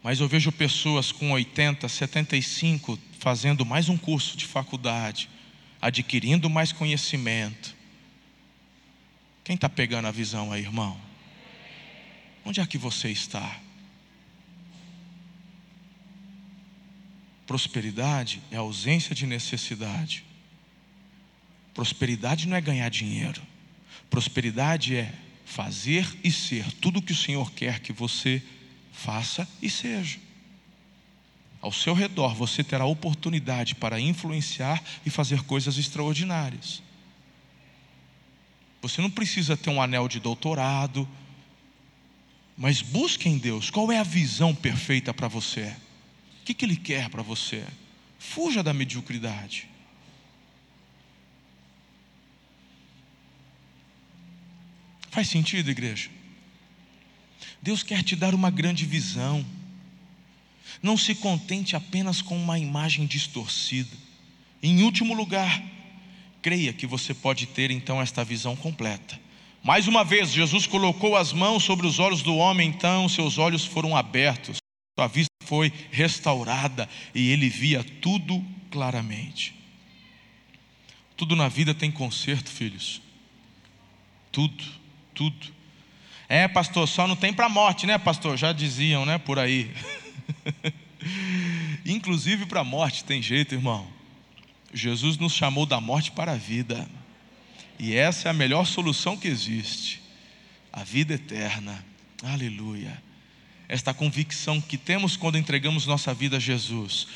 Mas 0.05 0.21
eu 0.21 0.29
vejo 0.29 0.53
pessoas 0.53 1.11
com 1.11 1.33
80, 1.33 1.89
75 1.89 2.97
fazendo 3.19 3.67
mais 3.67 3.89
um 3.89 3.97
curso 3.97 4.37
de 4.37 4.47
faculdade, 4.47 5.29
adquirindo 5.85 6.49
mais 6.49 6.73
conhecimento. 6.73 7.77
Quem 9.45 9.55
está 9.55 9.69
pegando 9.69 10.09
a 10.09 10.11
visão 10.11 10.51
aí, 10.51 10.63
irmão? 10.63 10.99
Onde 12.43 12.59
é 12.59 12.67
que 12.67 12.79
você 12.79 13.11
está? 13.11 13.61
Prosperidade 17.47 18.41
é 18.51 18.57
ausência 18.57 19.15
de 19.15 19.27
necessidade. 19.27 20.25
Prosperidade 21.75 22.49
não 22.49 22.57
é 22.57 22.63
ganhar 22.63 22.89
dinheiro. 22.89 23.43
Prosperidade 24.09 24.97
é 24.97 25.15
fazer 25.45 26.09
e 26.25 26.33
ser 26.33 26.65
tudo 26.81 27.01
o 27.01 27.03
que 27.03 27.13
o 27.13 27.17
Senhor 27.17 27.53
quer 27.53 27.81
que 27.81 27.93
você 27.93 28.43
faça 28.91 29.47
e 29.61 29.69
seja. 29.69 30.19
Ao 31.65 31.73
seu 31.73 31.95
redor 31.95 32.35
você 32.35 32.63
terá 32.63 32.85
oportunidade 32.85 33.75
para 33.75 33.99
influenciar 33.99 34.85
e 35.07 35.09
fazer 35.09 35.45
coisas 35.45 35.79
extraordinárias. 35.79 36.83
Você 38.83 39.01
não 39.01 39.11
precisa 39.11 39.57
ter 39.57 39.71
um 39.71 39.81
anel 39.81 40.07
de 40.07 40.21
doutorado, 40.21 41.09
mas 42.55 42.83
busque 42.83 43.31
em 43.31 43.39
Deus 43.39 43.71
qual 43.71 43.91
é 43.91 43.99
a 43.99 44.03
visão 44.03 44.55
perfeita 44.55 45.15
para 45.15 45.27
você. 45.27 45.75
O 46.43 46.45
que, 46.45 46.53
que 46.53 46.67
Ele 46.67 46.77
quer 46.77 47.09
para 47.09 47.23
você? 47.23 47.65
Fuja 48.19 48.63
da 48.63 48.75
mediocridade. 48.75 49.67
Faz 55.11 55.29
sentido, 55.29 55.71
igreja? 55.71 56.11
Deus 57.63 57.83
quer 57.83 58.03
te 58.03 58.15
dar 58.15 58.35
uma 58.35 58.51
grande 58.51 58.85
visão. 58.85 59.43
Não 60.83 60.97
se 60.97 61.15
contente 61.15 61.77
apenas 61.77 62.21
com 62.21 62.37
uma 62.37 62.59
imagem 62.59 63.07
distorcida. 63.07 63.97
Em 64.63 64.83
último 64.83 65.15
lugar, 65.15 65.63
creia 66.41 66.73
que 66.73 66.87
você 66.87 67.15
pode 67.15 67.47
ter 67.47 67.71
então 67.71 68.01
esta 68.01 68.25
visão 68.25 68.55
completa. 68.55 69.19
Mais 69.63 69.89
uma 69.89 70.05
vez, 70.05 70.31
Jesus 70.31 70.67
colocou 70.67 71.17
as 71.17 71.33
mãos 71.33 71.65
sobre 71.65 71.87
os 71.87 71.99
olhos 71.99 72.23
do 72.23 72.37
homem, 72.37 72.69
então 72.69 73.09
seus 73.09 73.39
olhos 73.39 73.65
foram 73.65 73.97
abertos. 73.97 74.59
Sua 74.99 75.07
vista 75.09 75.33
foi 75.45 75.73
restaurada 75.91 76.89
e 77.15 77.31
ele 77.31 77.49
via 77.49 77.83
tudo 77.83 78.45
claramente. 78.71 79.55
Tudo 81.17 81.35
na 81.35 81.49
vida 81.49 81.75
tem 81.75 81.91
conserto, 81.91 82.51
filhos. 82.51 83.01
Tudo, 84.31 84.65
tudo. 85.15 85.55
É, 86.29 86.47
pastor, 86.49 86.87
só 86.89 87.07
não 87.07 87.17
tem 87.17 87.33
para 87.33 87.49
morte, 87.49 87.87
né, 87.87 87.97
pastor? 87.97 88.37
Já 88.37 88.53
diziam, 88.53 89.07
né, 89.07 89.17
por 89.17 89.39
aí. 89.39 89.71
Inclusive 91.85 92.47
para 92.47 92.61
a 92.61 92.65
morte 92.65 93.05
tem 93.05 93.23
jeito, 93.23 93.55
irmão. 93.55 93.87
Jesus 94.73 95.19
nos 95.19 95.33
chamou 95.33 95.67
da 95.67 95.81
morte 95.81 96.11
para 96.11 96.33
a 96.33 96.37
vida. 96.37 96.89
E 97.79 97.95
essa 97.95 98.29
é 98.29 98.31
a 98.31 98.35
melhor 98.35 98.67
solução 98.67 99.17
que 99.17 99.29
existe. 99.29 100.03
A 100.73 100.83
vida 100.83 101.15
eterna. 101.15 101.85
Aleluia 102.23 103.03
esta 103.69 103.95
convicção 103.95 104.61
que 104.61 104.77
temos 104.77 105.17
quando 105.17 105.39
entregamos 105.39 105.87
nossa 105.87 106.13
vida 106.13 106.37
a 106.37 106.41
Jesus. 106.41 107.07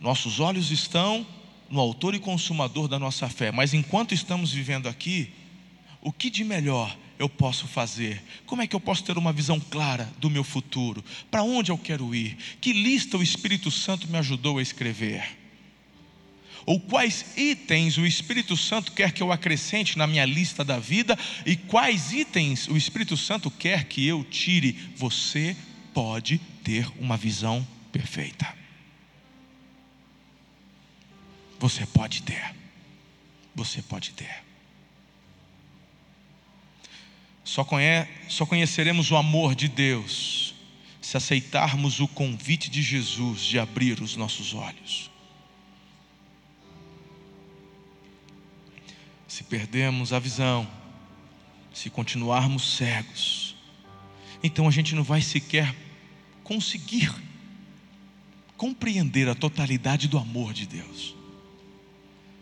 Nossos 0.00 0.40
olhos 0.40 0.70
estão 0.70 1.26
no 1.70 1.80
Autor 1.80 2.14
e 2.14 2.18
Consumador 2.18 2.88
da 2.88 2.98
nossa 2.98 3.28
fé, 3.28 3.50
mas 3.52 3.72
enquanto 3.72 4.12
estamos 4.12 4.52
vivendo 4.52 4.88
aqui, 4.88 5.32
o 6.00 6.12
que 6.12 6.28
de 6.28 6.44
melhor 6.44 6.96
eu 7.22 7.28
posso 7.28 7.68
fazer? 7.68 8.20
Como 8.46 8.62
é 8.62 8.66
que 8.66 8.74
eu 8.74 8.80
posso 8.80 9.04
ter 9.04 9.16
uma 9.16 9.32
visão 9.32 9.60
clara 9.60 10.12
do 10.18 10.28
meu 10.28 10.42
futuro? 10.42 11.04
Para 11.30 11.44
onde 11.44 11.70
eu 11.70 11.78
quero 11.78 12.12
ir? 12.12 12.36
Que 12.60 12.72
lista 12.72 13.16
o 13.16 13.22
Espírito 13.22 13.70
Santo 13.70 14.08
me 14.08 14.18
ajudou 14.18 14.58
a 14.58 14.62
escrever? 14.62 15.38
Ou 16.66 16.80
quais 16.80 17.24
itens 17.36 17.96
o 17.96 18.04
Espírito 18.04 18.56
Santo 18.56 18.90
quer 18.90 19.12
que 19.12 19.22
eu 19.22 19.30
acrescente 19.30 19.96
na 19.96 20.06
minha 20.06 20.24
lista 20.24 20.64
da 20.64 20.80
vida 20.80 21.16
e 21.46 21.54
quais 21.54 22.12
itens 22.12 22.66
o 22.66 22.76
Espírito 22.76 23.16
Santo 23.16 23.50
quer 23.52 23.84
que 23.84 24.04
eu 24.04 24.24
tire? 24.24 24.72
Você 24.96 25.56
pode 25.94 26.38
ter 26.64 26.88
uma 26.98 27.16
visão 27.16 27.66
perfeita. 27.92 28.52
Você 31.60 31.86
pode 31.86 32.22
ter. 32.22 32.52
Você 33.54 33.80
pode 33.80 34.10
ter. 34.10 34.51
Só, 37.52 37.62
conhe 37.64 38.08
só 38.30 38.46
conheceremos 38.46 39.10
o 39.10 39.16
amor 39.16 39.54
de 39.54 39.68
Deus 39.68 40.54
se 41.02 41.18
aceitarmos 41.18 42.00
o 42.00 42.08
convite 42.08 42.70
de 42.70 42.80
Jesus 42.80 43.42
de 43.42 43.58
abrir 43.58 44.00
os 44.00 44.16
nossos 44.16 44.54
olhos. 44.54 45.10
Se 49.28 49.44
perdermos 49.44 50.14
a 50.14 50.18
visão, 50.18 50.66
se 51.74 51.90
continuarmos 51.90 52.76
cegos, 52.78 53.54
então 54.42 54.66
a 54.66 54.70
gente 54.70 54.94
não 54.94 55.02
vai 55.04 55.20
sequer 55.20 55.76
conseguir 56.42 57.14
compreender 58.56 59.28
a 59.28 59.34
totalidade 59.34 60.08
do 60.08 60.16
amor 60.16 60.54
de 60.54 60.66
Deus. 60.66 61.14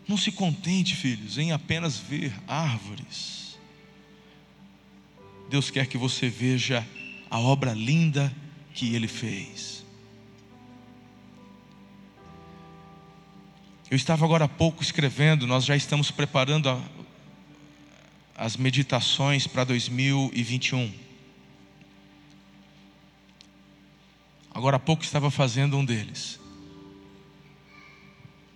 Não 0.07 0.15
se 0.15 0.31
contente, 0.31 0.95
filhos, 0.95 1.37
em 1.37 1.51
apenas 1.51 1.97
ver 1.97 2.33
árvores. 2.47 3.40
Deus 5.51 5.69
quer 5.69 5.85
que 5.85 5.97
você 5.97 6.29
veja 6.29 6.87
a 7.29 7.37
obra 7.37 7.73
linda 7.73 8.33
que 8.73 8.95
Ele 8.95 9.07
fez. 9.07 9.83
Eu 13.89 13.97
estava 13.97 14.23
agora 14.23 14.45
há 14.45 14.47
pouco 14.47 14.81
escrevendo, 14.81 15.45
nós 15.45 15.65
já 15.65 15.75
estamos 15.75 16.09
preparando 16.09 16.69
a, 16.69 16.81
as 18.33 18.55
meditações 18.55 19.45
para 19.45 19.65
2021. 19.65 20.89
Agora 24.53 24.77
há 24.77 24.79
pouco 24.79 25.03
estava 25.03 25.29
fazendo 25.29 25.75
um 25.75 25.83
deles. 25.83 26.39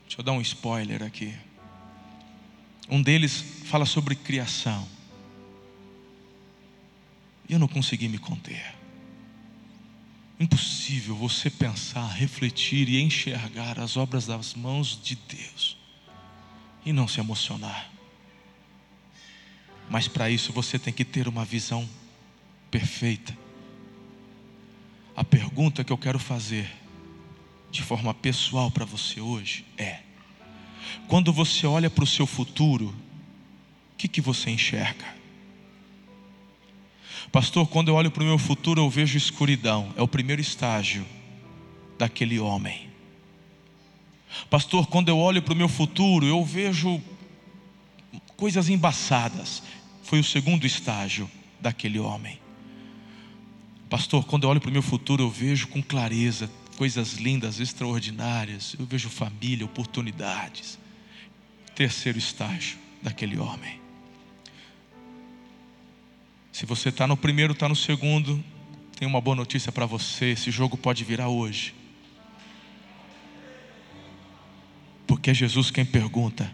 Deixa 0.05 0.21
eu 0.21 0.23
dar 0.23 0.31
um 0.31 0.39
spoiler 0.39 1.03
aqui. 1.03 1.35
Um 2.89 3.01
deles 3.01 3.43
fala 3.65 3.85
sobre 3.85 4.15
criação. 4.15 4.95
E 7.47 7.53
eu 7.53 7.59
não 7.59 7.67
consegui 7.67 8.07
me 8.07 8.17
conter. 8.17 8.75
Impossível 10.39 11.15
você 11.15 11.49
pensar, 11.49 12.07
refletir 12.07 12.89
e 12.89 13.01
enxergar 13.01 13.79
as 13.79 13.95
obras 13.95 14.25
das 14.25 14.53
mãos 14.53 14.99
de 15.01 15.15
Deus 15.15 15.77
e 16.85 16.91
não 16.91 17.07
se 17.07 17.19
emocionar. 17.19 17.89
Mas 19.89 20.07
para 20.07 20.29
isso 20.29 20.51
você 20.51 20.77
tem 20.77 20.93
que 20.93 21.05
ter 21.05 21.27
uma 21.27 21.45
visão 21.45 21.87
perfeita 22.69 23.45
a 25.15 25.23
pergunta 25.23 25.83
que 25.83 25.93
eu 25.93 25.97
quero 25.97 26.19
fazer 26.19 26.69
de 27.71 27.81
forma 27.81 28.13
pessoal 28.13 28.69
para 28.69 28.83
você 28.83 29.21
hoje 29.21 29.65
é: 29.77 30.01
quando 31.07 31.31
você 31.31 31.65
olha 31.65 31.89
para 31.89 32.03
o 32.03 32.07
seu 32.07 32.27
futuro, 32.27 32.87
o 32.87 33.97
que, 33.97 34.07
que 34.07 34.19
você 34.19 34.49
enxerga? 34.49 35.05
Pastor, 37.31 37.67
quando 37.67 37.89
eu 37.89 37.95
olho 37.95 38.11
para 38.11 38.23
o 38.23 38.25
meu 38.25 38.37
futuro, 38.37 38.81
eu 38.81 38.89
vejo 38.89 39.17
escuridão, 39.17 39.93
é 39.97 40.01
o 40.01 40.07
primeiro 40.07 40.41
estágio 40.41 41.05
daquele 41.97 42.39
homem. 42.39 42.89
Pastor, 44.49 44.87
quando 44.87 45.09
eu 45.09 45.17
olho 45.17 45.41
para 45.41 45.53
o 45.53 45.57
meu 45.57 45.69
futuro, 45.69 46.25
eu 46.25 46.43
vejo 46.43 47.01
coisas 48.35 48.69
embaçadas, 48.69 49.63
foi 50.03 50.19
o 50.19 50.23
segundo 50.23 50.65
estágio 50.65 51.29
daquele 51.59 51.99
homem. 51.99 52.39
Pastor, 53.89 54.25
quando 54.25 54.43
eu 54.43 54.49
olho 54.49 54.59
para 54.59 54.69
o 54.69 54.73
meu 54.73 54.81
futuro, 54.81 55.23
eu 55.23 55.29
vejo 55.29 55.67
com 55.67 55.81
clareza, 55.81 56.49
coisas 56.75 57.13
lindas, 57.13 57.59
extraordinárias. 57.59 58.75
Eu 58.77 58.85
vejo 58.85 59.09
família, 59.09 59.65
oportunidades. 59.65 60.77
Terceiro 61.73 62.17
estágio 62.17 62.77
daquele 63.01 63.37
homem. 63.37 63.84
Se 66.55 66.65
você 66.65 66.87
está 66.87 67.05
no 67.05 67.17
primeiro, 67.17 67.51
está 67.51 67.67
no 67.67 67.75
segundo, 67.75 68.41
tem 68.97 69.05
uma 69.05 69.19
boa 69.19 69.35
notícia 69.35 69.73
para 69.73 69.85
você: 69.85 70.27
esse 70.27 70.49
jogo 70.49 70.77
pode 70.77 71.03
virar 71.03 71.27
hoje. 71.27 71.75
Porque 75.05 75.31
é 75.31 75.33
Jesus 75.33 75.69
quem 75.69 75.83
pergunta: 75.83 76.49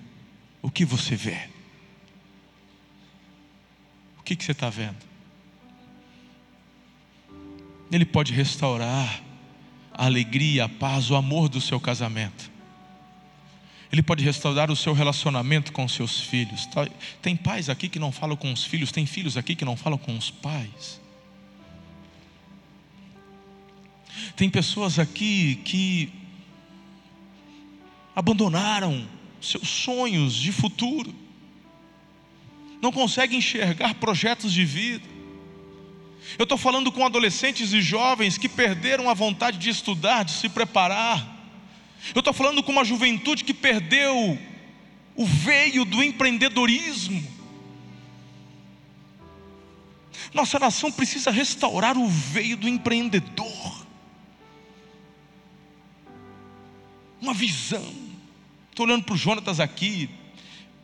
o 0.60 0.72
que 0.72 0.84
você 0.86 1.16
vê? 1.16 1.48
O 4.18 4.24
que, 4.24 4.36
que 4.36 4.44
você 4.44 4.54
está 4.54 4.72
vendo? 4.72 4.98
Ele 7.92 8.04
pode 8.04 8.34
restaurar 8.34 9.22
a 9.94 10.06
alegria, 10.08 10.66
a 10.66 10.70
paz, 10.70 11.12
o 11.12 11.16
amor 11.16 11.48
do 11.48 11.62
seu 11.62 11.80
casamento. 11.80 12.51
Ele 13.92 14.02
pode 14.02 14.24
restaurar 14.24 14.72
o 14.72 14.76
seu 14.76 14.94
relacionamento 14.94 15.74
com 15.74 15.88
seus 15.88 16.22
filhos. 16.22 16.66
Tá, 16.68 16.88
tem 17.22 17.36
pais 17.36 17.70
aqui 17.70 17.90
que 17.90 18.00
não 18.00 18.12
falam 18.12 18.38
com 18.38 18.52
os 18.52 18.64
filhos, 18.64 18.92
tem 18.92 19.06
filhos 19.06 19.36
aqui 19.36 19.54
que 19.56 19.66
não 19.66 19.76
falam 19.76 19.98
com 19.98 20.18
os 20.18 20.32
pais. 20.32 21.02
Tem 24.36 24.50
pessoas 24.50 24.98
aqui 24.98 25.56
que 25.66 26.12
abandonaram 28.16 29.08
seus 29.42 29.68
sonhos 29.68 30.36
de 30.36 30.52
futuro, 30.52 31.14
não 32.82 32.92
conseguem 32.92 33.40
enxergar 33.40 33.96
projetos 33.96 34.54
de 34.54 34.64
vida. 34.64 35.08
Eu 36.38 36.44
estou 36.44 36.58
falando 36.58 36.92
com 36.92 37.06
adolescentes 37.06 37.74
e 37.74 37.82
jovens 37.82 38.38
que 38.38 38.48
perderam 38.48 39.10
a 39.10 39.14
vontade 39.14 39.58
de 39.58 39.70
estudar, 39.70 40.24
de 40.24 40.32
se 40.32 40.48
preparar. 40.48 41.41
Eu 42.14 42.20
estou 42.20 42.34
falando 42.34 42.64
com 42.64 42.72
uma 42.72 42.84
juventude 42.84 43.44
que 43.44 43.54
perdeu 43.54 44.38
o 45.16 45.26
veio 45.26 45.86
do 45.86 46.04
empreendedorismo. 46.04 47.22
Nossa 50.34 50.58
nação 50.58 50.92
precisa 50.92 51.30
restaurar 51.30 51.98
o 51.98 52.08
veio 52.08 52.58
do 52.58 52.68
empreendedor. 52.68 53.86
Uma 57.22 57.34
visão. 57.34 57.94
Estou 58.70 58.86
olhando 58.86 59.04
para 59.04 59.14
o 59.14 59.18
Jonatas 59.18 59.60
aqui. 59.60 60.10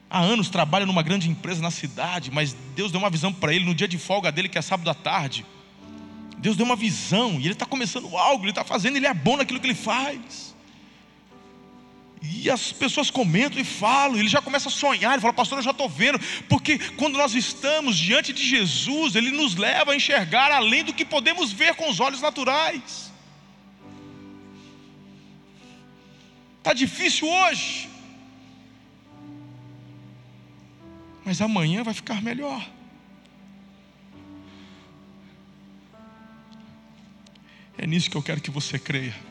Há 0.10 0.20
anos 0.20 0.50
trabalha 0.50 0.86
numa 0.86 1.02
grande 1.02 1.30
empresa 1.30 1.62
na 1.62 1.72
cidade, 1.72 2.32
mas 2.32 2.56
Deus 2.76 2.92
deu 2.92 3.00
uma 3.00 3.10
visão 3.10 3.34
para 3.34 3.54
ele 3.54 3.66
no 3.66 3.76
dia 3.76 3.88
de 3.88 3.98
folga 3.98 4.32
dele, 4.32 4.48
que 4.48 4.58
é 4.58 4.62
sábado 4.62 4.90
à 4.90 4.94
tarde. 4.94 5.46
Deus 6.38 6.56
deu 6.56 6.66
uma 6.66 6.76
visão 6.76 7.34
e 7.40 7.46
ele 7.46 7.54
está 7.54 7.66
começando 7.66 8.16
algo, 8.16 8.44
ele 8.44 8.52
está 8.52 8.64
fazendo, 8.64 8.98
ele 8.98 9.08
é 9.08 9.14
bom 9.14 9.36
naquilo 9.36 9.60
que 9.60 9.66
ele 9.66 9.76
faz. 9.76 10.56
E 12.22 12.50
as 12.50 12.72
pessoas 12.72 13.12
comentam 13.12 13.60
e 13.60 13.64
falam, 13.64 14.18
ele 14.18 14.28
já 14.28 14.42
começa 14.42 14.70
a 14.70 14.72
sonhar, 14.72 15.14
ele 15.14 15.22
fala, 15.22 15.34
pastor, 15.34 15.60
eu 15.60 15.64
já 15.64 15.72
estou 15.72 15.88
vendo, 15.88 16.20
porque 16.50 16.80
quando 16.94 17.18
nós 17.18 17.36
estamos 17.36 17.98
diante 17.98 18.34
de 18.34 18.44
Jesus, 18.44 19.16
ele 19.16 19.32
nos 19.32 19.56
leva 19.56 19.92
a 19.92 19.96
enxergar 19.96 20.52
além 20.52 20.84
do 20.84 20.94
que 20.94 21.06
podemos 21.06 21.52
ver 21.52 21.76
com 21.76 21.90
os 21.90 22.00
olhos 22.00 22.22
naturais. 22.22 23.12
Está 26.58 26.74
difícil 26.74 27.30
hoje, 27.30 27.88
mas 31.24 31.40
amanhã 31.40 31.84
vai 31.84 31.94
ficar 31.94 32.22
melhor. 32.22 32.68
É 37.78 37.86
nisso 37.86 38.10
que 38.10 38.18
eu 38.18 38.24
quero 38.24 38.42
que 38.42 38.50
você 38.50 38.80
creia. 38.80 39.27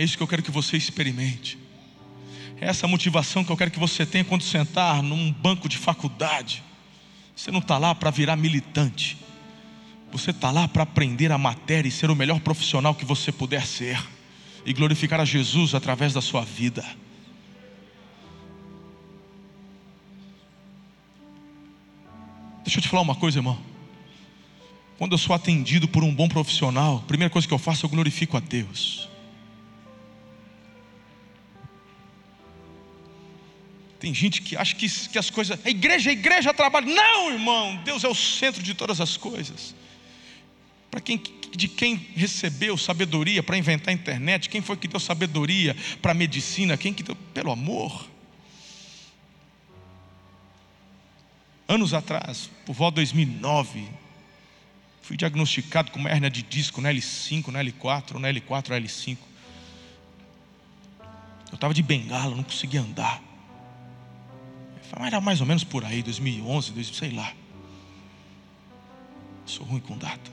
É 0.00 0.02
isso 0.02 0.16
que 0.16 0.22
eu 0.22 0.26
quero 0.26 0.42
que 0.42 0.50
você 0.50 0.78
experimente. 0.78 1.58
É 2.58 2.68
essa 2.68 2.88
motivação 2.88 3.44
que 3.44 3.52
eu 3.52 3.56
quero 3.56 3.70
que 3.70 3.78
você 3.78 4.06
tenha 4.06 4.24
quando 4.24 4.42
sentar 4.42 5.02
num 5.02 5.30
banco 5.30 5.68
de 5.68 5.76
faculdade. 5.76 6.62
Você 7.36 7.50
não 7.50 7.58
está 7.58 7.76
lá 7.76 7.94
para 7.94 8.10
virar 8.10 8.34
militante. 8.34 9.18
Você 10.10 10.30
está 10.30 10.50
lá 10.50 10.66
para 10.66 10.84
aprender 10.84 11.30
a 11.30 11.36
matéria 11.36 11.86
e 11.86 11.92
ser 11.92 12.10
o 12.10 12.16
melhor 12.16 12.40
profissional 12.40 12.94
que 12.94 13.04
você 13.04 13.30
puder 13.30 13.66
ser. 13.66 14.02
E 14.64 14.72
glorificar 14.72 15.20
a 15.20 15.24
Jesus 15.26 15.74
através 15.74 16.14
da 16.14 16.22
sua 16.22 16.46
vida. 16.46 16.82
Deixa 22.64 22.78
eu 22.78 22.82
te 22.82 22.88
falar 22.88 23.02
uma 23.02 23.16
coisa, 23.16 23.38
irmão. 23.38 23.58
Quando 24.96 25.12
eu 25.12 25.18
sou 25.18 25.36
atendido 25.36 25.86
por 25.86 26.02
um 26.02 26.14
bom 26.14 26.26
profissional, 26.26 27.02
a 27.04 27.06
primeira 27.06 27.30
coisa 27.30 27.46
que 27.46 27.52
eu 27.52 27.58
faço, 27.58 27.84
eu 27.84 27.90
glorifico 27.90 28.38
a 28.38 28.40
Deus. 28.40 29.09
Tem 34.00 34.14
gente 34.14 34.40
que 34.40 34.56
acha 34.56 34.74
que, 34.74 34.88
que 34.88 35.18
as 35.18 35.28
coisas, 35.28 35.60
a 35.62 35.68
igreja, 35.68 36.08
a 36.08 36.12
igreja 36.14 36.54
trabalha. 36.54 36.86
Não, 36.86 37.30
irmão, 37.30 37.76
Deus 37.84 38.02
é 38.02 38.08
o 38.08 38.14
centro 38.14 38.62
de 38.62 38.72
todas 38.72 38.98
as 38.98 39.18
coisas. 39.18 39.74
Para 40.90 41.02
quem, 41.02 41.22
de 41.54 41.68
quem 41.68 41.94
recebeu 42.16 42.78
sabedoria 42.78 43.42
para 43.42 43.58
inventar 43.58 43.90
a 43.90 43.92
internet, 43.92 44.48
quem 44.48 44.62
foi 44.62 44.78
que 44.78 44.88
deu 44.88 44.98
sabedoria 44.98 45.76
para 46.00 46.12
a 46.12 46.14
medicina, 46.14 46.78
quem 46.78 46.94
que 46.94 47.02
deu, 47.02 47.14
pelo 47.14 47.52
amor. 47.52 48.08
Anos 51.68 51.92
atrás, 51.92 52.50
por 52.64 52.72
volta 52.72 53.04
de 53.04 53.12
2009, 53.12 53.86
fui 55.02 55.14
diagnosticado 55.14 55.90
com 55.90 55.98
uma 55.98 56.08
hérnia 56.08 56.30
de 56.30 56.42
disco 56.42 56.80
na 56.80 56.90
L5, 56.90 57.48
na 57.48 57.62
L4, 57.62 58.14
na 58.14 58.28
L4, 58.32 58.68
na 58.70 58.80
L5. 58.80 59.18
Eu 61.50 61.54
estava 61.54 61.74
de 61.74 61.82
bengala, 61.82 62.34
não 62.34 62.42
conseguia 62.42 62.80
andar. 62.80 63.29
Era 64.98 65.20
mais 65.20 65.40
ou 65.40 65.46
menos 65.46 65.64
por 65.64 65.84
aí, 65.84 66.02
2011, 66.02 66.72
2000, 66.72 66.94
sei 66.94 67.10
lá. 67.10 67.32
Sou 69.46 69.64
ruim 69.66 69.80
com 69.80 69.96
data. 69.96 70.30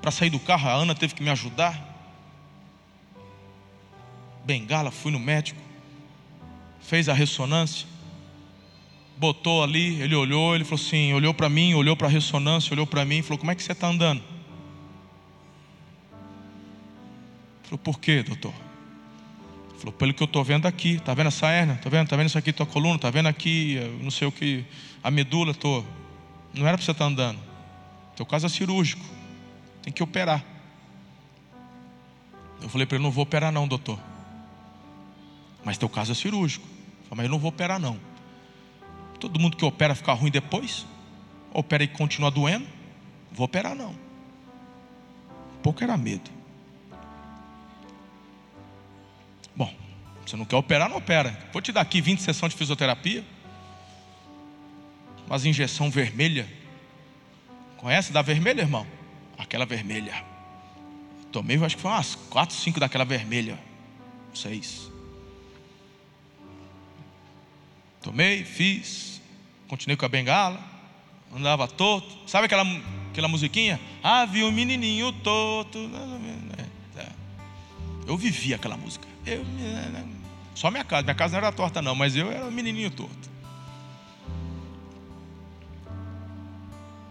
Para 0.00 0.10
sair 0.10 0.30
do 0.30 0.38
carro, 0.38 0.68
a 0.68 0.72
Ana 0.72 0.94
teve 0.94 1.14
que 1.14 1.22
me 1.22 1.30
ajudar. 1.30 1.78
Bengala, 4.44 4.90
fui 4.90 5.10
no 5.10 5.18
médico. 5.18 5.60
Fez 6.80 7.08
a 7.08 7.14
ressonância 7.14 7.86
botou 9.16 9.62
ali, 9.62 10.00
ele 10.00 10.14
olhou, 10.14 10.54
ele 10.54 10.64
falou 10.64 10.84
assim, 10.84 11.12
olhou 11.12 11.32
para 11.32 11.48
mim, 11.48 11.74
olhou 11.74 11.96
para 11.96 12.08
a 12.08 12.10
ressonância, 12.10 12.72
olhou 12.72 12.86
para 12.86 13.04
mim, 13.04 13.22
falou: 13.22 13.38
"Como 13.38 13.50
é 13.50 13.54
que 13.54 13.62
você 13.62 13.72
está 13.72 13.88
andando?" 13.88 14.22
Falou: 17.64 17.78
"Por 17.78 18.00
quê, 18.00 18.22
doutor?" 18.22 18.52
Falou: 19.84 19.92
"Pelo 19.92 20.14
que 20.14 20.22
eu 20.22 20.24
estou 20.24 20.42
vendo 20.42 20.64
aqui, 20.64 20.98
tá 20.98 21.12
vendo 21.12 21.26
essa 21.26 21.46
hernia? 21.52 21.76
Tá 21.76 21.90
vendo? 21.90 22.08
Tá 22.08 22.16
vendo 22.16 22.28
isso 22.28 22.38
aqui 22.38 22.54
tua 22.54 22.64
coluna? 22.64 22.98
Tá 22.98 23.10
vendo 23.10 23.26
aqui, 23.26 23.78
não 24.00 24.10
sei 24.10 24.26
o 24.26 24.32
que, 24.32 24.64
a 25.02 25.10
medula, 25.10 25.52
tô. 25.52 25.84
Não 26.54 26.66
era 26.66 26.78
para 26.78 26.84
você 26.84 26.92
estar 26.92 27.04
tá 27.04 27.10
andando. 27.10 27.38
Teu 28.16 28.24
caso 28.24 28.46
é 28.46 28.48
cirúrgico. 28.48 29.04
Tem 29.82 29.92
que 29.92 30.02
operar." 30.02 30.42
Eu 32.62 32.68
falei 32.70 32.86
para 32.86 32.96
ele: 32.96 33.04
"Não 33.04 33.10
vou 33.10 33.24
operar 33.24 33.52
não, 33.52 33.68
doutor." 33.68 33.98
Mas 35.62 35.76
teu 35.76 35.88
caso 35.88 36.12
é 36.12 36.14
cirúrgico. 36.14 36.66
Eu 36.66 37.08
falei, 37.10 37.16
mas 37.16 37.24
eu 37.26 37.30
não 37.30 37.38
vou 37.38 37.50
operar 37.50 37.78
não. 37.78 37.98
Todo 39.20 39.38
mundo 39.38 39.54
que 39.54 39.64
opera 39.66 39.94
fica 39.94 40.14
ruim 40.14 40.30
depois? 40.30 40.86
Opera 41.52 41.84
e 41.84 41.88
continua 41.88 42.30
doendo? 42.30 42.66
Vou 43.30 43.44
operar 43.44 43.74
não. 43.74 43.90
Um 43.90 45.62
pouco 45.62 45.84
era 45.84 45.96
medo. 45.96 46.30
Bom, 49.56 49.72
você 50.24 50.36
não 50.36 50.44
quer 50.44 50.56
operar, 50.56 50.88
não 50.88 50.96
opera. 50.96 51.38
Vou 51.52 51.62
te 51.62 51.72
dar 51.72 51.80
aqui 51.80 52.00
20 52.00 52.20
sessões 52.20 52.52
de 52.52 52.58
fisioterapia. 52.58 53.24
Umas 55.26 55.44
injeção 55.44 55.90
vermelha. 55.90 56.48
Conhece 57.76 58.12
da 58.12 58.22
vermelha, 58.22 58.62
irmão? 58.62 58.86
Aquela 59.38 59.66
vermelha. 59.66 60.24
Tomei, 61.30 61.56
acho 61.64 61.76
que 61.76 61.82
foi 61.82 61.90
umas 61.90 62.14
4, 62.14 62.54
5 62.54 62.80
daquela 62.80 63.04
vermelha. 63.04 63.58
Seis. 64.32 64.90
Tomei, 68.02 68.44
fiz. 68.44 69.20
Continuei 69.68 69.96
com 69.96 70.04
a 70.04 70.08
bengala, 70.08 70.60
andava 71.34 71.66
torto. 71.66 72.28
Sabe 72.28 72.46
aquela, 72.46 72.64
aquela 73.10 73.28
musiquinha? 73.28 73.80
Ah, 74.02 74.24
vi 74.26 74.44
um 74.44 74.52
menininho 74.52 75.12
torto. 75.12 75.78
Eu 78.06 78.16
vivia 78.16 78.56
aquela 78.56 78.76
música. 78.76 79.13
Eu, 79.26 79.44
só 80.54 80.70
minha 80.70 80.84
casa, 80.84 81.02
minha 81.02 81.14
casa 81.14 81.32
não 81.32 81.38
era 81.38 81.52
torta 81.52 81.80
não, 81.80 81.94
mas 81.94 82.14
eu 82.14 82.30
era 82.30 82.44
um 82.44 82.50
menininho 82.50 82.90
torto. 82.90 83.30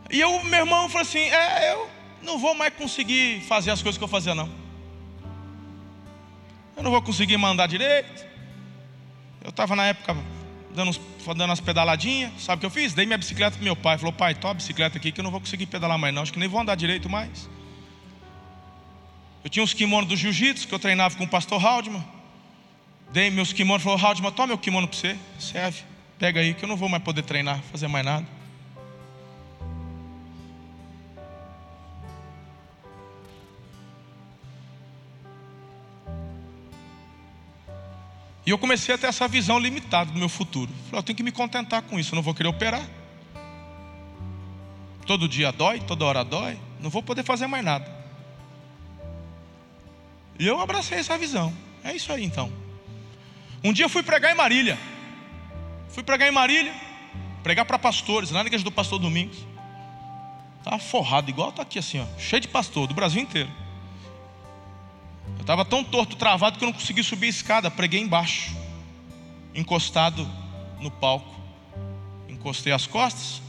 E 0.09 0.19
eu, 0.19 0.43
meu 0.43 0.59
irmão 0.59 0.87
falou 0.89 1.01
assim: 1.01 1.19
É, 1.19 1.73
eu 1.73 1.89
não 2.21 2.37
vou 2.37 2.53
mais 2.53 2.73
conseguir 2.75 3.41
fazer 3.41 3.71
as 3.71 3.81
coisas 3.81 3.97
que 3.97 4.03
eu 4.03 4.07
fazia, 4.07 4.35
não. 4.35 4.49
Eu 6.77 6.83
não 6.83 6.91
vou 6.91 7.01
conseguir 7.01 7.37
mandar 7.37 7.67
direito. 7.67 8.25
Eu 9.43 9.49
estava 9.49 9.75
na 9.75 9.85
época 9.87 10.15
dando, 10.73 10.91
dando 11.27 11.49
umas 11.49 11.59
pedaladinhas. 11.59 12.31
Sabe 12.39 12.57
o 12.57 12.59
que 12.61 12.65
eu 12.65 12.69
fiz? 12.69 12.93
Dei 12.93 13.05
minha 13.05 13.17
bicicleta 13.17 13.57
para 13.57 13.63
meu 13.63 13.75
pai. 13.75 13.97
Falou, 13.97 14.13
pai, 14.13 14.35
toma 14.35 14.51
a 14.51 14.55
bicicleta 14.55 14.97
aqui 14.97 15.11
que 15.11 15.19
eu 15.19 15.23
não 15.23 15.31
vou 15.31 15.39
conseguir 15.39 15.65
pedalar 15.65 15.97
mais 15.97 16.13
não. 16.13 16.21
Acho 16.21 16.33
que 16.33 16.39
nem 16.39 16.47
vou 16.47 16.61
andar 16.61 16.75
direito 16.75 17.09
mais. 17.09 17.49
Eu 19.43 19.49
tinha 19.49 19.63
uns 19.63 19.73
kimonos 19.73 20.07
do 20.07 20.15
jiu-jitsu 20.15 20.67
que 20.67 20.73
eu 20.73 20.79
treinava 20.79 21.15
com 21.17 21.25
o 21.25 21.27
pastor 21.27 21.63
Haldman. 21.63 22.03
Dei 23.11 23.29
meus 23.29 23.51
kimonos, 23.51 23.83
falou: 23.83 23.99
Haldman, 23.99 24.31
toma 24.31 24.47
meu 24.47 24.57
kimono 24.57 24.87
para 24.87 24.97
você, 24.97 25.17
serve, 25.37 25.81
pega 26.17 26.39
aí 26.39 26.53
que 26.53 26.63
eu 26.63 26.69
não 26.69 26.77
vou 26.77 26.87
mais 26.87 27.03
poder 27.03 27.23
treinar, 27.23 27.61
fazer 27.71 27.87
mais 27.87 28.05
nada. 28.05 28.25
E 38.45 38.49
eu 38.49 38.57
comecei 38.57 38.93
a 38.93 38.97
ter 38.97 39.07
essa 39.07 39.25
visão 39.27 39.57
limitada 39.57 40.11
do 40.11 40.19
meu 40.19 40.27
futuro. 40.27 40.71
Falei, 40.85 40.99
eu 40.99 41.03
tenho 41.03 41.15
que 41.15 41.23
me 41.23 41.31
contentar 41.31 41.81
com 41.81 41.99
isso, 41.99 42.13
eu 42.13 42.15
não 42.17 42.23
vou 42.23 42.33
querer 42.33 42.49
operar. 42.49 42.85
Todo 45.05 45.27
dia 45.27 45.51
dói, 45.51 45.79
toda 45.81 46.05
hora 46.05 46.23
dói, 46.23 46.57
não 46.79 46.89
vou 46.89 47.03
poder 47.03 47.23
fazer 47.23 47.47
mais 47.47 47.63
nada. 47.63 47.92
E 50.39 50.47
eu 50.47 50.59
abracei 50.59 50.97
essa 50.97 51.17
visão. 51.17 51.53
É 51.83 51.95
isso 51.95 52.11
aí 52.11 52.23
então. 52.23 52.51
Um 53.63 53.71
dia 53.71 53.85
eu 53.85 53.89
fui 53.89 54.03
pregar 54.03 54.31
em 54.31 54.35
Marília. 54.35 54.77
Fui 55.89 56.01
pregar 56.01 56.27
em 56.27 56.31
Marília, 56.31 56.73
pregar 57.43 57.65
para 57.65 57.77
pastores, 57.77 58.31
lá 58.31 58.41
na 58.41 58.47
igreja 58.47 58.63
do 58.63 58.71
pastor 58.71 58.97
Domingos. 58.97 59.45
Estava 60.57 60.79
forrado, 60.79 61.29
igual 61.29 61.49
está 61.49 61.61
aqui 61.61 61.77
assim, 61.77 61.99
ó, 61.99 62.19
cheio 62.19 62.39
de 62.39 62.47
pastor, 62.47 62.87
do 62.87 62.95
Brasil 62.95 63.21
inteiro. 63.21 63.49
Eu 65.35 65.41
estava 65.41 65.63
tão 65.63 65.83
torto, 65.83 66.15
travado, 66.15 66.57
que 66.57 66.63
eu 66.63 66.67
não 66.67 66.73
consegui 66.73 67.03
subir 67.03 67.27
a 67.27 67.29
escada. 67.29 67.69
Preguei 67.69 68.01
embaixo, 68.01 68.55
encostado 69.53 70.27
no 70.79 70.89
palco. 70.89 71.31
Encostei 72.27 72.73
as 72.73 72.87
costas 72.87 73.41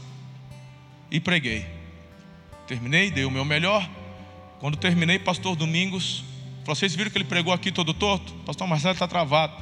e 1.09 1.19
preguei. 1.19 1.65
Terminei, 2.67 3.09
dei 3.09 3.25
o 3.25 3.31
meu 3.31 3.43
melhor. 3.43 3.89
Quando 4.59 4.77
terminei, 4.77 5.17
pastor 5.17 5.55
Domingos 5.55 6.23
falou: 6.65 6.75
Vocês 6.75 6.93
viram 6.95 7.11
que 7.11 7.17
ele 7.17 7.25
pregou 7.25 7.53
aqui 7.53 7.71
todo 7.71 7.93
torto? 7.93 8.33
Pastor 8.45 8.67
Marcelo 8.67 8.93
está 8.93 9.07
travado, 9.07 9.53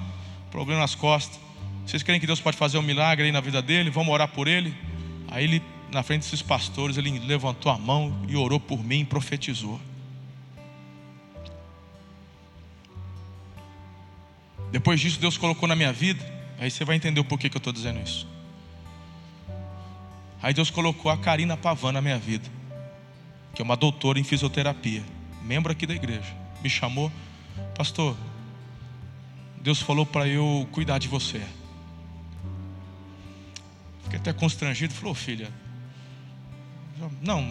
problema 0.50 0.82
nas 0.82 0.96
costas. 0.96 1.40
Vocês 1.86 2.02
creem 2.02 2.20
que 2.20 2.26
Deus 2.26 2.40
pode 2.40 2.56
fazer 2.56 2.78
um 2.78 2.82
milagre 2.82 3.26
aí 3.26 3.32
na 3.32 3.42
vida 3.42 3.62
dele? 3.62 3.90
Vamos 3.90 4.12
orar 4.14 4.30
por 4.30 4.48
ele? 4.48 4.74
Aí 5.28 5.44
ele, 5.44 5.62
na 5.92 6.02
frente 6.02 6.22
desses 6.22 6.42
pastores, 6.42 6.98
ele 6.98 7.20
levantou 7.20 7.72
a 7.72 7.78
mão 7.78 8.26
e 8.28 8.36
orou 8.36 8.60
por 8.60 8.82
mim 8.82 9.02
e 9.02 9.06
profetizou. 9.06 9.80
Depois 14.72 15.00
disso, 15.00 15.20
Deus 15.20 15.38
colocou 15.38 15.68
na 15.68 15.76
minha 15.76 15.92
vida. 15.92 16.24
Aí 16.58 16.72
você 16.72 16.86
vai 16.86 16.96
entender 16.96 17.20
o 17.20 17.26
porquê 17.26 17.50
que 17.50 17.58
eu 17.58 17.60
estou 17.60 17.74
dizendo 17.74 18.02
isso. 18.02 18.26
Aí 20.42 20.54
Deus 20.54 20.70
colocou 20.70 21.12
a 21.12 21.18
Karina 21.18 21.56
Pavan 21.56 21.92
na 21.92 22.02
minha 22.02 22.18
vida, 22.18 22.50
que 23.54 23.62
é 23.62 23.64
uma 23.64 23.78
doutora 23.78 24.20
em 24.20 24.24
fisioterapia, 24.24 25.04
membro 25.42 25.72
aqui 25.72 25.86
da 25.86 25.94
igreja. 25.94 26.43
Me 26.64 26.70
chamou, 26.70 27.12
pastor. 27.78 28.16
Deus 29.62 29.82
falou 29.82 30.06
para 30.06 30.28
eu 30.28 30.68
cuidar 30.72 30.98
de 30.98 31.10
você. 31.10 31.42
Fiquei 34.04 34.18
até 34.18 34.32
constrangido. 34.32 34.94
Falou, 34.94 35.14
filha, 35.14 35.52
não, 37.22 37.46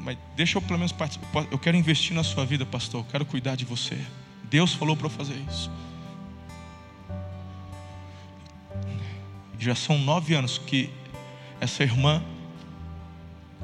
mas 0.00 0.16
deixa 0.34 0.56
eu 0.56 0.62
pelo 0.62 0.78
menos 0.78 0.92
participar. 0.92 1.46
Eu 1.50 1.58
quero 1.58 1.76
investir 1.76 2.14
na 2.14 2.24
sua 2.24 2.46
vida, 2.46 2.64
pastor. 2.64 3.00
Eu 3.02 3.10
quero 3.10 3.26
cuidar 3.26 3.54
de 3.54 3.64
você. 3.64 3.98
Deus 4.44 4.74
falou 4.74 4.96
para 4.96 5.06
eu 5.06 5.10
fazer 5.10 5.36
isso. 5.48 5.70
Já 9.58 9.74
são 9.74 9.98
nove 9.98 10.34
anos 10.34 10.58
que 10.58 10.90
essa 11.60 11.82
irmã 11.82 12.22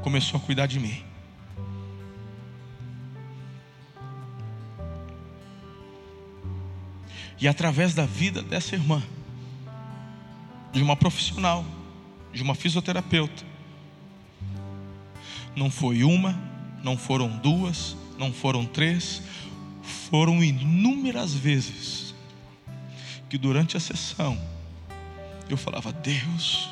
começou 0.03 0.39
a 0.39 0.43
cuidar 0.43 0.67
de 0.67 0.79
mim. 0.79 1.08
E 7.41 7.47
através 7.47 7.95
da 7.95 8.05
vida 8.05 8.43
dessa 8.43 8.75
irmã, 8.75 9.03
de 10.73 10.83
uma 10.83 10.97
profissional, 10.97 11.65
de 12.33 12.43
uma 12.43 12.55
fisioterapeuta, 12.55 13.45
não 15.55 15.71
foi 15.71 16.03
uma, 16.03 16.39
não 16.83 16.97
foram 16.97 17.29
duas, 17.39 17.97
não 18.19 18.33
foram 18.33 18.65
três, 18.65 19.23
foram 20.11 20.43
inúmeras 20.43 21.33
vezes 21.33 22.15
que 23.29 23.39
durante 23.39 23.77
a 23.77 23.81
sessão 23.81 24.41
eu 25.49 25.57
falava: 25.57 25.93
Deus, 25.93 26.71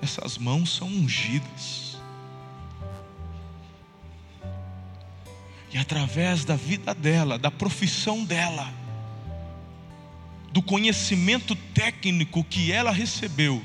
essas 0.00 0.38
mãos 0.38 0.74
são 0.76 0.88
ungidas. 0.88 1.96
E 5.72 5.78
através 5.78 6.44
da 6.44 6.54
vida 6.54 6.94
dela, 6.94 7.38
da 7.38 7.50
profissão 7.50 8.24
dela, 8.24 8.70
do 10.52 10.60
conhecimento 10.60 11.56
técnico 11.56 12.44
que 12.44 12.70
ela 12.70 12.92
recebeu, 12.92 13.62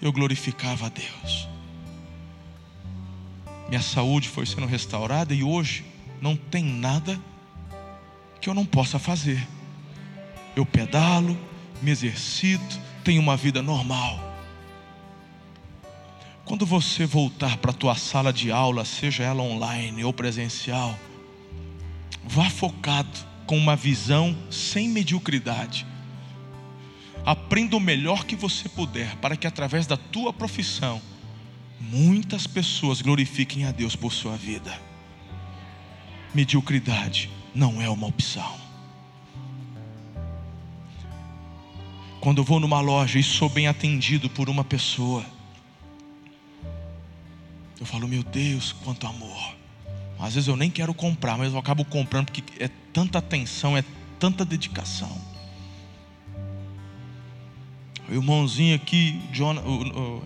eu 0.00 0.12
glorificava 0.12 0.86
a 0.86 0.88
Deus. 0.90 1.48
Minha 3.68 3.80
saúde 3.80 4.28
foi 4.28 4.44
sendo 4.44 4.66
restaurada 4.66 5.34
e 5.34 5.42
hoje 5.42 5.84
não 6.20 6.36
tem 6.36 6.62
nada 6.62 7.18
que 8.40 8.48
eu 8.48 8.54
não 8.54 8.66
possa 8.66 8.98
fazer. 8.98 9.44
Eu 10.54 10.66
pedalo, 10.66 11.36
me 11.82 11.90
exercito, 11.90 12.78
tenho 13.02 13.20
uma 13.20 13.36
vida 13.36 13.62
normal. 13.62 14.20
Quando 16.44 16.64
você 16.64 17.06
voltar 17.06 17.56
para 17.56 17.70
a 17.70 17.74
tua 17.74 17.96
sala 17.96 18.32
de 18.32 18.52
aula, 18.52 18.84
seja 18.84 19.24
ela 19.24 19.42
online 19.42 20.04
ou 20.04 20.12
presencial, 20.12 20.96
vá 22.22 22.48
focado 22.48 23.35
com 23.46 23.56
uma 23.56 23.76
visão 23.76 24.36
sem 24.50 24.88
mediocridade. 24.88 25.86
Aprenda 27.24 27.76
o 27.76 27.80
melhor 27.80 28.24
que 28.24 28.36
você 28.36 28.68
puder, 28.68 29.16
para 29.16 29.36
que 29.36 29.46
através 29.46 29.86
da 29.86 29.96
tua 29.96 30.32
profissão, 30.32 31.00
muitas 31.80 32.46
pessoas 32.46 33.00
glorifiquem 33.00 33.64
a 33.64 33.72
Deus 33.72 33.96
por 33.96 34.12
sua 34.12 34.36
vida. 34.36 34.78
Mediocridade 36.34 37.30
não 37.54 37.80
é 37.80 37.88
uma 37.88 38.06
opção. 38.06 38.66
Quando 42.20 42.38
eu 42.38 42.44
vou 42.44 42.58
numa 42.58 42.80
loja 42.80 43.18
e 43.18 43.22
sou 43.22 43.48
bem 43.48 43.68
atendido 43.68 44.28
por 44.28 44.48
uma 44.48 44.64
pessoa, 44.64 45.24
eu 47.78 47.86
falo, 47.86 48.08
meu 48.08 48.22
Deus, 48.22 48.72
quanto 48.72 49.06
amor. 49.06 49.54
Às 50.18 50.34
vezes 50.34 50.48
eu 50.48 50.56
nem 50.56 50.70
quero 50.70 50.94
comprar, 50.94 51.36
mas 51.36 51.52
eu 51.52 51.58
acabo 51.58 51.84
comprando 51.84 52.26
porque 52.26 52.42
é 52.62 52.68
tanta 52.92 53.18
atenção, 53.18 53.76
é 53.76 53.84
tanta 54.18 54.44
dedicação. 54.44 55.10
O 58.08 58.14
irmãozinho 58.14 58.76
aqui, 58.76 59.20
John, 59.32 59.56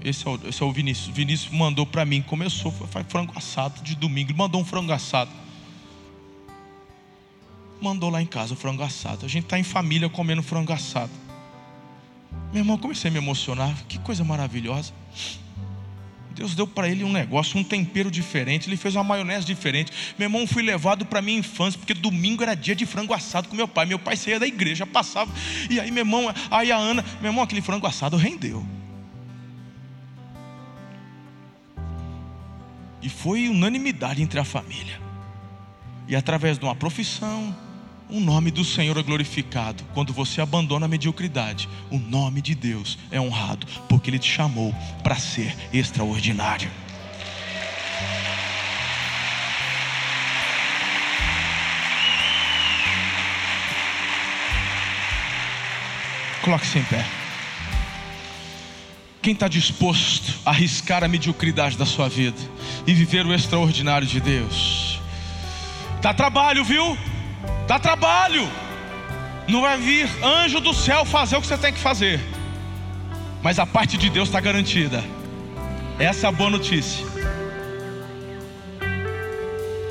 esse, 0.05 0.27
é 0.27 0.31
o, 0.31 0.49
esse 0.49 0.63
é 0.63 0.67
o 0.67 0.73
Vinícius. 0.73 1.09
O 1.09 1.13
Vinícius 1.13 1.53
mandou 1.53 1.87
para 1.87 2.05
mim, 2.05 2.21
começou, 2.21 2.71
foi 2.71 3.03
frango 3.05 3.33
assado 3.35 3.83
de 3.83 3.95
domingo. 3.95 4.31
Ele 4.31 4.39
mandou 4.39 4.61
um 4.61 4.65
frango 4.65 4.93
assado. 4.93 5.31
Mandou 7.81 8.11
lá 8.11 8.21
em 8.21 8.27
casa 8.27 8.53
o 8.53 8.57
frango 8.57 8.83
assado. 8.83 9.25
A 9.25 9.29
gente 9.29 9.45
está 9.45 9.59
em 9.59 9.63
família 9.63 10.11
comendo 10.11 10.43
frango 10.43 10.73
assado. 10.73 11.11
Meu 12.53 12.61
irmão, 12.61 12.77
comecei 12.77 13.09
a 13.09 13.13
me 13.13 13.19
emocionar. 13.19 13.75
Que 13.89 13.99
coisa 13.99 14.23
maravilhosa. 14.23 14.93
Deus 16.41 16.55
deu 16.55 16.67
para 16.67 16.89
ele 16.89 17.05
um 17.05 17.13
negócio, 17.13 17.61
um 17.61 17.63
tempero 17.63 18.11
diferente. 18.11 18.67
Ele 18.67 18.79
fez 18.79 18.95
uma 18.95 19.05
maionese 19.05 19.45
diferente. 19.45 19.93
Meu 20.19 20.25
irmão, 20.25 20.47
fui 20.47 20.63
levado 20.63 21.05
para 21.05 21.21
minha 21.21 21.39
infância, 21.39 21.79
porque 21.79 21.93
domingo 21.93 22.43
era 22.43 22.55
dia 22.55 22.75
de 22.75 22.87
frango 22.87 23.13
assado 23.13 23.47
com 23.47 23.55
meu 23.55 23.69
pai. 23.69 23.85
Meu 23.85 23.99
pai 23.99 24.17
saía 24.17 24.41
da 24.41 24.47
igreja, 24.47 24.87
passava. 24.87 25.31
E 25.69 25.79
aí, 25.79 25.91
meu 25.91 26.01
irmão, 26.01 26.35
aí 26.51 26.73
a 26.73 26.79
Ana, 26.79 27.05
meu 27.21 27.29
irmão, 27.29 27.45
aquele 27.45 27.61
frango 27.61 27.87
assado 27.87 28.17
rendeu. 28.17 28.67
E 33.03 33.11
foi 33.11 33.47
unanimidade 33.51 34.23
entre 34.23 34.41
a 34.41 34.45
família. 34.45 34.99
E 36.09 36.17
através 36.17 36.59
de 36.59 36.65
uma 36.65 36.75
profissão, 36.75 37.55
o 38.11 38.21
nome 38.21 38.51
do 38.51 38.65
Senhor 38.65 38.97
é 38.97 39.03
glorificado. 39.03 39.85
Quando 39.95 40.13
você 40.13 40.41
abandona 40.41 40.87
a 40.87 40.89
mediocridade, 40.89 41.69
o 41.91 41.99
nome 41.99 42.43
de 42.43 42.55
Deus 42.55 42.99
é 43.11 43.21
honrado, 43.21 43.67
porque 43.89 44.11
Ele 44.11 44.19
te 44.19 44.31
chamou 44.31 44.75
para 45.03 45.17
ser 45.17 45.57
extraordinário. 45.73 46.71
Coloque-se 56.43 56.79
em 56.79 56.85
pé. 56.85 57.05
Quem 59.23 59.35
está 59.35 59.47
disposto 59.47 60.33
a 60.47 60.51
arriscar 60.51 61.05
a 61.05 61.09
mediocridade 61.09 61.77
da 61.77 61.85
sua 61.85 62.09
vida 62.09 62.39
e 62.87 62.95
viver 62.95 63.27
o 63.27 63.35
extraordinário 63.35 64.07
de 64.07 64.19
Deus? 64.19 64.99
Dá 66.01 66.15
trabalho, 66.15 66.65
viu? 66.65 66.97
Dá 67.67 67.79
trabalho. 67.79 68.49
Não 69.49 69.63
vai 69.63 69.79
vir 69.79 70.09
anjo 70.23 70.61
do 70.61 70.73
céu 70.73 71.05
fazer 71.05 71.37
o 71.37 71.41
que 71.41 71.47
você 71.47 71.59
tem 71.59 71.73
que 71.73 71.81
fazer. 71.81 72.21
Mas 73.43 73.59
a 73.59 73.67
parte 73.67 73.97
de 73.97 74.11
Deus 74.11 74.29
está 74.29 74.41
garantida. 74.41 75.03
Essa 75.99 76.27
é 76.27 76.29
a 76.29 76.33
boa 76.33 76.51
notícia. 76.51 77.11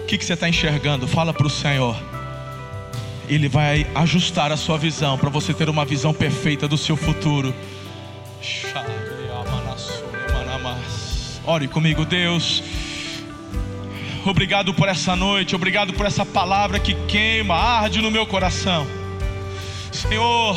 que, 0.10 0.18
que 0.18 0.26
você 0.26 0.34
está 0.34 0.50
enxergando? 0.50 1.08
Fala 1.08 1.32
para 1.32 1.46
o 1.46 1.50
Senhor. 1.52 1.96
Ele 3.28 3.48
vai 3.48 3.86
ajustar 3.94 4.52
a 4.52 4.58
sua 4.58 4.76
visão 4.76 5.20
para 5.20 5.30
você 5.30 5.54
ter 5.54 5.70
uma 5.70 5.86
visão 5.86 6.12
perfeita 6.12 6.68
do 6.68 6.76
seu 6.76 6.98
futuro. 6.98 7.54
Ore 11.46 11.68
comigo, 11.68 12.06
Deus. 12.06 12.64
Obrigado 14.26 14.74
por 14.74 14.88
essa 14.88 15.16
noite, 15.16 15.56
obrigado 15.56 15.94
por 15.94 16.06
essa 16.06 16.26
palavra 16.26 16.80
que 16.80 16.94
queima, 17.08 17.56
arde 17.56 18.02
no 18.02 18.12
meu 18.12 18.26
coração. 18.26 18.86
Senhor, 19.92 20.56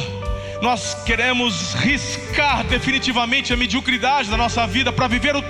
nós 0.61 0.95
queremos 1.05 1.75
riscar 1.75 2.65
definitivamente 2.65 3.53
a 3.53 3.57
mediocridade 3.57 4.29
da 4.29 4.37
nossa 4.37 4.67
vida 4.67 4.93
para 4.93 5.07
viver 5.07 5.37
o 5.37 5.45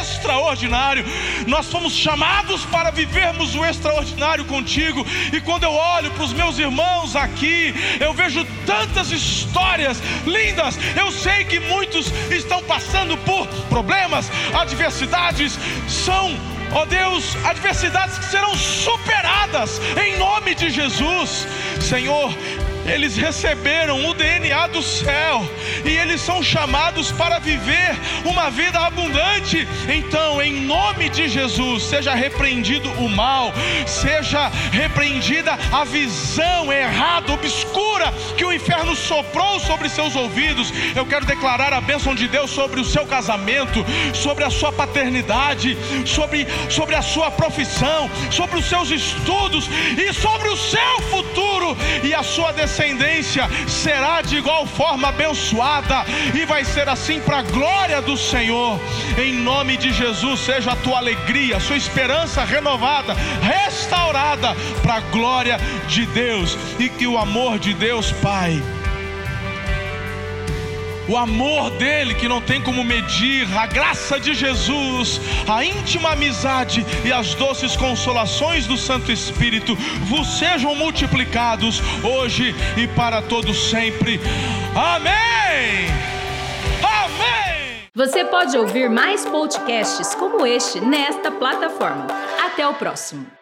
extraordinário. 0.00 1.04
Nós 1.46 1.70
fomos 1.70 1.92
chamados 1.92 2.64
para 2.66 2.90
vivermos 2.90 3.54
o 3.54 3.64
extraordinário 3.64 4.44
contigo. 4.46 5.06
E 5.32 5.40
quando 5.40 5.64
eu 5.64 5.72
olho 5.72 6.10
para 6.12 6.24
os 6.24 6.32
meus 6.32 6.58
irmãos 6.58 7.14
aqui, 7.14 7.74
eu 8.00 8.12
vejo 8.12 8.44
tantas 8.66 9.10
histórias 9.10 10.02
lindas. 10.26 10.78
Eu 10.96 11.10
sei 11.12 11.44
que 11.44 11.60
muitos 11.60 12.12
estão 12.30 12.62
passando 12.62 13.16
por 13.18 13.46
problemas, 13.68 14.30
adversidades, 14.52 15.58
são 15.88 16.34
ó 16.72 16.84
Deus, 16.84 17.36
adversidades 17.44 18.18
que 18.18 18.24
serão 18.26 18.54
superadas 18.54 19.80
em 20.02 20.18
nome 20.18 20.54
de 20.54 20.70
Jesus. 20.70 21.46
Senhor, 21.80 22.32
eles 22.86 23.16
receberam 23.16 24.08
o 24.08 24.14
DNA 24.14 24.66
do 24.68 24.82
céu 24.82 25.46
e 25.84 25.90
eles 25.90 26.20
são 26.20 26.42
chamados 26.42 27.12
para 27.12 27.38
viver 27.38 27.96
uma 28.24 28.50
vida 28.50 28.78
abundante. 28.78 29.66
Então, 29.88 30.40
em 30.40 30.62
nome 30.64 31.08
de 31.08 31.28
Jesus, 31.28 31.84
seja 31.84 32.14
repreendido 32.14 32.90
o 32.92 33.08
mal, 33.08 33.52
seja 33.86 34.48
repreendida 34.72 35.58
a 35.72 35.84
visão 35.84 36.72
errada, 36.72 37.32
obscura 37.32 38.12
que 38.36 38.44
o 38.44 38.52
inferno 38.52 38.94
soprou 38.96 39.60
sobre 39.60 39.88
seus 39.88 40.16
ouvidos. 40.16 40.72
Eu 40.94 41.06
quero 41.06 41.26
declarar 41.26 41.72
a 41.72 41.80
bênção 41.80 42.14
de 42.14 42.28
Deus 42.28 42.50
sobre 42.50 42.80
o 42.80 42.84
seu 42.84 43.06
casamento, 43.06 43.84
sobre 44.14 44.44
a 44.44 44.50
sua 44.50 44.72
paternidade, 44.72 45.76
sobre, 46.06 46.46
sobre 46.68 46.94
a 46.94 47.02
sua 47.02 47.30
profissão, 47.30 48.10
sobre 48.30 48.58
os 48.58 48.64
seus 48.64 48.90
estudos 48.90 49.68
e 49.98 50.12
sobre 50.12 50.48
o 50.48 50.56
seu 50.56 51.00
futuro 51.10 51.76
e 52.02 52.14
a 52.14 52.22
sua 52.22 52.52
descendência 52.52 52.69
descendência 52.70 53.48
será 53.66 54.22
de 54.22 54.36
igual 54.36 54.64
forma 54.64 55.08
abençoada, 55.08 56.04
e 56.34 56.44
vai 56.44 56.64
ser 56.64 56.88
assim 56.88 57.20
para 57.20 57.38
a 57.38 57.42
glória 57.42 58.00
do 58.00 58.16
Senhor. 58.16 58.80
Em 59.18 59.34
nome 59.34 59.76
de 59.76 59.92
Jesus, 59.92 60.40
seja 60.40 60.72
a 60.72 60.76
tua 60.76 60.98
alegria, 60.98 61.56
a 61.56 61.60
sua 61.60 61.76
esperança 61.76 62.44
renovada, 62.44 63.14
restaurada 63.42 64.54
para 64.82 64.94
a 64.94 65.00
glória 65.00 65.58
de 65.88 66.06
Deus, 66.06 66.56
e 66.78 66.88
que 66.88 67.06
o 67.06 67.18
amor 67.18 67.58
de 67.58 67.74
Deus, 67.74 68.12
Pai, 68.12 68.62
o 71.10 71.16
amor 71.16 71.70
dele 71.72 72.14
que 72.14 72.28
não 72.28 72.40
tem 72.40 72.62
como 72.62 72.84
medir, 72.84 73.46
a 73.58 73.66
graça 73.66 74.20
de 74.20 74.32
Jesus, 74.32 75.20
a 75.48 75.64
íntima 75.64 76.12
amizade 76.12 76.86
e 77.04 77.12
as 77.12 77.34
doces 77.34 77.76
consolações 77.76 78.64
do 78.66 78.76
Santo 78.76 79.10
Espírito 79.10 79.74
vos 80.04 80.38
sejam 80.38 80.72
multiplicados 80.76 81.82
hoje 82.04 82.54
e 82.76 82.86
para 82.86 83.20
todos 83.22 83.70
sempre. 83.70 84.20
Amém. 84.72 85.88
Amém. 86.80 87.88
Você 87.92 88.24
pode 88.24 88.56
ouvir 88.56 88.88
mais 88.88 89.26
podcasts 89.26 90.14
como 90.14 90.46
este 90.46 90.80
nesta 90.80 91.32
plataforma. 91.32 92.06
Até 92.40 92.66
o 92.68 92.74
próximo. 92.74 93.39